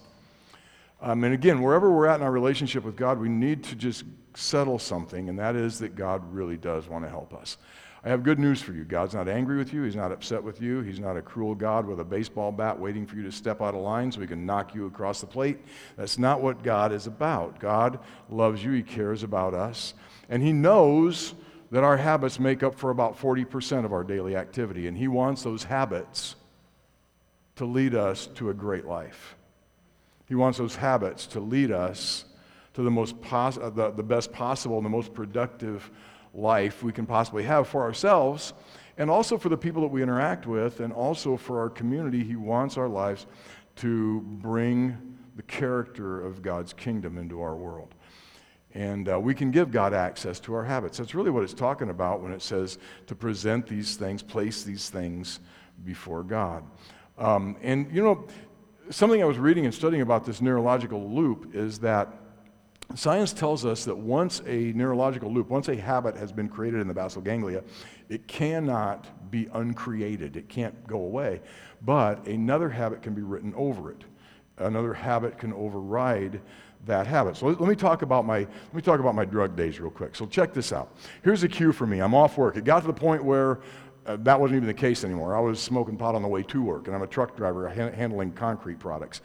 Um, 1.01 1.23
and 1.23 1.33
again, 1.33 1.61
wherever 1.61 1.91
we're 1.91 2.07
at 2.07 2.19
in 2.19 2.21
our 2.21 2.31
relationship 2.31 2.83
with 2.83 2.95
God, 2.95 3.19
we 3.19 3.29
need 3.29 3.63
to 3.65 3.75
just 3.75 4.05
settle 4.35 4.79
something, 4.79 5.27
and 5.27 5.37
that 5.39 5.55
is 5.55 5.79
that 5.79 5.95
God 5.95 6.21
really 6.33 6.55
does 6.55 6.87
want 6.87 7.03
to 7.03 7.09
help 7.09 7.33
us. 7.33 7.57
I 8.05 8.09
have 8.09 8.23
good 8.23 8.39
news 8.39 8.61
for 8.61 8.73
you. 8.73 8.83
God's 8.83 9.13
not 9.13 9.29
angry 9.29 9.57
with 9.57 9.73
you. 9.73 9.83
He's 9.83 9.95
not 9.95 10.11
upset 10.11 10.43
with 10.43 10.61
you. 10.61 10.81
He's 10.81 10.99
not 10.99 11.15
a 11.15 11.21
cruel 11.21 11.55
God 11.55 11.85
with 11.85 12.01
a 12.01 12.03
baseball 12.03 12.51
bat 12.51 12.77
waiting 12.77 13.05
for 13.05 13.15
you 13.15 13.23
to 13.23 13.31
step 13.31 13.61
out 13.61 13.75
of 13.75 13.81
line 13.81 14.11
so 14.11 14.19
he 14.19 14.27
can 14.27 14.45
knock 14.45 14.75
you 14.75 14.87
across 14.87 15.21
the 15.21 15.27
plate. 15.27 15.59
That's 15.95 16.17
not 16.17 16.41
what 16.41 16.63
God 16.63 16.91
is 16.91 17.07
about. 17.07 17.59
God 17.59 17.99
loves 18.29 18.61
you. 18.61 18.71
He 18.71 18.83
cares 18.83 19.23
about 19.23 19.53
us. 19.53 19.93
And 20.27 20.43
He 20.43 20.51
knows 20.51 21.33
that 21.73 21.83
our 21.83 21.97
habits 21.97 22.39
make 22.39 22.61
up 22.61 22.75
for 22.75 22.91
about 22.91 23.19
40% 23.19 23.83
of 23.83 23.91
our 23.91 24.03
daily 24.03 24.35
activity. 24.35 24.85
And 24.85 24.95
He 24.95 25.07
wants 25.07 25.41
those 25.41 25.63
habits 25.63 26.35
to 27.55 27.65
lead 27.65 27.95
us 27.95 28.27
to 28.35 28.51
a 28.51 28.53
great 28.53 28.85
life. 28.85 29.35
He 30.27 30.35
wants 30.35 30.59
those 30.59 30.75
habits 30.75 31.25
to 31.27 31.39
lead 31.39 31.71
us 31.71 32.25
to 32.75 32.83
the, 32.83 32.91
most 32.91 33.19
pos- 33.23 33.57
uh, 33.57 33.71
the, 33.71 33.89
the 33.89 34.03
best 34.03 34.31
possible 34.31 34.77
and 34.77 34.85
the 34.85 34.89
most 34.91 35.15
productive 35.15 35.89
life 36.35 36.83
we 36.83 36.91
can 36.91 37.07
possibly 37.07 37.41
have 37.41 37.67
for 37.67 37.81
ourselves 37.81 38.53
and 38.99 39.09
also 39.09 39.35
for 39.35 39.49
the 39.49 39.57
people 39.57 39.81
that 39.81 39.87
we 39.87 40.03
interact 40.03 40.45
with 40.45 40.79
and 40.79 40.93
also 40.93 41.35
for 41.35 41.59
our 41.59 41.71
community. 41.71 42.23
He 42.23 42.35
wants 42.35 42.77
our 42.77 42.87
lives 42.87 43.25
to 43.77 44.21
bring 44.21 45.17
the 45.37 45.43
character 45.43 46.23
of 46.23 46.43
God's 46.43 46.71
kingdom 46.71 47.17
into 47.17 47.41
our 47.41 47.55
world. 47.55 47.95
And 48.73 49.07
uh, 49.07 49.19
we 49.19 49.35
can 49.35 49.51
give 49.51 49.71
God 49.71 49.93
access 49.93 50.39
to 50.41 50.53
our 50.55 50.63
habits. 50.63 50.97
That's 50.97 51.13
really 51.13 51.29
what 51.29 51.43
it's 51.43 51.53
talking 51.53 51.89
about 51.89 52.21
when 52.21 52.31
it 52.31 52.41
says 52.41 52.79
to 53.07 53.15
present 53.15 53.67
these 53.67 53.95
things, 53.95 54.23
place 54.23 54.63
these 54.63 54.89
things 54.89 55.39
before 55.85 56.23
God. 56.23 56.63
Um, 57.17 57.55
and 57.61 57.93
you 57.93 58.03
know, 58.03 58.25
something 58.89 59.21
I 59.21 59.25
was 59.25 59.37
reading 59.37 59.65
and 59.65 59.73
studying 59.73 60.01
about 60.01 60.25
this 60.25 60.41
neurological 60.41 61.09
loop 61.09 61.53
is 61.53 61.79
that 61.79 62.13
Science 62.95 63.33
tells 63.33 63.65
us 63.65 63.85
that 63.85 63.97
once 63.97 64.41
a 64.45 64.71
neurological 64.73 65.31
loop, 65.31 65.49
once 65.49 65.67
a 65.67 65.75
habit 65.75 66.15
has 66.15 66.31
been 66.31 66.47
created 66.47 66.79
in 66.79 66.87
the 66.87 66.93
basal 66.93 67.21
ganglia, 67.21 67.63
it 68.09 68.27
cannot 68.27 69.31
be 69.31 69.47
uncreated. 69.53 70.35
It 70.37 70.47
can't 70.47 70.85
go 70.85 70.97
away. 70.97 71.41
But 71.81 72.27
another 72.27 72.69
habit 72.69 73.01
can 73.01 73.13
be 73.13 73.21
written 73.21 73.53
over 73.55 73.89
it. 73.91 74.03
Another 74.57 74.93
habit 74.93 75.37
can 75.37 75.53
override 75.53 76.41
that 76.85 77.07
habit. 77.07 77.37
So 77.37 77.47
let, 77.47 77.61
me 77.61 77.75
talk 77.75 78.01
about 78.01 78.25
my 78.25 78.39
let 78.39 78.73
me 78.73 78.81
talk 78.81 78.99
about 78.99 79.15
my 79.15 79.25
drug 79.25 79.55
days 79.55 79.79
real 79.79 79.91
quick. 79.91 80.15
So 80.15 80.25
check 80.25 80.53
this 80.53 80.71
out. 80.73 80.93
Here's 81.23 81.43
a 81.43 81.47
cue 81.47 81.71
for 81.71 81.87
me. 81.87 81.99
I'm 81.99 82.13
off 82.13 82.37
work. 82.37 82.57
It 82.57 82.65
got 82.65 82.81
to 82.81 82.87
the 82.87 82.93
point 82.93 83.23
where 83.23 83.61
uh, 84.05 84.17
that 84.21 84.39
wasn't 84.39 84.57
even 84.57 84.67
the 84.67 84.73
case 84.73 85.03
anymore. 85.03 85.35
I 85.35 85.39
was 85.39 85.59
smoking 85.59 85.95
pot 85.95 86.13
on 86.13 86.21
the 86.21 86.27
way 86.27 86.43
to 86.43 86.61
work, 86.61 86.87
and 86.87 86.95
I'm 86.95 87.01
a 87.01 87.07
truck 87.07 87.37
driver 87.37 87.69
handling 87.69 88.33
concrete 88.33 88.79
products. 88.79 89.21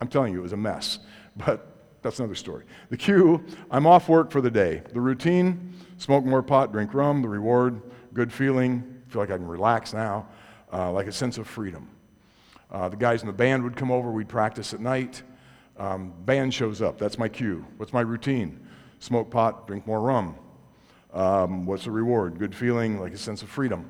I'm 0.00 0.08
telling 0.08 0.32
you, 0.32 0.38
it 0.38 0.42
was 0.42 0.52
a 0.52 0.58
mess. 0.58 0.98
But 1.44 1.66
that's 2.00 2.18
another 2.18 2.34
story. 2.34 2.64
The 2.88 2.96
cue 2.96 3.44
I'm 3.70 3.86
off 3.86 4.08
work 4.08 4.30
for 4.30 4.40
the 4.40 4.50
day. 4.50 4.82
The 4.94 5.00
routine 5.02 5.74
smoke 5.98 6.24
more 6.24 6.42
pot, 6.42 6.72
drink 6.72 6.94
rum. 6.94 7.20
The 7.20 7.28
reward 7.28 7.82
good 8.14 8.32
feeling, 8.32 9.02
feel 9.08 9.20
like 9.20 9.30
I 9.30 9.36
can 9.36 9.46
relax 9.46 9.92
now, 9.92 10.26
uh, 10.72 10.90
like 10.90 11.06
a 11.06 11.12
sense 11.12 11.36
of 11.36 11.46
freedom. 11.46 11.90
Uh, 12.76 12.90
the 12.90 12.96
guys 12.96 13.22
in 13.22 13.26
the 13.26 13.32
band 13.32 13.64
would 13.64 13.74
come 13.74 13.90
over, 13.90 14.12
we'd 14.12 14.28
practice 14.28 14.74
at 14.74 14.80
night. 14.80 15.22
Um, 15.78 16.12
band 16.26 16.52
shows 16.52 16.82
up, 16.82 16.98
that's 16.98 17.18
my 17.18 17.26
cue. 17.26 17.64
What's 17.78 17.94
my 17.94 18.02
routine? 18.02 18.68
Smoke 18.98 19.30
pot, 19.30 19.66
drink 19.66 19.86
more 19.86 19.98
rum. 19.98 20.36
Um, 21.14 21.64
what's 21.64 21.84
the 21.84 21.90
reward? 21.90 22.38
Good 22.38 22.54
feeling, 22.54 23.00
like 23.00 23.14
a 23.14 23.16
sense 23.16 23.40
of 23.40 23.48
freedom. 23.48 23.88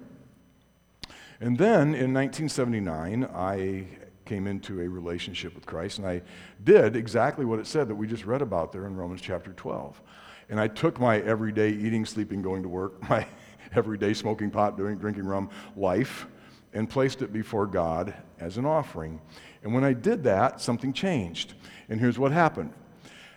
And 1.40 1.58
then 1.58 1.96
in 1.96 2.14
1979, 2.14 3.24
I 3.34 3.86
came 4.24 4.46
into 4.46 4.80
a 4.80 4.88
relationship 4.88 5.56
with 5.56 5.66
Christ, 5.66 5.98
and 5.98 6.06
I 6.06 6.22
did 6.62 6.94
exactly 6.94 7.44
what 7.44 7.58
it 7.58 7.66
said 7.66 7.88
that 7.88 7.96
we 7.96 8.06
just 8.06 8.24
read 8.24 8.40
about 8.40 8.70
there 8.70 8.86
in 8.86 8.94
Romans 8.94 9.20
chapter 9.20 9.52
12. 9.52 10.00
And 10.48 10.60
I 10.60 10.68
took 10.68 11.00
my 11.00 11.18
everyday 11.22 11.70
eating, 11.70 12.06
sleeping, 12.06 12.40
going 12.40 12.62
to 12.62 12.68
work, 12.68 13.02
my 13.10 13.26
everyday 13.74 14.14
smoking 14.14 14.48
pot, 14.48 14.76
doing, 14.76 14.96
drinking 14.96 15.26
rum 15.26 15.50
life, 15.74 16.28
and 16.76 16.90
placed 16.90 17.22
it 17.22 17.32
before 17.32 17.66
God 17.66 18.12
as 18.38 18.58
an 18.58 18.66
offering. 18.66 19.18
And 19.62 19.72
when 19.72 19.82
I 19.82 19.94
did 19.94 20.24
that, 20.24 20.60
something 20.60 20.92
changed. 20.92 21.54
And 21.88 21.98
here's 21.98 22.18
what 22.18 22.32
happened. 22.32 22.72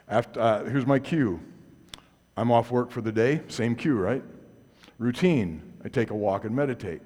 After, 0.09 0.41
uh, 0.41 0.65
here's 0.65 0.85
my 0.85 0.99
cue. 0.99 1.39
I'm 2.35 2.51
off 2.51 2.69
work 2.69 2.91
for 2.91 2.99
the 2.99 3.13
day, 3.13 3.41
same 3.47 3.75
cue, 3.75 3.95
right? 3.95 4.23
Routine. 4.97 5.61
I 5.85 5.87
take 5.87 6.09
a 6.09 6.15
walk 6.15 6.43
and 6.43 6.53
meditate. 6.53 7.01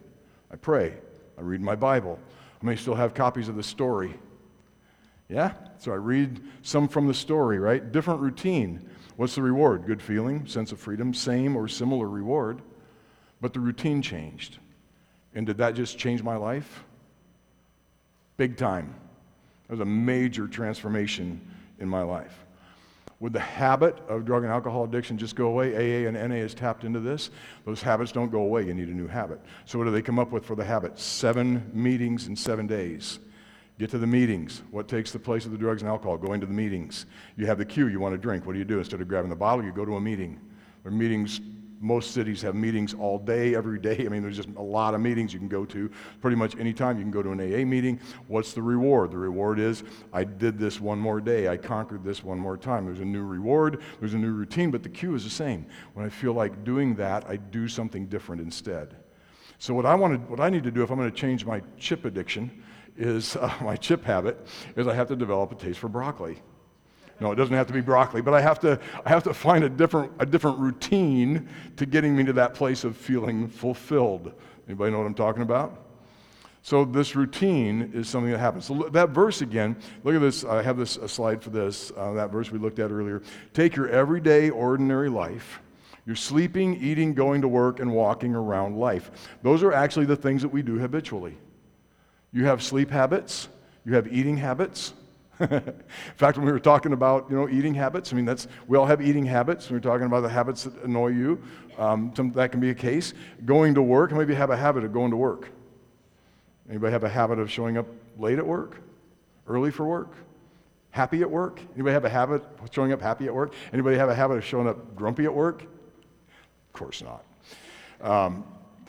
I 0.52 0.56
pray. 0.56 0.96
I 1.38 1.42
read 1.42 1.62
my 1.62 1.76
Bible. 1.76 2.18
I 2.62 2.66
may 2.66 2.76
still 2.78 2.96
have 2.96 3.14
copies 3.14 3.48
of 3.48 3.56
the 3.56 3.64
story. 3.64 4.16
Yeah? 5.30 5.54
So 5.78 5.92
I 5.92 5.98
read 5.98 6.42
some 6.64 6.88
from 6.88 7.08
the 7.08 7.14
story, 7.14 7.60
right? 7.60 7.92
Different 7.92 8.22
routine. 8.22 8.90
What's 9.18 9.36
the 9.36 9.44
reward? 9.44 9.86
Good 9.86 10.02
feeling, 10.02 10.48
sense 10.48 10.72
of 10.72 10.80
freedom, 10.80 11.14
same 11.14 11.56
or 11.56 11.68
similar 11.68 12.08
reward. 12.10 12.64
But 13.40 13.54
the 13.54 13.60
routine 13.60 14.02
changed. 14.02 14.58
And 15.36 15.46
did 15.46 15.58
that 15.58 15.76
just 15.76 15.98
change 15.98 16.24
my 16.24 16.36
life? 16.36 16.84
Big 18.38 18.58
time. 18.58 18.94
It 19.68 19.72
was 19.72 19.80
a 19.80 19.86
major 19.86 20.48
transformation 20.48 21.42
in 21.80 21.88
my 21.88 22.04
life. 22.04 22.38
Would 23.20 23.34
the 23.34 23.40
habit 23.40 23.98
of 24.10 24.26
drug 24.26 24.44
and 24.44 24.52
alcohol 24.52 24.84
addiction 24.84 25.18
just 25.18 25.36
go 25.36 25.48
away? 25.48 25.74
AA 25.74 26.10
and 26.10 26.16
NA 26.30 26.36
has 26.42 26.54
tapped 26.54 26.84
into 26.84 27.00
this. 27.00 27.30
Those 27.66 27.82
habits 27.82 28.12
don't 28.12 28.30
go 28.30 28.42
away. 28.42 28.66
You 28.66 28.74
need 28.74 28.90
a 28.90 28.94
new 28.94 29.08
habit. 29.08 29.40
So, 29.66 29.80
what 29.80 29.86
do 29.86 29.92
they 29.92 30.02
come 30.02 30.20
up 30.20 30.32
with 30.32 30.46
for 30.46 30.56
the 30.56 30.66
habit? 30.66 31.00
Seven 31.00 31.72
meetings 31.74 32.28
in 32.28 32.36
seven 32.36 32.68
days. 32.68 33.20
Get 33.80 33.90
to 33.92 33.98
the 33.98 34.08
meetings. 34.08 34.62
What 34.72 34.88
takes 34.88 35.12
the 35.12 35.20
place 35.20 35.46
of 35.46 35.52
the 35.52 35.58
drugs 35.58 35.82
and 35.82 35.90
alcohol? 35.90 36.18
Going 36.18 36.42
to 36.42 36.46
the 36.46 36.54
meetings. 36.54 37.06
You 37.38 37.46
have 37.46 37.58
the 37.58 37.66
cue, 37.66 37.88
you 37.88 38.00
want 38.00 38.14
to 38.14 38.18
drink. 38.18 38.46
What 38.46 38.54
do 38.54 38.60
you 38.60 38.66
do? 38.66 38.78
Instead 38.78 39.02
of 39.02 39.08
grabbing 39.08 39.30
the 39.30 39.36
bottle, 39.36 39.64
you 39.64 39.72
go 39.72 39.86
to 39.86 39.96
a 39.96 40.02
meeting. 40.02 40.40
Are 40.86 40.92
meetings 40.92 41.40
most 41.84 42.12
cities 42.12 42.42
have 42.42 42.56
meetings 42.56 42.94
all 42.94 43.20
day, 43.20 43.56
every 43.56 43.78
day. 43.78 44.06
I 44.06 44.10
mean, 44.10 44.22
there's 44.22 44.38
just 44.38 44.50
a 44.56 44.62
lot 44.62 44.94
of 44.94 45.02
meetings 45.02 45.34
you 45.34 45.40
can 45.40 45.50
go 45.50 45.66
to. 45.66 45.92
Pretty 46.22 46.38
much 46.38 46.56
anytime 46.58 46.98
you 46.98 47.04
can 47.04 47.12
go 47.12 47.22
to 47.22 47.32
an 47.32 47.42
AA 47.42 47.66
meeting. 47.66 48.00
What's 48.28 48.54
the 48.54 48.62
reward? 48.62 49.12
The 49.12 49.18
reward 49.18 49.60
is 49.60 49.84
I 50.14 50.24
did 50.24 50.58
this 50.58 50.80
one 50.80 50.98
more 50.98 51.20
day. 51.20 51.50
I 51.50 51.58
conquered 51.58 52.04
this 52.04 52.24
one 52.24 52.40
more 52.40 52.58
time. 52.58 52.86
There's 52.86 53.02
a 53.02 53.06
new 53.06 53.24
reward, 53.24 53.82
there's 54.00 54.14
a 54.14 54.18
new 54.18 54.32
routine, 54.32 54.72
but 54.72 54.82
the 54.82 54.90
cue 54.90 55.14
is 55.14 55.26
the 55.26 55.30
same. 55.30 55.66
When 55.94 56.06
I 56.06 56.10
feel 56.10 56.34
like 56.34 56.64
doing 56.64 56.96
that, 56.96 57.30
I 57.30 57.36
do 57.36 57.68
something 57.68 58.08
different 58.08 58.42
instead. 58.42 58.96
So, 59.60 59.74
what 59.74 59.86
I, 59.86 59.96
want 59.96 60.30
what 60.30 60.40
I 60.40 60.50
need 60.50 60.64
to 60.64 60.72
do 60.72 60.84
if 60.84 60.90
I'm 60.90 60.98
going 60.98 61.12
to 61.12 61.16
change 61.16 61.46
my 61.46 61.62
chip 61.78 62.06
addiction 62.06 62.64
is 62.98 63.36
uh, 63.36 63.54
my 63.62 63.76
chip 63.76 64.04
habit 64.06 64.48
is 64.76 64.88
I 64.88 64.94
have 64.94 65.08
to 65.10 65.16
develop 65.16 65.52
a 65.52 65.56
taste 65.56 65.80
for 65.80 65.90
broccoli. 65.90 66.42
No, 67.24 67.32
it 67.32 67.36
doesn't 67.36 67.56
have 67.56 67.68
to 67.68 67.74
be 67.74 67.80
broccoli, 67.80 68.22
but 68.22 68.34
I 68.34 68.42
have 68.42 68.60
to, 68.60 68.78
I 69.06 69.10
have 69.10 69.24
to 69.24 69.34
find 69.34 69.64
a 69.64 69.70
different, 69.70 70.12
a 70.20 70.26
different 70.26 70.60
routine 70.60 71.48
to 71.78 71.86
getting 71.86 72.18
me 72.18 72.26
to 72.26 72.34
that 72.34 72.54
place 72.54 72.84
of 72.84 72.98
feeling 72.98 73.48
fulfilled. 73.48 74.34
Anybody 74.68 74.92
know 74.92 74.98
what 74.98 75.08
I'm 75.08 75.14
talking 75.14 75.42
about? 75.42 75.86
So 76.64 76.84
this 76.84 77.16
routine 77.16 77.92
is 77.94 78.10
something 78.10 78.30
that 78.30 78.40
happens. 78.40 78.66
So 78.66 78.90
that 78.92 79.12
verse 79.12 79.42
again, 79.42 79.78
look 80.04 80.16
at 80.16 80.20
this. 80.20 80.44
I 80.44 80.62
have 80.64 80.76
this 80.76 80.98
a 80.98 81.08
slide 81.08 81.42
for 81.42 81.50
this. 81.50 81.94
Uh, 81.96 82.12
that 82.12 82.30
verse 82.30 82.52
we 82.52 82.60
looked 82.60 82.80
at 82.80 82.92
earlier. 82.92 83.22
Take 83.54 83.78
your 83.78 83.88
everyday, 83.88 84.50
ordinary 84.50 85.08
life. 85.08 85.62
You're 86.06 86.18
sleeping, 86.18 86.76
eating, 86.84 87.14
going 87.14 87.42
to 87.42 87.48
work, 87.48 87.80
and 87.80 87.94
walking 87.94 88.36
around 88.36 88.78
life. 88.78 89.12
Those 89.44 89.64
are 89.64 89.72
actually 89.72 90.08
the 90.08 90.18
things 90.18 90.42
that 90.42 90.50
we 90.50 90.62
do 90.62 90.78
habitually. 90.78 91.38
You 92.34 92.44
have 92.48 92.62
sleep 92.62 92.90
habits. 92.90 93.48
You 93.86 93.96
have 93.96 94.12
eating 94.12 94.36
habits. 94.36 94.94
In 95.40 95.74
fact, 96.16 96.38
when 96.38 96.46
we 96.46 96.52
were 96.52 96.60
talking 96.60 96.94
about 96.94 97.30
you 97.30 97.36
know 97.36 97.50
eating 97.50 97.74
habits, 97.74 98.14
I 98.14 98.16
mean 98.16 98.26
that's 98.26 98.48
we 98.68 98.78
all 98.78 98.86
have 98.86 99.02
eating 99.02 99.26
habits. 99.26 99.70
We 99.70 99.78
are 99.78 99.82
talking 99.82 100.06
about 100.06 100.22
the 100.22 100.30
habits 100.30 100.64
that 100.64 100.76
annoy 100.84 101.08
you. 101.08 101.42
Um, 101.78 102.14
some, 102.16 102.32
that 102.34 102.52
can 102.52 102.60
be 102.60 102.70
a 102.70 102.76
case. 102.76 103.14
Going 103.46 103.74
to 103.74 103.82
work, 103.82 104.12
maybe 104.12 104.34
you 104.34 104.38
have 104.38 104.52
a 104.52 104.58
habit 104.58 104.84
of 104.84 104.94
going 104.94 105.10
to 105.10 105.18
work. 105.18 105.50
Anybody 106.70 106.92
have 106.92 107.04
a 107.04 107.10
habit 107.10 107.40
of 107.40 107.50
showing 107.50 107.78
up 107.78 107.88
late 108.18 108.38
at 108.38 108.46
work, 108.46 108.78
early 109.48 109.72
for 109.72 109.86
work, 109.86 110.14
happy 110.92 111.22
at 111.22 111.30
work? 111.30 111.60
Anybody 111.74 111.94
have 111.94 112.06
a 112.06 112.10
habit 112.10 112.44
of 112.62 112.70
showing 112.72 112.94
up 112.94 113.02
happy 113.02 113.26
at 113.26 113.34
work? 113.34 113.54
Anybody 113.74 113.98
have 113.98 114.10
a 114.10 114.16
habit 114.16 114.38
of 114.38 114.46
showing 114.46 114.68
up 114.68 114.96
grumpy 114.96 115.26
at 115.26 115.34
work? 115.34 115.64
Of 115.64 116.74
course 116.74 117.04
not. 117.04 117.24
Um, 118.02 118.46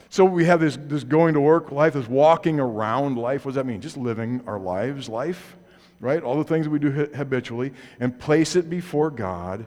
so 0.09 0.23
we 0.23 0.45
have 0.45 0.59
this, 0.59 0.77
this 0.79 1.03
going 1.03 1.33
to 1.33 1.41
work 1.41 1.71
life, 1.71 1.93
this 1.93 2.07
walking 2.07 2.59
around 2.59 3.17
life. 3.17 3.45
What 3.45 3.51
does 3.51 3.55
that 3.55 3.65
mean? 3.65 3.81
Just 3.81 3.97
living 3.97 4.41
our 4.45 4.59
lives, 4.59 5.09
life 5.09 5.57
right? 5.99 6.21
All 6.21 6.37
the 6.37 6.43
things 6.43 6.67
we 6.67 6.79
do 6.79 6.91
habitually, 6.91 7.73
and 7.99 8.17
place 8.19 8.55
it 8.55 8.69
before 8.69 9.09
God 9.09 9.65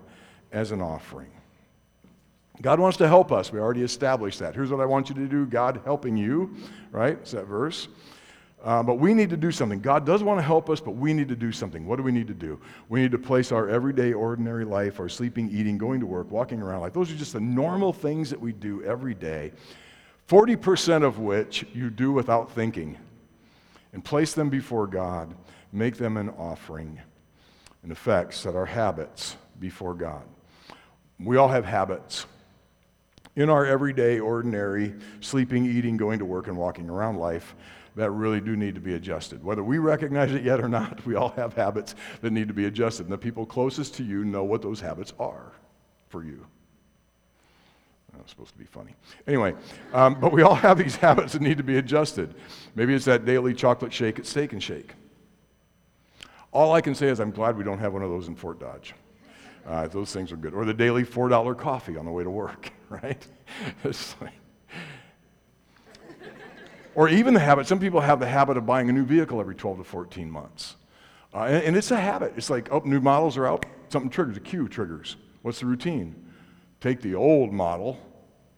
as 0.53 0.73
an 0.73 0.81
offering. 0.81 1.31
God 2.61 2.81
wants 2.81 2.99
to 2.99 3.09
help 3.09 3.31
us. 3.31 3.53
We 3.53 3.61
already 3.61 3.83
established 3.83 4.41
that. 4.41 4.55
Here's 4.55 4.71
what 4.71 4.81
I 4.81 4.87
want 4.87 5.09
you 5.09 5.15
to 5.15 5.27
do 5.27 5.47
God 5.47 5.81
helping 5.85 6.17
you, 6.17 6.55
right? 6.91 7.13
It's 7.13 7.33
that 7.33 7.47
verse. 7.47 7.89
Uh, 8.65 8.83
but 8.83 8.95
we 8.95 9.15
need 9.15 9.31
to 9.31 9.37
do 9.37 9.53
something. 9.53 9.81
God 9.81 10.05
does 10.05 10.25
want 10.25 10.39
to 10.39 10.43
help 10.43 10.69
us, 10.69 10.81
but 10.81 10.97
we 10.97 11.13
need 11.13 11.29
to 11.29 11.37
do 11.37 11.53
something. 11.53 11.87
What 11.87 11.97
do 11.97 12.03
we 12.03 12.11
need 12.11 12.27
to 12.27 12.35
do? 12.35 12.59
We 12.89 13.01
need 13.01 13.13
to 13.13 13.19
place 13.19 13.53
our 13.53 13.69
everyday, 13.69 14.13
ordinary 14.13 14.65
life, 14.65 14.99
our 14.99 15.09
sleeping, 15.09 15.49
eating, 15.53 15.79
going 15.79 16.01
to 16.01 16.07
work, 16.07 16.31
walking 16.33 16.61
around 16.61 16.81
life. 16.81 16.93
Those 16.93 17.13
are 17.13 17.17
just 17.17 17.35
the 17.35 17.41
normal 17.41 17.93
things 17.93 18.31
that 18.31 18.41
we 18.41 18.53
do 18.53 18.83
every 18.83 19.15
day, 19.15 19.53
40% 20.29 21.05
of 21.05 21.21
which 21.21 21.65
you 21.73 21.89
do 21.89 22.11
without 22.11 22.51
thinking, 22.51 22.99
and 23.93 24.05
place 24.05 24.33
them 24.35 24.51
before 24.51 24.87
God 24.87 25.35
make 25.73 25.97
them 25.97 26.17
an 26.17 26.31
offering. 26.31 27.01
In 27.85 27.91
effect, 27.91 28.35
set 28.35 28.55
our 28.55 28.67
habits 28.67 29.37
before 29.61 29.95
God. 29.95 30.23
We 31.19 31.37
all 31.37 31.49
have 31.49 31.65
habits. 31.65 32.27
In 33.37 33.51
our 33.51 33.65
everyday, 33.65 34.19
ordinary, 34.19 34.95
sleeping, 35.21 35.65
eating, 35.65 35.97
going 35.97 36.19
to 36.19 36.25
work, 36.25 36.49
and 36.49 36.57
walking 36.57 36.91
around 36.91 37.19
life, 37.19 37.55
that 37.97 38.11
really 38.11 38.41
do 38.41 38.57
need 38.57 38.75
to 38.75 38.81
be 38.81 38.95
adjusted. 38.95 39.43
Whether 39.43 39.63
we 39.63 39.79
recognize 39.79 40.33
it 40.33 40.43
yet 40.43 40.61
or 40.61 40.69
not, 40.69 41.05
we 41.07 41.15
all 41.15 41.31
have 41.31 41.55
habits 41.55 41.95
that 42.21 42.33
need 42.33 42.49
to 42.49 42.55
be 42.55 42.67
adjusted. 42.67 43.05
And 43.05 43.13
the 43.13 43.19
people 43.19 43.47
closest 43.47 43.95
to 43.95 44.05
you 44.05 44.25
know 44.25 44.45
what 44.45 44.63
those 44.63 44.81
habits 44.81 45.13
are 45.19 45.53
for 46.09 46.25
you. 46.25 46.47
That's 48.19 48.31
supposed 48.31 48.53
to 48.53 48.59
be 48.59 48.65
funny. 48.65 48.95
Anyway, 49.27 49.55
um, 49.93 50.21
but 50.21 50.33
we 50.33 50.43
all 50.43 50.55
have 50.55 50.77
these 50.77 50.97
habits 51.07 51.33
that 51.33 51.43
need 51.43 51.57
to 51.57 51.63
be 51.63 51.79
adjusted. 51.79 52.35
Maybe 52.75 52.95
it's 52.95 53.05
that 53.05 53.25
daily 53.25 53.55
chocolate 53.55 53.93
shake 53.93 54.19
at 54.19 54.27
Steak 54.27 54.53
and 54.53 54.63
Shake. 54.63 54.93
All 56.53 56.73
I 56.73 56.81
can 56.81 56.95
say 56.95 57.09
is 57.09 57.21
I'm 57.21 57.31
glad 57.31 57.57
we 57.57 57.65
don't 57.65 57.79
have 57.79 57.93
one 57.93 58.03
of 58.03 58.11
those 58.11 58.29
in 58.29 58.35
Fort 58.35 58.59
Dodge. 58.59 58.95
Uh, 59.67 59.87
those 59.87 60.13
things 60.13 60.33
are 60.33 60.37
good. 60.37 60.55
Or 60.55 60.65
the 60.65 60.75
daily 60.75 61.05
$4 61.05 61.57
coffee 61.57 61.97
on 61.97 62.05
the 62.05 62.11
way 62.11 62.25
to 62.25 62.31
work, 62.31 62.73
right? 62.89 63.27
like, 63.85 64.33
or 66.95 67.09
even 67.09 67.35
the 67.35 67.41
habit, 67.41 67.67
some 67.67 67.79
people 67.79 68.01
have 68.01 68.19
the 68.19 68.27
habit 68.27 68.57
of 68.57 68.67
buying 68.67 68.89
a 68.89 68.93
new 68.93 69.05
vehicle 69.05 69.41
every 69.41 69.55
12 69.55 69.79
to 69.79 69.85
14 69.85 70.31
months. 70.31 70.75
Uh, 71.33 71.45
and, 71.45 71.65
and, 71.65 71.77
it's 71.77 71.91
a 71.91 72.01
habit. 72.01 72.33
It's 72.37 72.51
like, 72.51 72.73
oh, 72.73 72.83
new 72.85 73.01
models 73.01 73.37
are 73.37 73.47
out, 73.47 73.67
something 73.91 74.11
triggers, 74.11 74.37
a 74.39 74.41
cue 74.41 74.67
triggers. 74.67 75.17
What's 75.43 75.61
the 75.61 75.67
routine? 75.67 76.17
Take 76.81 77.03
the 77.03 77.15
old 77.15 77.53
model 77.53 78.01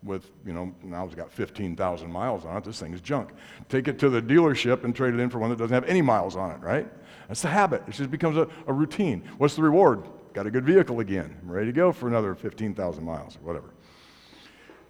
with, 0.02 0.30
you 0.46 0.52
know, 0.52 0.74
now 0.82 1.04
it's 1.04 1.14
got 1.14 1.30
15,000 1.30 2.10
miles 2.10 2.44
on 2.44 2.56
it. 2.56 2.64
This 2.64 2.80
thing 2.80 2.94
is 2.94 3.00
junk. 3.00 3.30
Take 3.68 3.88
it 3.88 3.98
to 3.98 4.08
the 4.08 4.22
dealership 4.22 4.84
and 4.84 4.94
trade 4.94 5.14
it 5.14 5.20
in 5.20 5.28
for 5.28 5.38
one 5.38 5.50
that 5.50 5.58
doesn't 5.58 5.74
have 5.74 5.84
any 5.84 6.02
miles 6.02 6.36
on 6.36 6.50
it, 6.50 6.60
right? 6.60 6.88
That's 7.28 7.42
the 7.42 7.48
habit. 7.48 7.82
It 7.86 7.92
just 7.92 8.10
becomes 8.10 8.36
a, 8.36 8.48
a 8.66 8.72
routine. 8.72 9.22
What's 9.38 9.56
the 9.56 9.62
reward? 9.62 10.04
Got 10.32 10.46
a 10.46 10.50
good 10.50 10.64
vehicle 10.64 11.00
again. 11.00 11.36
I'm 11.42 11.50
ready 11.50 11.66
to 11.66 11.72
go 11.72 11.92
for 11.92 12.08
another 12.08 12.34
15,000 12.34 13.04
miles 13.04 13.36
or 13.36 13.40
whatever. 13.40 13.70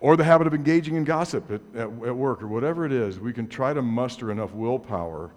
Or 0.01 0.17
the 0.17 0.25
habit 0.25 0.47
of 0.47 0.55
engaging 0.55 0.95
in 0.95 1.05
gossip 1.05 1.51
at, 1.51 1.61
at, 1.75 1.89
at 1.89 2.17
work 2.17 2.43
or 2.43 2.47
whatever 2.47 2.87
it 2.87 2.93
is. 2.93 3.19
We 3.19 3.33
can 3.33 3.49
try 3.49 3.75
to 3.75 3.83
muster 3.83 4.31
enough 4.31 4.53
willpower 4.53 5.31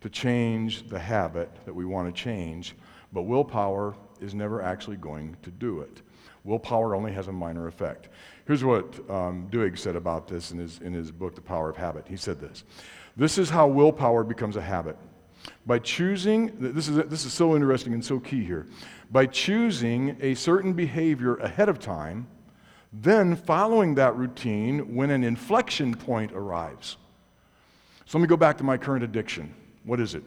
to 0.00 0.08
change 0.08 0.88
the 0.88 0.98
habit 0.98 1.50
that 1.66 1.74
we 1.74 1.84
want 1.84 2.14
to 2.14 2.22
change, 2.22 2.74
but 3.12 3.22
willpower 3.22 3.94
is 4.20 4.34
never 4.34 4.62
actually 4.62 4.96
going 4.96 5.36
to 5.42 5.50
do 5.50 5.80
it. 5.80 6.02
Willpower 6.44 6.94
only 6.94 7.12
has 7.12 7.28
a 7.28 7.32
minor 7.32 7.66
effect. 7.66 8.08
Here's 8.46 8.64
what 8.64 8.98
um, 9.10 9.48
Duhigg 9.50 9.78
said 9.78 9.96
about 9.96 10.26
this 10.26 10.52
in 10.52 10.58
his, 10.58 10.80
in 10.80 10.92
his 10.92 11.10
book, 11.10 11.34
The 11.34 11.40
Power 11.40 11.68
of 11.68 11.76
Habit. 11.76 12.06
He 12.08 12.16
said 12.16 12.40
this 12.40 12.64
This 13.16 13.38
is 13.38 13.50
how 13.50 13.68
willpower 13.68 14.24
becomes 14.24 14.56
a 14.56 14.62
habit. 14.62 14.96
By 15.66 15.78
choosing, 15.78 16.52
this 16.58 16.88
is, 16.88 16.96
this 17.08 17.24
is 17.24 17.32
so 17.32 17.54
interesting 17.54 17.94
and 17.94 18.04
so 18.04 18.20
key 18.20 18.44
here. 18.44 18.66
By 19.10 19.26
choosing 19.26 20.16
a 20.20 20.34
certain 20.34 20.72
behavior 20.72 21.36
ahead 21.36 21.68
of 21.68 21.78
time, 21.78 22.26
then 22.92 23.36
following 23.36 23.94
that 23.94 24.16
routine 24.16 24.94
when 24.94 25.10
an 25.10 25.24
inflection 25.24 25.94
point 25.94 26.32
arrives. 26.32 26.96
So 28.04 28.18
let 28.18 28.22
me 28.22 28.28
go 28.28 28.36
back 28.36 28.58
to 28.58 28.64
my 28.64 28.76
current 28.76 29.04
addiction. 29.04 29.54
What 29.84 30.00
is 30.00 30.14
it? 30.14 30.24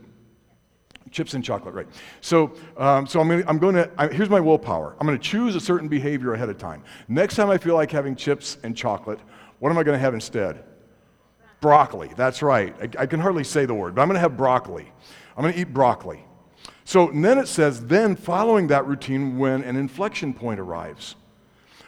Chips 1.12 1.34
and 1.36 1.44
chocolate, 1.44 1.76
right. 1.76 1.88
So, 2.22 2.54
um, 2.78 3.06
so 3.06 3.20
I'm, 3.20 3.28
gonna, 3.28 3.44
I'm 3.48 3.60
going 3.60 3.76
to, 3.76 3.90
I, 3.98 4.08
here's 4.08 4.30
my 4.30 4.40
willpower. 4.40 4.96
I'm 5.00 5.06
going 5.06 5.18
to 5.18 5.24
choose 5.24 5.56
a 5.56 5.60
certain 5.60 5.88
behavior 5.88 6.34
ahead 6.34 6.50
of 6.50 6.58
time. 6.58 6.84
Next 7.08 7.36
time 7.36 7.50
I 7.50 7.58
feel 7.58 7.76
like 7.76 7.92
having 7.92 8.16
chips 8.16 8.58
and 8.64 8.76
chocolate, 8.76 9.20
what 9.60 9.70
am 9.70 9.78
I 9.78 9.84
going 9.84 9.96
to 9.96 10.00
have 10.00 10.14
instead? 10.14 10.64
Broccoli. 11.62 12.12
That's 12.18 12.42
right. 12.42 12.76
I, 12.82 13.04
I 13.04 13.06
can 13.06 13.20
hardly 13.20 13.44
say 13.44 13.66
the 13.66 13.74
word, 13.74 13.96
but 13.96 14.02
I'm 14.02 14.08
going 14.08 14.16
to 14.16 14.22
have 14.22 14.36
broccoli. 14.36 14.92
I'm 15.38 15.44
going 15.44 15.54
to 15.54 15.60
eat 15.60 15.74
broccoli. 15.74 16.26
So 16.86 17.12
then 17.14 17.38
it 17.38 17.48
says, 17.48 17.86
then 17.86 18.16
following 18.16 18.68
that 18.68 18.86
routine 18.86 19.38
when 19.38 19.64
an 19.64 19.76
inflection 19.76 20.34
point 20.34 20.60
arrives. 20.60 21.16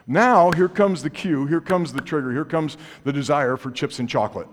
Now, 0.08 0.52
here 0.52 0.70
comes 0.70 1.02
the 1.02 1.10
cue, 1.10 1.48
here 1.48 1.62
comes 1.62 1.92
the 1.92 2.02
trigger, 2.02 2.32
here 2.32 2.46
comes 2.46 2.78
the 3.04 3.12
desire 3.12 3.58
for 3.58 3.72
chips 3.72 4.00
and 4.00 4.08
chocolate. 4.08 4.48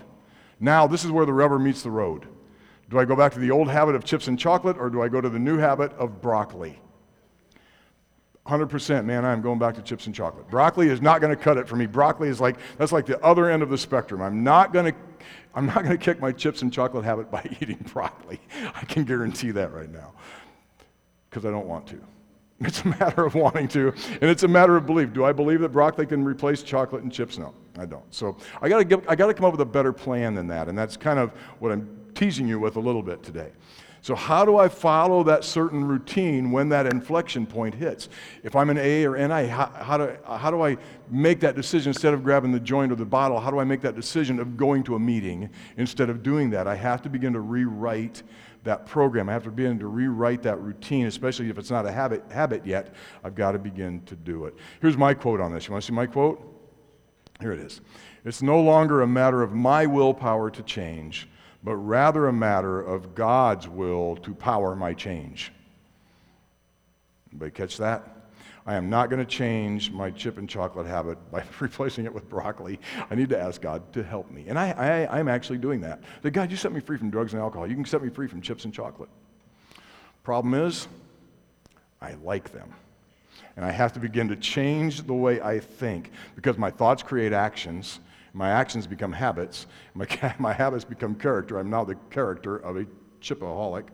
Now, 0.58 0.86
this 0.86 1.04
is 1.04 1.10
where 1.10 1.26
the 1.26 1.32
rubber 1.32 1.58
meets 1.58 1.82
the 1.82 1.90
road. 1.90 2.26
Do 2.92 2.98
I 2.98 3.06
go 3.06 3.16
back 3.16 3.32
to 3.32 3.38
the 3.38 3.50
old 3.50 3.68
habit 3.68 3.94
of 3.94 4.04
chips 4.04 4.28
and 4.28 4.38
chocolate, 4.38 4.76
or 4.78 4.90
do 4.90 5.00
I 5.00 5.08
go 5.08 5.22
to 5.22 5.30
the 5.30 5.38
new 5.38 5.56
habit 5.56 5.94
of 5.94 6.20
broccoli? 6.20 6.78
100%, 8.46 9.06
man, 9.06 9.24
I'm 9.24 9.40
going 9.40 9.58
back 9.58 9.76
to 9.76 9.82
chips 9.82 10.04
and 10.04 10.14
chocolate. 10.14 10.46
Broccoli 10.50 10.90
is 10.90 11.00
not 11.00 11.22
going 11.22 11.34
to 11.34 11.42
cut 11.42 11.56
it 11.56 11.66
for 11.66 11.76
me. 11.76 11.86
Broccoli 11.86 12.28
is 12.28 12.38
like, 12.38 12.58
that's 12.76 12.92
like 12.92 13.06
the 13.06 13.18
other 13.24 13.50
end 13.50 13.62
of 13.62 13.70
the 13.70 13.78
spectrum. 13.78 14.20
I'm 14.20 14.44
not 14.44 14.74
going 14.74 14.92
to, 14.92 14.98
I'm 15.54 15.64
not 15.64 15.76
going 15.76 15.96
to 15.96 16.04
kick 16.04 16.20
my 16.20 16.32
chips 16.32 16.60
and 16.60 16.70
chocolate 16.70 17.02
habit 17.02 17.30
by 17.30 17.48
eating 17.62 17.82
broccoli. 17.94 18.38
I 18.74 18.84
can 18.84 19.04
guarantee 19.04 19.52
that 19.52 19.72
right 19.72 19.90
now. 19.90 20.12
Because 21.30 21.46
I 21.46 21.50
don't 21.50 21.66
want 21.66 21.86
to. 21.86 22.00
It's 22.60 22.82
a 22.82 22.88
matter 22.88 23.24
of 23.24 23.34
wanting 23.34 23.68
to, 23.68 23.88
and 24.20 24.30
it's 24.30 24.44
a 24.44 24.48
matter 24.48 24.76
of 24.76 24.86
belief. 24.86 25.12
Do 25.12 25.24
I 25.24 25.32
believe 25.32 25.60
that 25.62 25.70
broccoli 25.70 26.06
can 26.06 26.22
replace 26.24 26.62
chocolate 26.62 27.02
and 27.02 27.12
chips? 27.12 27.36
No, 27.36 27.54
I 27.76 27.86
don't. 27.86 28.04
So 28.14 28.36
I 28.60 28.68
got 28.68 28.88
to 28.88 29.02
I 29.08 29.16
got 29.16 29.26
to 29.26 29.34
come 29.34 29.46
up 29.46 29.52
with 29.52 29.62
a 29.62 29.64
better 29.64 29.92
plan 29.92 30.34
than 30.34 30.46
that, 30.46 30.68
and 30.68 30.78
that's 30.78 30.96
kind 30.96 31.18
of 31.18 31.32
what 31.58 31.72
I'm 31.72 32.01
teasing 32.14 32.48
you 32.48 32.58
with 32.58 32.76
a 32.76 32.80
little 32.80 33.02
bit 33.02 33.22
today. 33.22 33.50
So, 34.02 34.16
how 34.16 34.44
do 34.44 34.56
I 34.56 34.68
follow 34.68 35.22
that 35.22 35.44
certain 35.44 35.84
routine 35.84 36.50
when 36.50 36.68
that 36.70 36.86
inflection 36.86 37.46
point 37.46 37.72
hits? 37.72 38.08
If 38.42 38.56
I'm 38.56 38.68
an 38.68 38.76
A 38.76 39.04
or 39.06 39.16
NI, 39.16 39.46
how, 39.46 39.66
how, 39.66 39.96
do, 39.96 40.16
how 40.26 40.50
do 40.50 40.60
I 40.60 40.76
make 41.08 41.38
that 41.40 41.54
decision 41.54 41.90
instead 41.90 42.12
of 42.12 42.24
grabbing 42.24 42.50
the 42.50 42.58
joint 42.58 42.90
or 42.90 42.96
the 42.96 43.04
bottle? 43.04 43.38
How 43.38 43.52
do 43.52 43.60
I 43.60 43.64
make 43.64 43.80
that 43.82 43.94
decision 43.94 44.40
of 44.40 44.56
going 44.56 44.82
to 44.84 44.96
a 44.96 44.98
meeting 44.98 45.50
instead 45.76 46.10
of 46.10 46.24
doing 46.24 46.50
that? 46.50 46.66
I 46.66 46.74
have 46.74 47.00
to 47.02 47.08
begin 47.08 47.32
to 47.34 47.40
rewrite 47.40 48.24
that 48.64 48.86
program. 48.86 49.28
I 49.28 49.34
have 49.34 49.44
to 49.44 49.52
begin 49.52 49.78
to 49.78 49.86
rewrite 49.86 50.42
that 50.42 50.60
routine, 50.60 51.06
especially 51.06 51.48
if 51.48 51.56
it's 51.56 51.70
not 51.70 51.86
a 51.86 51.92
habit, 51.92 52.24
habit 52.28 52.66
yet. 52.66 52.96
I've 53.22 53.36
got 53.36 53.52
to 53.52 53.58
begin 53.60 54.02
to 54.06 54.16
do 54.16 54.46
it. 54.46 54.56
Here's 54.80 54.96
my 54.96 55.14
quote 55.14 55.40
on 55.40 55.52
this. 55.52 55.68
You 55.68 55.72
want 55.72 55.84
to 55.84 55.86
see 55.86 55.94
my 55.94 56.06
quote? 56.06 56.48
Here 57.40 57.52
it 57.52 57.60
is. 57.60 57.80
It's 58.24 58.42
no 58.42 58.60
longer 58.60 59.02
a 59.02 59.06
matter 59.06 59.42
of 59.42 59.52
my 59.52 59.86
willpower 59.86 60.50
to 60.50 60.62
change 60.64 61.28
but 61.62 61.76
rather 61.76 62.26
a 62.26 62.32
matter 62.32 62.80
of 62.80 63.14
God's 63.14 63.68
will 63.68 64.16
to 64.16 64.34
power 64.34 64.74
my 64.74 64.94
change. 64.94 65.52
Anybody 67.30 67.50
catch 67.50 67.78
that? 67.78 68.08
I 68.64 68.74
am 68.74 68.88
not 68.88 69.10
going 69.10 69.18
to 69.24 69.30
change 69.30 69.90
my 69.90 70.10
chip 70.10 70.38
and 70.38 70.48
chocolate 70.48 70.86
habit 70.86 71.18
by 71.32 71.42
replacing 71.60 72.04
it 72.04 72.14
with 72.14 72.28
broccoli. 72.28 72.78
I 73.10 73.14
need 73.14 73.28
to 73.30 73.40
ask 73.40 73.60
God 73.60 73.92
to 73.92 74.02
help 74.02 74.30
me. 74.30 74.44
And 74.48 74.58
I, 74.58 74.70
I, 74.70 75.18
I'm 75.18 75.28
actually 75.28 75.58
doing 75.58 75.80
that. 75.80 76.00
That 76.22 76.30
God, 76.30 76.50
you 76.50 76.56
set 76.56 76.72
me 76.72 76.80
free 76.80 76.96
from 76.96 77.10
drugs 77.10 77.32
and 77.32 77.42
alcohol. 77.42 77.66
You 77.66 77.74
can 77.74 77.84
set 77.84 78.02
me 78.02 78.08
free 78.08 78.28
from 78.28 78.40
chips 78.40 78.64
and 78.64 78.72
chocolate. 78.72 79.08
Problem 80.22 80.54
is, 80.54 80.86
I 82.00 82.14
like 82.22 82.52
them. 82.52 82.72
And 83.56 83.64
I 83.64 83.70
have 83.70 83.92
to 83.94 84.00
begin 84.00 84.28
to 84.28 84.36
change 84.36 85.02
the 85.02 85.14
way 85.14 85.40
I 85.40 85.58
think 85.58 86.10
because 86.36 86.56
my 86.56 86.70
thoughts 86.70 87.02
create 87.02 87.32
actions 87.32 88.00
my 88.32 88.50
actions 88.50 88.86
become 88.86 89.12
habits. 89.12 89.66
My, 89.94 90.06
my 90.38 90.52
habits 90.52 90.84
become 90.84 91.14
character. 91.14 91.58
I'm 91.58 91.70
now 91.70 91.84
the 91.84 91.96
character 92.10 92.56
of 92.56 92.76
a 92.76 92.86
chipaholic. 93.20 93.88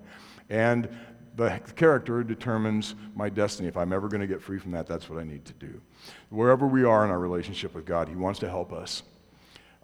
And 0.48 0.88
the 1.36 1.60
character 1.76 2.24
determines 2.24 2.96
my 3.14 3.28
destiny. 3.28 3.68
If 3.68 3.76
I'm 3.76 3.92
ever 3.92 4.08
going 4.08 4.20
to 4.20 4.26
get 4.26 4.42
free 4.42 4.58
from 4.58 4.72
that, 4.72 4.86
that's 4.86 5.08
what 5.08 5.20
I 5.20 5.24
need 5.24 5.44
to 5.44 5.52
do. 5.54 5.80
Wherever 6.30 6.66
we 6.66 6.84
are 6.84 7.04
in 7.04 7.10
our 7.10 7.18
relationship 7.18 7.74
with 7.74 7.84
God, 7.84 8.08
He 8.08 8.16
wants 8.16 8.40
to 8.40 8.48
help 8.48 8.72
us. 8.72 9.04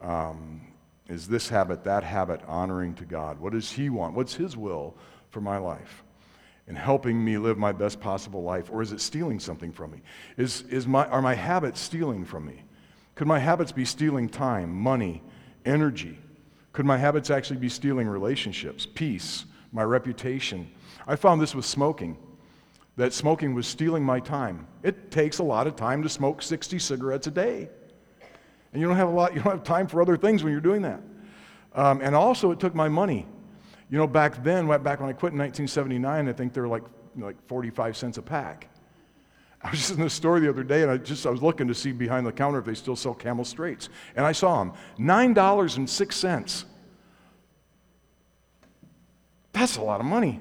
Um, 0.03 0.61
is 1.09 1.29
this 1.29 1.49
habit, 1.49 1.85
that 1.85 2.03
habit, 2.03 2.41
honoring 2.47 2.95
to 2.95 3.05
God? 3.05 3.39
What 3.39 3.53
does 3.53 3.71
He 3.71 3.89
want? 3.89 4.15
What's 4.15 4.35
His 4.35 4.57
will 4.57 4.97
for 5.31 5.41
my 5.41 5.59
life? 5.59 6.03
In 6.67 6.75
helping 6.75 7.23
me 7.23 7.39
live 7.39 7.59
my 7.59 7.73
best 7.73 8.01
possible 8.01 8.43
life? 8.43 8.71
Or 8.73 8.83
is 8.83 8.91
it 8.91 9.01
stealing 9.01 9.39
something 9.39 9.71
from 9.71 9.93
me? 9.93 10.03
Is, 10.37 10.63
is 10.63 10.89
my, 10.89 11.07
are 11.07 11.23
my 11.23 11.35
habits 11.35 11.81
stealing 11.81 12.25
from 12.25 12.47
me? 12.47 12.65
Could 13.15 13.29
my 13.29 13.39
habits 13.39 13.73
be 13.73 13.85
stealing 13.85 14.29
time, 14.29 14.75
money, 14.75 15.23
energy? 15.65 16.19
Could 16.73 16.87
my 16.87 16.99
habits 16.99 17.31
actually 17.31 17.59
be 17.59 17.69
stealing 17.69 18.09
relationships, 18.09 18.87
peace, 18.87 19.45
my 19.73 19.85
reputation? 19.85 20.71
I 21.07 21.17
found 21.17 21.41
this 21.41 21.55
with 21.55 21.65
smoking, 21.65 22.17
that 22.97 23.13
smoking 23.13 23.55
was 23.55 23.67
stealing 23.67 24.05
my 24.05 24.19
time. 24.19 24.67
It 24.83 25.11
takes 25.11 25.39
a 25.39 25.45
lot 25.45 25.67
of 25.67 25.77
time 25.77 26.03
to 26.03 26.09
smoke 26.09 26.43
60 26.43 26.79
cigarettes 26.79 27.29
a 27.29 27.31
day. 27.31 27.69
And 28.73 28.81
you 28.81 28.89
don't 28.89 28.97
have 28.97 29.09
a 29.09 29.13
lot, 29.13 29.35
you 29.35 29.41
don't 29.41 29.53
have 29.53 29.65
time 29.65 29.87
for 29.87 30.03
other 30.03 30.17
things 30.17 30.43
when 30.43 30.53
you're 30.53 30.61
doing 30.61 30.83
that. 30.83 31.01
Um, 31.75 32.01
and 32.01 32.15
also, 32.15 32.51
it 32.51 32.59
took 32.59 32.75
my 32.75 32.89
money. 32.89 33.27
You 33.91 33.99
know, 33.99 34.07
back 34.07 34.43
then, 34.43 34.67
back 34.83 35.01
when 35.01 35.09
I 35.09 35.13
quit 35.13 35.33
in 35.33 35.39
1979, 35.39 36.29
I 36.29 36.33
think 36.33 36.53
they 36.53 36.61
were 36.61 36.69
like, 36.69 36.83
you 37.15 37.21
know, 37.21 37.27
like 37.27 37.47
45 37.47 37.97
cents 37.97 38.19
a 38.19 38.23
pack. 38.23 38.69
I 39.65 39.71
was 39.71 39.79
just 39.79 39.93
in 39.93 40.01
the 40.01 40.11
store 40.11 40.41
the 40.41 40.49
other 40.49 40.63
day 40.63 40.83
and 40.83 40.91
I 40.91 40.99
just 40.99 41.27
I 41.27 41.31
was 41.31 41.43
looking 41.43 41.67
to 41.69 41.75
see 41.75 41.91
behind 41.91 42.27
the 42.27 42.33
counter 42.33 42.59
if 42.59 42.67
they 42.67 42.75
still 42.75 42.97
sell 42.97 43.15
camel 43.15 43.47
straights. 43.47 43.89
And 44.15 44.27
I 44.27 44.33
saw 44.33 44.63
them. 44.63 44.75
$9.06. 44.99 46.65
That's 49.53 49.77
a 49.79 49.83
lot 49.83 50.01
of 50.01 50.07
money. 50.07 50.41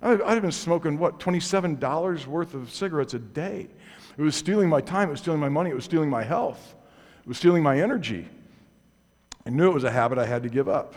I'd 0.00 0.20
have 0.20 0.42
been 0.42 0.52
smoking, 0.52 0.98
what, 0.98 1.18
$27 1.18 2.26
worth 2.26 2.54
of 2.54 2.72
cigarettes 2.72 3.14
a 3.14 3.18
day. 3.18 3.68
It 4.16 4.22
was 4.22 4.36
stealing 4.36 4.68
my 4.68 4.80
time, 4.80 5.08
it 5.08 5.12
was 5.12 5.20
stealing 5.20 5.40
my 5.40 5.48
money, 5.48 5.70
it 5.70 5.74
was 5.74 5.84
stealing 5.84 6.08
my 6.08 6.22
health, 6.22 6.74
it 7.20 7.28
was 7.28 7.36
stealing 7.36 7.62
my 7.62 7.80
energy. 7.80 8.28
I 9.44 9.50
knew 9.50 9.68
it 9.68 9.74
was 9.74 9.84
a 9.84 9.90
habit 9.90 10.18
I 10.18 10.26
had 10.26 10.42
to 10.44 10.48
give 10.48 10.68
up. 10.68 10.94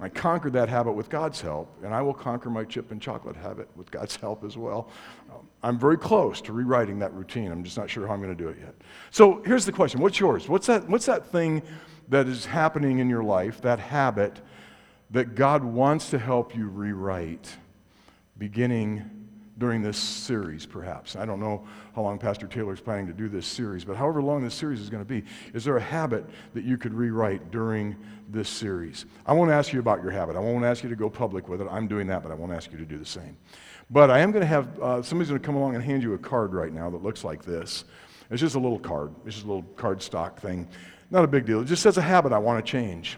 I 0.00 0.08
conquered 0.08 0.54
that 0.54 0.68
habit 0.68 0.92
with 0.92 1.08
God's 1.08 1.40
help, 1.40 1.72
and 1.84 1.94
I 1.94 2.02
will 2.02 2.14
conquer 2.14 2.50
my 2.50 2.64
chip 2.64 2.90
and 2.90 3.00
chocolate 3.00 3.36
habit 3.36 3.68
with 3.76 3.90
God's 3.90 4.16
help 4.16 4.42
as 4.42 4.56
well. 4.56 4.88
Um, 5.30 5.46
I'm 5.62 5.78
very 5.78 5.96
close 5.96 6.40
to 6.42 6.52
rewriting 6.52 6.98
that 6.98 7.12
routine. 7.14 7.52
I'm 7.52 7.62
just 7.62 7.76
not 7.76 7.88
sure 7.88 8.06
how 8.06 8.14
I'm 8.14 8.20
going 8.20 8.36
to 8.36 8.42
do 8.42 8.48
it 8.48 8.58
yet. 8.60 8.74
So 9.10 9.42
here's 9.44 9.64
the 9.64 9.72
question 9.72 10.00
What's 10.00 10.18
yours? 10.18 10.48
What's 10.48 10.66
that, 10.66 10.88
what's 10.88 11.06
that 11.06 11.26
thing 11.26 11.62
that 12.08 12.26
is 12.26 12.46
happening 12.46 12.98
in 12.98 13.08
your 13.08 13.22
life, 13.22 13.60
that 13.60 13.78
habit 13.78 14.40
that 15.10 15.34
God 15.34 15.62
wants 15.62 16.10
to 16.10 16.18
help 16.18 16.56
you 16.56 16.68
rewrite 16.68 17.56
beginning 18.38 19.21
during 19.62 19.80
this 19.80 19.96
series, 19.96 20.66
perhaps? 20.66 21.14
I 21.14 21.24
don't 21.24 21.38
know 21.38 21.64
how 21.94 22.02
long 22.02 22.18
Pastor 22.18 22.48
Taylor 22.48 22.74
is 22.74 22.80
planning 22.80 23.06
to 23.06 23.12
do 23.12 23.28
this 23.28 23.46
series, 23.46 23.84
but 23.84 23.96
however 23.96 24.20
long 24.20 24.42
this 24.42 24.56
series 24.56 24.80
is 24.80 24.90
going 24.90 25.04
to 25.04 25.08
be, 25.08 25.22
is 25.54 25.62
there 25.62 25.76
a 25.76 25.80
habit 25.80 26.24
that 26.52 26.64
you 26.64 26.76
could 26.76 26.92
rewrite 26.92 27.52
during 27.52 27.94
this 28.28 28.48
series? 28.48 29.06
I 29.24 29.34
won't 29.34 29.52
ask 29.52 29.72
you 29.72 29.78
about 29.78 30.02
your 30.02 30.10
habit. 30.10 30.34
I 30.34 30.40
won't 30.40 30.64
ask 30.64 30.82
you 30.82 30.90
to 30.90 30.96
go 30.96 31.08
public 31.08 31.48
with 31.48 31.60
it. 31.60 31.68
I'm 31.70 31.86
doing 31.86 32.08
that, 32.08 32.24
but 32.24 32.32
I 32.32 32.34
won't 32.34 32.52
ask 32.52 32.72
you 32.72 32.78
to 32.78 32.84
do 32.84 32.98
the 32.98 33.06
same. 33.06 33.36
But 33.88 34.10
I 34.10 34.18
am 34.18 34.32
going 34.32 34.40
to 34.40 34.48
have 34.48 34.80
uh, 34.80 35.00
somebody's 35.00 35.28
going 35.28 35.40
to 35.40 35.46
come 35.46 35.54
along 35.54 35.76
and 35.76 35.84
hand 35.84 36.02
you 36.02 36.14
a 36.14 36.18
card 36.18 36.54
right 36.54 36.72
now 36.72 36.90
that 36.90 37.04
looks 37.04 37.22
like 37.22 37.44
this. 37.44 37.84
It's 38.32 38.40
just 38.40 38.56
a 38.56 38.58
little 38.60 38.80
card. 38.80 39.14
It's 39.24 39.36
just 39.36 39.46
a 39.46 39.48
little 39.48 39.70
card 39.76 40.02
stock 40.02 40.40
thing. 40.40 40.66
Not 41.12 41.22
a 41.22 41.28
big 41.28 41.46
deal. 41.46 41.60
It 41.60 41.66
just 41.66 41.84
says 41.84 41.98
a 41.98 42.02
habit 42.02 42.32
I 42.32 42.38
want 42.38 42.66
to 42.66 42.68
change. 42.68 43.16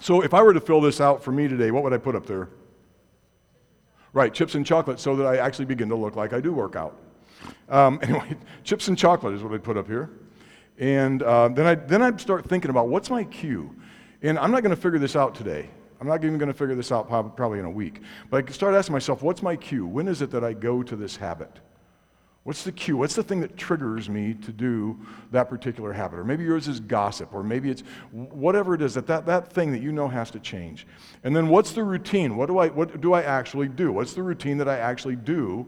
So 0.00 0.22
if 0.22 0.34
I 0.34 0.42
were 0.42 0.54
to 0.54 0.60
fill 0.60 0.80
this 0.80 1.00
out 1.00 1.22
for 1.22 1.30
me 1.30 1.46
today, 1.46 1.70
what 1.70 1.84
would 1.84 1.92
I 1.92 1.98
put 1.98 2.16
up 2.16 2.26
there? 2.26 2.48
Right, 4.16 4.32
chips 4.32 4.54
and 4.54 4.64
chocolate, 4.64 4.98
so 4.98 5.14
that 5.16 5.26
I 5.26 5.36
actually 5.36 5.66
begin 5.66 5.90
to 5.90 5.94
look 5.94 6.16
like 6.16 6.32
I 6.32 6.40
do 6.40 6.50
work 6.50 6.74
out. 6.74 6.98
Um, 7.68 7.98
anyway, 8.02 8.34
chips 8.64 8.88
and 8.88 8.96
chocolate 8.96 9.34
is 9.34 9.42
what 9.42 9.52
I 9.52 9.58
put 9.58 9.76
up 9.76 9.86
here. 9.86 10.08
And 10.78 11.22
uh, 11.22 11.48
then, 11.48 11.66
I, 11.66 11.74
then 11.74 12.00
I'd 12.00 12.18
start 12.18 12.48
thinking 12.48 12.70
about 12.70 12.88
what's 12.88 13.10
my 13.10 13.24
cue? 13.24 13.76
And 14.22 14.38
I'm 14.38 14.50
not 14.50 14.62
going 14.62 14.74
to 14.74 14.80
figure 14.80 14.98
this 14.98 15.16
out 15.16 15.34
today. 15.34 15.68
I'm 16.00 16.06
not 16.06 16.24
even 16.24 16.38
going 16.38 16.50
to 16.50 16.54
figure 16.54 16.74
this 16.74 16.90
out 16.90 17.08
probably 17.08 17.58
in 17.58 17.66
a 17.66 17.70
week. 17.70 18.00
But 18.30 18.48
I 18.48 18.52
start 18.52 18.74
asking 18.74 18.94
myself, 18.94 19.20
what's 19.20 19.42
my 19.42 19.54
cue? 19.54 19.86
When 19.86 20.08
is 20.08 20.22
it 20.22 20.30
that 20.30 20.42
I 20.42 20.54
go 20.54 20.82
to 20.82 20.96
this 20.96 21.16
habit? 21.16 21.60
What's 22.46 22.62
the 22.62 22.70
cue? 22.70 22.96
What's 22.96 23.16
the 23.16 23.24
thing 23.24 23.40
that 23.40 23.56
triggers 23.56 24.08
me 24.08 24.34
to 24.34 24.52
do 24.52 24.96
that 25.32 25.48
particular 25.48 25.92
habit? 25.92 26.20
Or 26.20 26.22
maybe 26.22 26.44
yours 26.44 26.68
is 26.68 26.78
gossip, 26.78 27.34
or 27.34 27.42
maybe 27.42 27.70
it's 27.70 27.82
whatever 28.12 28.72
it 28.72 28.82
is 28.82 28.94
that, 28.94 29.08
that 29.08 29.26
that 29.26 29.52
thing 29.52 29.72
that 29.72 29.82
you 29.82 29.90
know 29.90 30.06
has 30.06 30.30
to 30.30 30.38
change. 30.38 30.86
And 31.24 31.34
then 31.34 31.48
what's 31.48 31.72
the 31.72 31.82
routine? 31.82 32.36
What 32.36 32.46
do 32.46 32.58
I 32.58 32.68
what 32.68 33.00
do 33.00 33.14
I 33.14 33.22
actually 33.22 33.66
do? 33.66 33.90
What's 33.90 34.14
the 34.14 34.22
routine 34.22 34.58
that 34.58 34.68
I 34.68 34.78
actually 34.78 35.16
do 35.16 35.66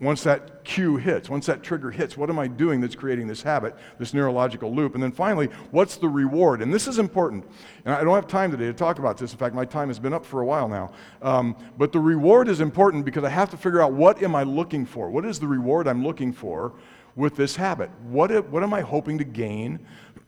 once 0.00 0.22
that 0.22 0.64
cue 0.64 0.96
hits, 0.96 1.28
once 1.28 1.46
that 1.46 1.62
trigger 1.62 1.90
hits, 1.90 2.16
what 2.16 2.30
am 2.30 2.38
I 2.38 2.46
doing 2.46 2.80
that's 2.80 2.94
creating 2.94 3.26
this 3.26 3.42
habit, 3.42 3.74
this 3.98 4.14
neurological 4.14 4.72
loop? 4.72 4.94
And 4.94 5.02
then 5.02 5.10
finally, 5.10 5.48
what's 5.72 5.96
the 5.96 6.08
reward? 6.08 6.62
And 6.62 6.72
this 6.72 6.86
is 6.86 7.00
important. 7.00 7.44
And 7.84 7.92
I 7.92 8.04
don't 8.04 8.14
have 8.14 8.28
time 8.28 8.52
today 8.52 8.66
to 8.66 8.72
talk 8.72 9.00
about 9.00 9.18
this. 9.18 9.32
In 9.32 9.38
fact, 9.38 9.56
my 9.56 9.64
time 9.64 9.88
has 9.88 9.98
been 9.98 10.12
up 10.12 10.24
for 10.24 10.40
a 10.40 10.46
while 10.46 10.68
now. 10.68 10.92
Um, 11.20 11.56
but 11.76 11.90
the 11.90 11.98
reward 11.98 12.48
is 12.48 12.60
important 12.60 13.04
because 13.04 13.24
I 13.24 13.28
have 13.28 13.50
to 13.50 13.56
figure 13.56 13.80
out 13.80 13.92
what 13.92 14.22
am 14.22 14.36
I 14.36 14.44
looking 14.44 14.86
for? 14.86 15.10
What 15.10 15.24
is 15.24 15.40
the 15.40 15.48
reward 15.48 15.88
I'm 15.88 16.04
looking 16.04 16.32
for 16.32 16.74
with 17.16 17.34
this 17.34 17.56
habit? 17.56 17.90
What, 18.04 18.30
what 18.50 18.62
am 18.62 18.72
I 18.72 18.82
hoping 18.82 19.18
to 19.18 19.24
gain 19.24 19.80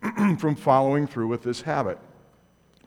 from 0.38 0.56
following 0.56 1.06
through 1.06 1.28
with 1.28 1.44
this 1.44 1.60
habit? 1.60 1.98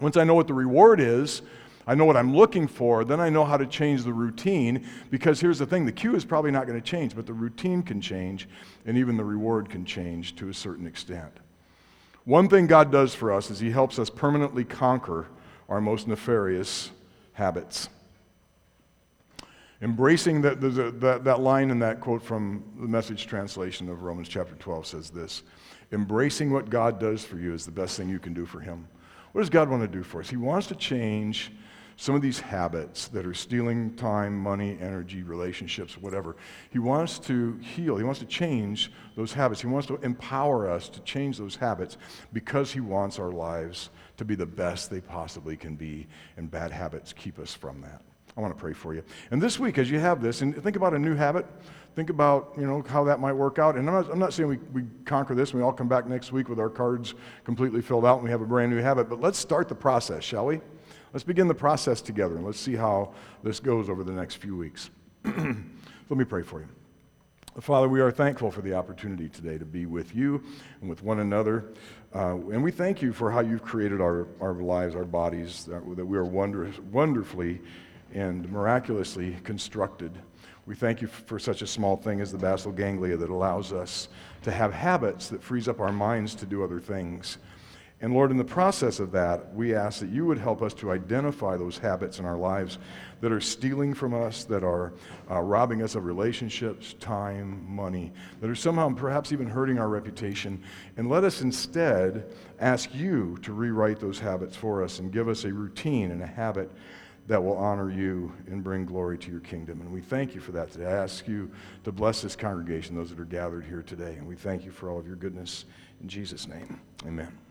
Once 0.01 0.17
I 0.17 0.25
know 0.25 0.33
what 0.33 0.47
the 0.47 0.53
reward 0.53 0.99
is, 0.99 1.43
I 1.85 1.95
know 1.95 2.05
what 2.05 2.15
I'm 2.15 2.35
looking 2.35 2.67
for, 2.67 3.03
then 3.03 3.19
I 3.19 3.29
know 3.29 3.43
how 3.43 3.57
to 3.57 3.65
change 3.65 4.03
the 4.03 4.13
routine. 4.13 4.87
Because 5.09 5.39
here's 5.39 5.59
the 5.59 5.65
thing 5.65 5.85
the 5.85 5.91
cue 5.91 6.15
is 6.15 6.25
probably 6.25 6.51
not 6.51 6.67
going 6.67 6.79
to 6.79 6.85
change, 6.85 7.15
but 7.15 7.25
the 7.25 7.33
routine 7.33 7.83
can 7.83 8.01
change, 8.01 8.47
and 8.85 8.97
even 8.97 9.17
the 9.17 9.25
reward 9.25 9.69
can 9.69 9.85
change 9.85 10.35
to 10.37 10.49
a 10.49 10.53
certain 10.53 10.87
extent. 10.87 11.31
One 12.25 12.47
thing 12.47 12.67
God 12.67 12.91
does 12.91 13.13
for 13.13 13.33
us 13.33 13.51
is 13.51 13.59
He 13.59 13.71
helps 13.71 13.99
us 13.99 14.09
permanently 14.09 14.63
conquer 14.63 15.27
our 15.67 15.81
most 15.81 16.07
nefarious 16.07 16.91
habits. 17.33 17.89
Embracing 19.81 20.41
that, 20.43 20.61
that, 20.61 21.23
that 21.25 21.39
line 21.41 21.69
in 21.69 21.79
that 21.79 21.99
quote 21.99 22.23
from 22.23 22.63
the 22.79 22.87
message 22.87 23.27
translation 23.27 23.89
of 23.89 24.03
Romans 24.03 24.29
chapter 24.29 24.55
12 24.55 24.87
says 24.87 25.09
this 25.09 25.43
Embracing 25.91 26.51
what 26.51 26.69
God 26.69 26.99
does 26.99 27.25
for 27.25 27.37
you 27.37 27.53
is 27.53 27.65
the 27.65 27.71
best 27.71 27.97
thing 27.97 28.07
you 28.07 28.19
can 28.19 28.33
do 28.33 28.45
for 28.45 28.61
Him. 28.61 28.87
What 29.33 29.41
does 29.41 29.49
God 29.49 29.69
want 29.69 29.81
to 29.81 29.87
do 29.87 30.03
for 30.03 30.21
us? 30.21 30.29
He 30.29 30.37
wants 30.37 30.67
to 30.67 30.75
change 30.75 31.51
some 31.95 32.15
of 32.15 32.21
these 32.21 32.39
habits 32.39 33.07
that 33.09 33.25
are 33.25 33.33
stealing 33.33 33.95
time, 33.95 34.37
money, 34.37 34.77
energy, 34.81 35.23
relationships, 35.23 35.97
whatever. 35.97 36.35
He 36.71 36.79
wants 36.79 37.19
to 37.19 37.57
heal. 37.57 37.97
He 37.97 38.03
wants 38.03 38.19
to 38.19 38.25
change 38.25 38.91
those 39.15 39.33
habits. 39.33 39.61
He 39.61 39.67
wants 39.67 39.87
to 39.87 39.95
empower 39.97 40.69
us 40.69 40.89
to 40.89 40.99
change 41.01 41.37
those 41.37 41.55
habits 41.55 41.97
because 42.31 42.71
He 42.71 42.79
wants 42.79 43.19
our 43.19 43.31
lives 43.31 43.89
to 44.17 44.25
be 44.25 44.35
the 44.35 44.45
best 44.45 44.89
they 44.89 45.01
possibly 45.01 45.55
can 45.55 45.75
be, 45.75 46.07
and 46.37 46.49
bad 46.49 46.71
habits 46.71 47.13
keep 47.13 47.39
us 47.39 47.53
from 47.53 47.81
that. 47.81 48.01
I 48.35 48.41
want 48.41 48.55
to 48.55 48.59
pray 48.59 48.73
for 48.73 48.95
you. 48.95 49.03
And 49.29 49.41
this 49.41 49.59
week, 49.59 49.77
as 49.77 49.91
you 49.91 49.99
have 49.99 50.21
this, 50.21 50.41
and 50.41 50.55
think 50.63 50.75
about 50.75 50.93
a 50.95 50.99
new 50.99 51.13
habit, 51.13 51.45
think 51.95 52.09
about 52.09 52.53
you 52.57 52.65
know 52.65 52.83
how 52.87 53.03
that 53.03 53.19
might 53.19 53.33
work 53.33 53.59
out. 53.59 53.75
And 53.75 53.87
I'm 53.87 53.93
not, 53.93 54.11
I'm 54.11 54.19
not 54.19 54.33
saying 54.33 54.49
we, 54.49 54.57
we 54.73 54.83
conquer 55.05 55.35
this 55.35 55.51
and 55.51 55.59
we 55.59 55.63
all 55.63 55.73
come 55.73 55.87
back 55.87 56.07
next 56.07 56.31
week 56.31 56.49
with 56.49 56.59
our 56.59 56.69
cards 56.69 57.13
completely 57.43 57.81
filled 57.81 58.05
out 58.05 58.15
and 58.15 58.23
we 58.23 58.31
have 58.31 58.41
a 58.41 58.45
brand 58.45 58.71
new 58.71 58.81
habit, 58.81 59.07
but 59.09 59.21
let's 59.21 59.37
start 59.37 59.69
the 59.69 59.75
process, 59.75 60.23
shall 60.23 60.47
we? 60.47 60.61
Let's 61.13 61.23
begin 61.23 61.47
the 61.47 61.53
process 61.53 62.01
together 62.01 62.35
and 62.35 62.43
let's 62.43 62.59
see 62.59 62.75
how 62.75 63.13
this 63.43 63.59
goes 63.59 63.87
over 63.87 64.03
the 64.03 64.11
next 64.11 64.35
few 64.37 64.57
weeks. 64.57 64.89
Let 65.23 65.37
me 66.09 66.25
pray 66.25 66.41
for 66.41 66.59
you. 66.59 66.67
Father, 67.61 67.87
we 67.87 68.01
are 68.01 68.09
thankful 68.09 68.49
for 68.49 68.63
the 68.63 68.73
opportunity 68.73 69.29
today 69.29 69.59
to 69.59 69.65
be 69.65 69.85
with 69.85 70.15
you 70.15 70.43
and 70.81 70.89
with 70.89 71.03
one 71.03 71.19
another. 71.19 71.65
Uh, 72.15 72.33
and 72.51 72.63
we 72.63 72.71
thank 72.71 72.99
you 72.99 73.13
for 73.13 73.29
how 73.29 73.41
you've 73.41 73.61
created 73.61 74.01
our, 74.01 74.27
our 74.41 74.53
lives, 74.55 74.95
our 74.95 75.05
bodies, 75.05 75.65
that, 75.65 75.83
that 75.95 76.05
we 76.05 76.17
are 76.17 76.25
wondrous, 76.25 76.79
wonderfully 76.91 77.61
and 78.11 78.51
miraculously 78.51 79.37
constructed. 79.43 80.11
We 80.65 80.73
thank 80.73 80.99
you 80.99 81.07
for 81.07 81.37
such 81.37 81.61
a 81.61 81.67
small 81.67 81.95
thing 81.95 82.21
as 82.21 82.31
the 82.31 82.39
basal 82.39 82.71
ganglia 82.71 83.17
that 83.17 83.29
allows 83.29 83.71
us 83.71 84.07
to 84.41 84.51
have 84.51 84.73
habits 84.73 85.27
that 85.29 85.43
frees 85.43 85.67
up 85.67 85.79
our 85.79 85.91
minds 85.91 86.33
to 86.35 86.47
do 86.47 86.63
other 86.63 86.79
things. 86.79 87.37
And 88.03 88.13
Lord, 88.13 88.31
in 88.31 88.37
the 88.37 88.43
process 88.43 88.99
of 88.99 89.13
that, 89.13 89.55
we 89.55 89.73
ask 89.73 90.01
that 90.01 90.09
you 90.09 90.25
would 90.25 90.37
help 90.37 90.61
us 90.61 90.73
to 90.73 90.91
identify 90.91 91.55
those 91.55 91.77
habits 91.77 92.19
in 92.19 92.25
our 92.25 92.35
lives 92.35 92.77
that 93.21 93.31
are 93.31 93.39
stealing 93.39 93.93
from 93.93 94.13
us, 94.13 94.43
that 94.43 94.61
are 94.61 94.91
uh, 95.31 95.39
robbing 95.39 95.81
us 95.81 95.95
of 95.95 96.03
relationships, 96.03 96.95
time, 96.99 97.65
money, 97.65 98.11
that 98.41 98.49
are 98.49 98.55
somehow 98.55 98.93
perhaps 98.93 99.31
even 99.31 99.47
hurting 99.47 99.79
our 99.79 99.87
reputation. 99.87 100.61
And 100.97 101.07
let 101.07 101.23
us 101.23 101.39
instead 101.43 102.25
ask 102.59 102.93
you 102.93 103.37
to 103.41 103.53
rewrite 103.53 104.01
those 104.01 104.19
habits 104.19 104.57
for 104.57 104.83
us 104.83 104.99
and 104.99 105.09
give 105.09 105.29
us 105.29 105.45
a 105.45 105.53
routine 105.53 106.11
and 106.11 106.21
a 106.21 106.27
habit 106.27 106.69
that 107.27 107.41
will 107.41 107.55
honor 107.55 107.89
you 107.89 108.33
and 108.47 108.61
bring 108.65 108.85
glory 108.85 109.17
to 109.17 109.31
your 109.31 109.39
kingdom. 109.39 109.79
And 109.79 109.93
we 109.93 110.01
thank 110.01 110.35
you 110.35 110.41
for 110.41 110.51
that 110.51 110.73
today. 110.73 110.87
I 110.87 110.97
ask 111.03 111.25
you 111.25 111.49
to 111.85 111.93
bless 111.93 112.21
this 112.21 112.35
congregation, 112.35 112.97
those 112.97 113.11
that 113.11 113.19
are 113.21 113.23
gathered 113.23 113.63
here 113.63 113.81
today. 113.81 114.15
And 114.17 114.27
we 114.27 114.35
thank 114.35 114.65
you 114.65 114.71
for 114.71 114.89
all 114.89 114.99
of 114.99 115.07
your 115.07 115.15
goodness. 115.15 115.63
In 116.01 116.09
Jesus' 116.09 116.49
name, 116.49 116.81
amen. 117.07 117.42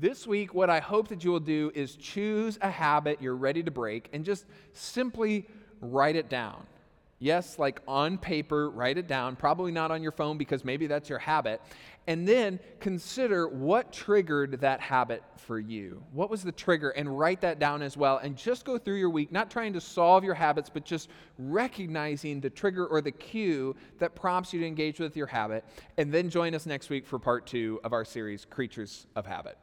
This 0.00 0.28
week, 0.28 0.54
what 0.54 0.70
I 0.70 0.78
hope 0.78 1.08
that 1.08 1.24
you 1.24 1.32
will 1.32 1.40
do 1.40 1.72
is 1.74 1.96
choose 1.96 2.56
a 2.62 2.70
habit 2.70 3.20
you're 3.20 3.34
ready 3.34 3.64
to 3.64 3.70
break 3.72 4.08
and 4.12 4.24
just 4.24 4.46
simply 4.72 5.48
write 5.80 6.14
it 6.14 6.28
down. 6.28 6.66
Yes, 7.18 7.58
like 7.58 7.80
on 7.88 8.16
paper, 8.16 8.70
write 8.70 8.96
it 8.96 9.08
down, 9.08 9.34
probably 9.34 9.72
not 9.72 9.90
on 9.90 10.00
your 10.00 10.12
phone 10.12 10.38
because 10.38 10.64
maybe 10.64 10.86
that's 10.86 11.08
your 11.08 11.18
habit. 11.18 11.60
And 12.06 12.28
then 12.28 12.60
consider 12.78 13.48
what 13.48 13.92
triggered 13.92 14.60
that 14.60 14.80
habit 14.80 15.24
for 15.36 15.58
you. 15.58 16.00
What 16.12 16.30
was 16.30 16.44
the 16.44 16.52
trigger? 16.52 16.90
And 16.90 17.18
write 17.18 17.40
that 17.40 17.58
down 17.58 17.82
as 17.82 17.96
well. 17.96 18.18
And 18.18 18.36
just 18.36 18.64
go 18.64 18.78
through 18.78 18.98
your 18.98 19.10
week, 19.10 19.32
not 19.32 19.50
trying 19.50 19.72
to 19.72 19.80
solve 19.80 20.22
your 20.22 20.34
habits, 20.34 20.70
but 20.72 20.84
just 20.84 21.08
recognizing 21.38 22.40
the 22.40 22.50
trigger 22.50 22.86
or 22.86 23.00
the 23.00 23.10
cue 23.10 23.74
that 23.98 24.14
prompts 24.14 24.52
you 24.52 24.60
to 24.60 24.66
engage 24.66 25.00
with 25.00 25.16
your 25.16 25.26
habit. 25.26 25.64
And 25.96 26.14
then 26.14 26.30
join 26.30 26.54
us 26.54 26.66
next 26.66 26.88
week 26.88 27.04
for 27.04 27.18
part 27.18 27.48
two 27.48 27.80
of 27.82 27.92
our 27.92 28.04
series, 28.04 28.44
Creatures 28.44 29.08
of 29.16 29.26
Habit. 29.26 29.58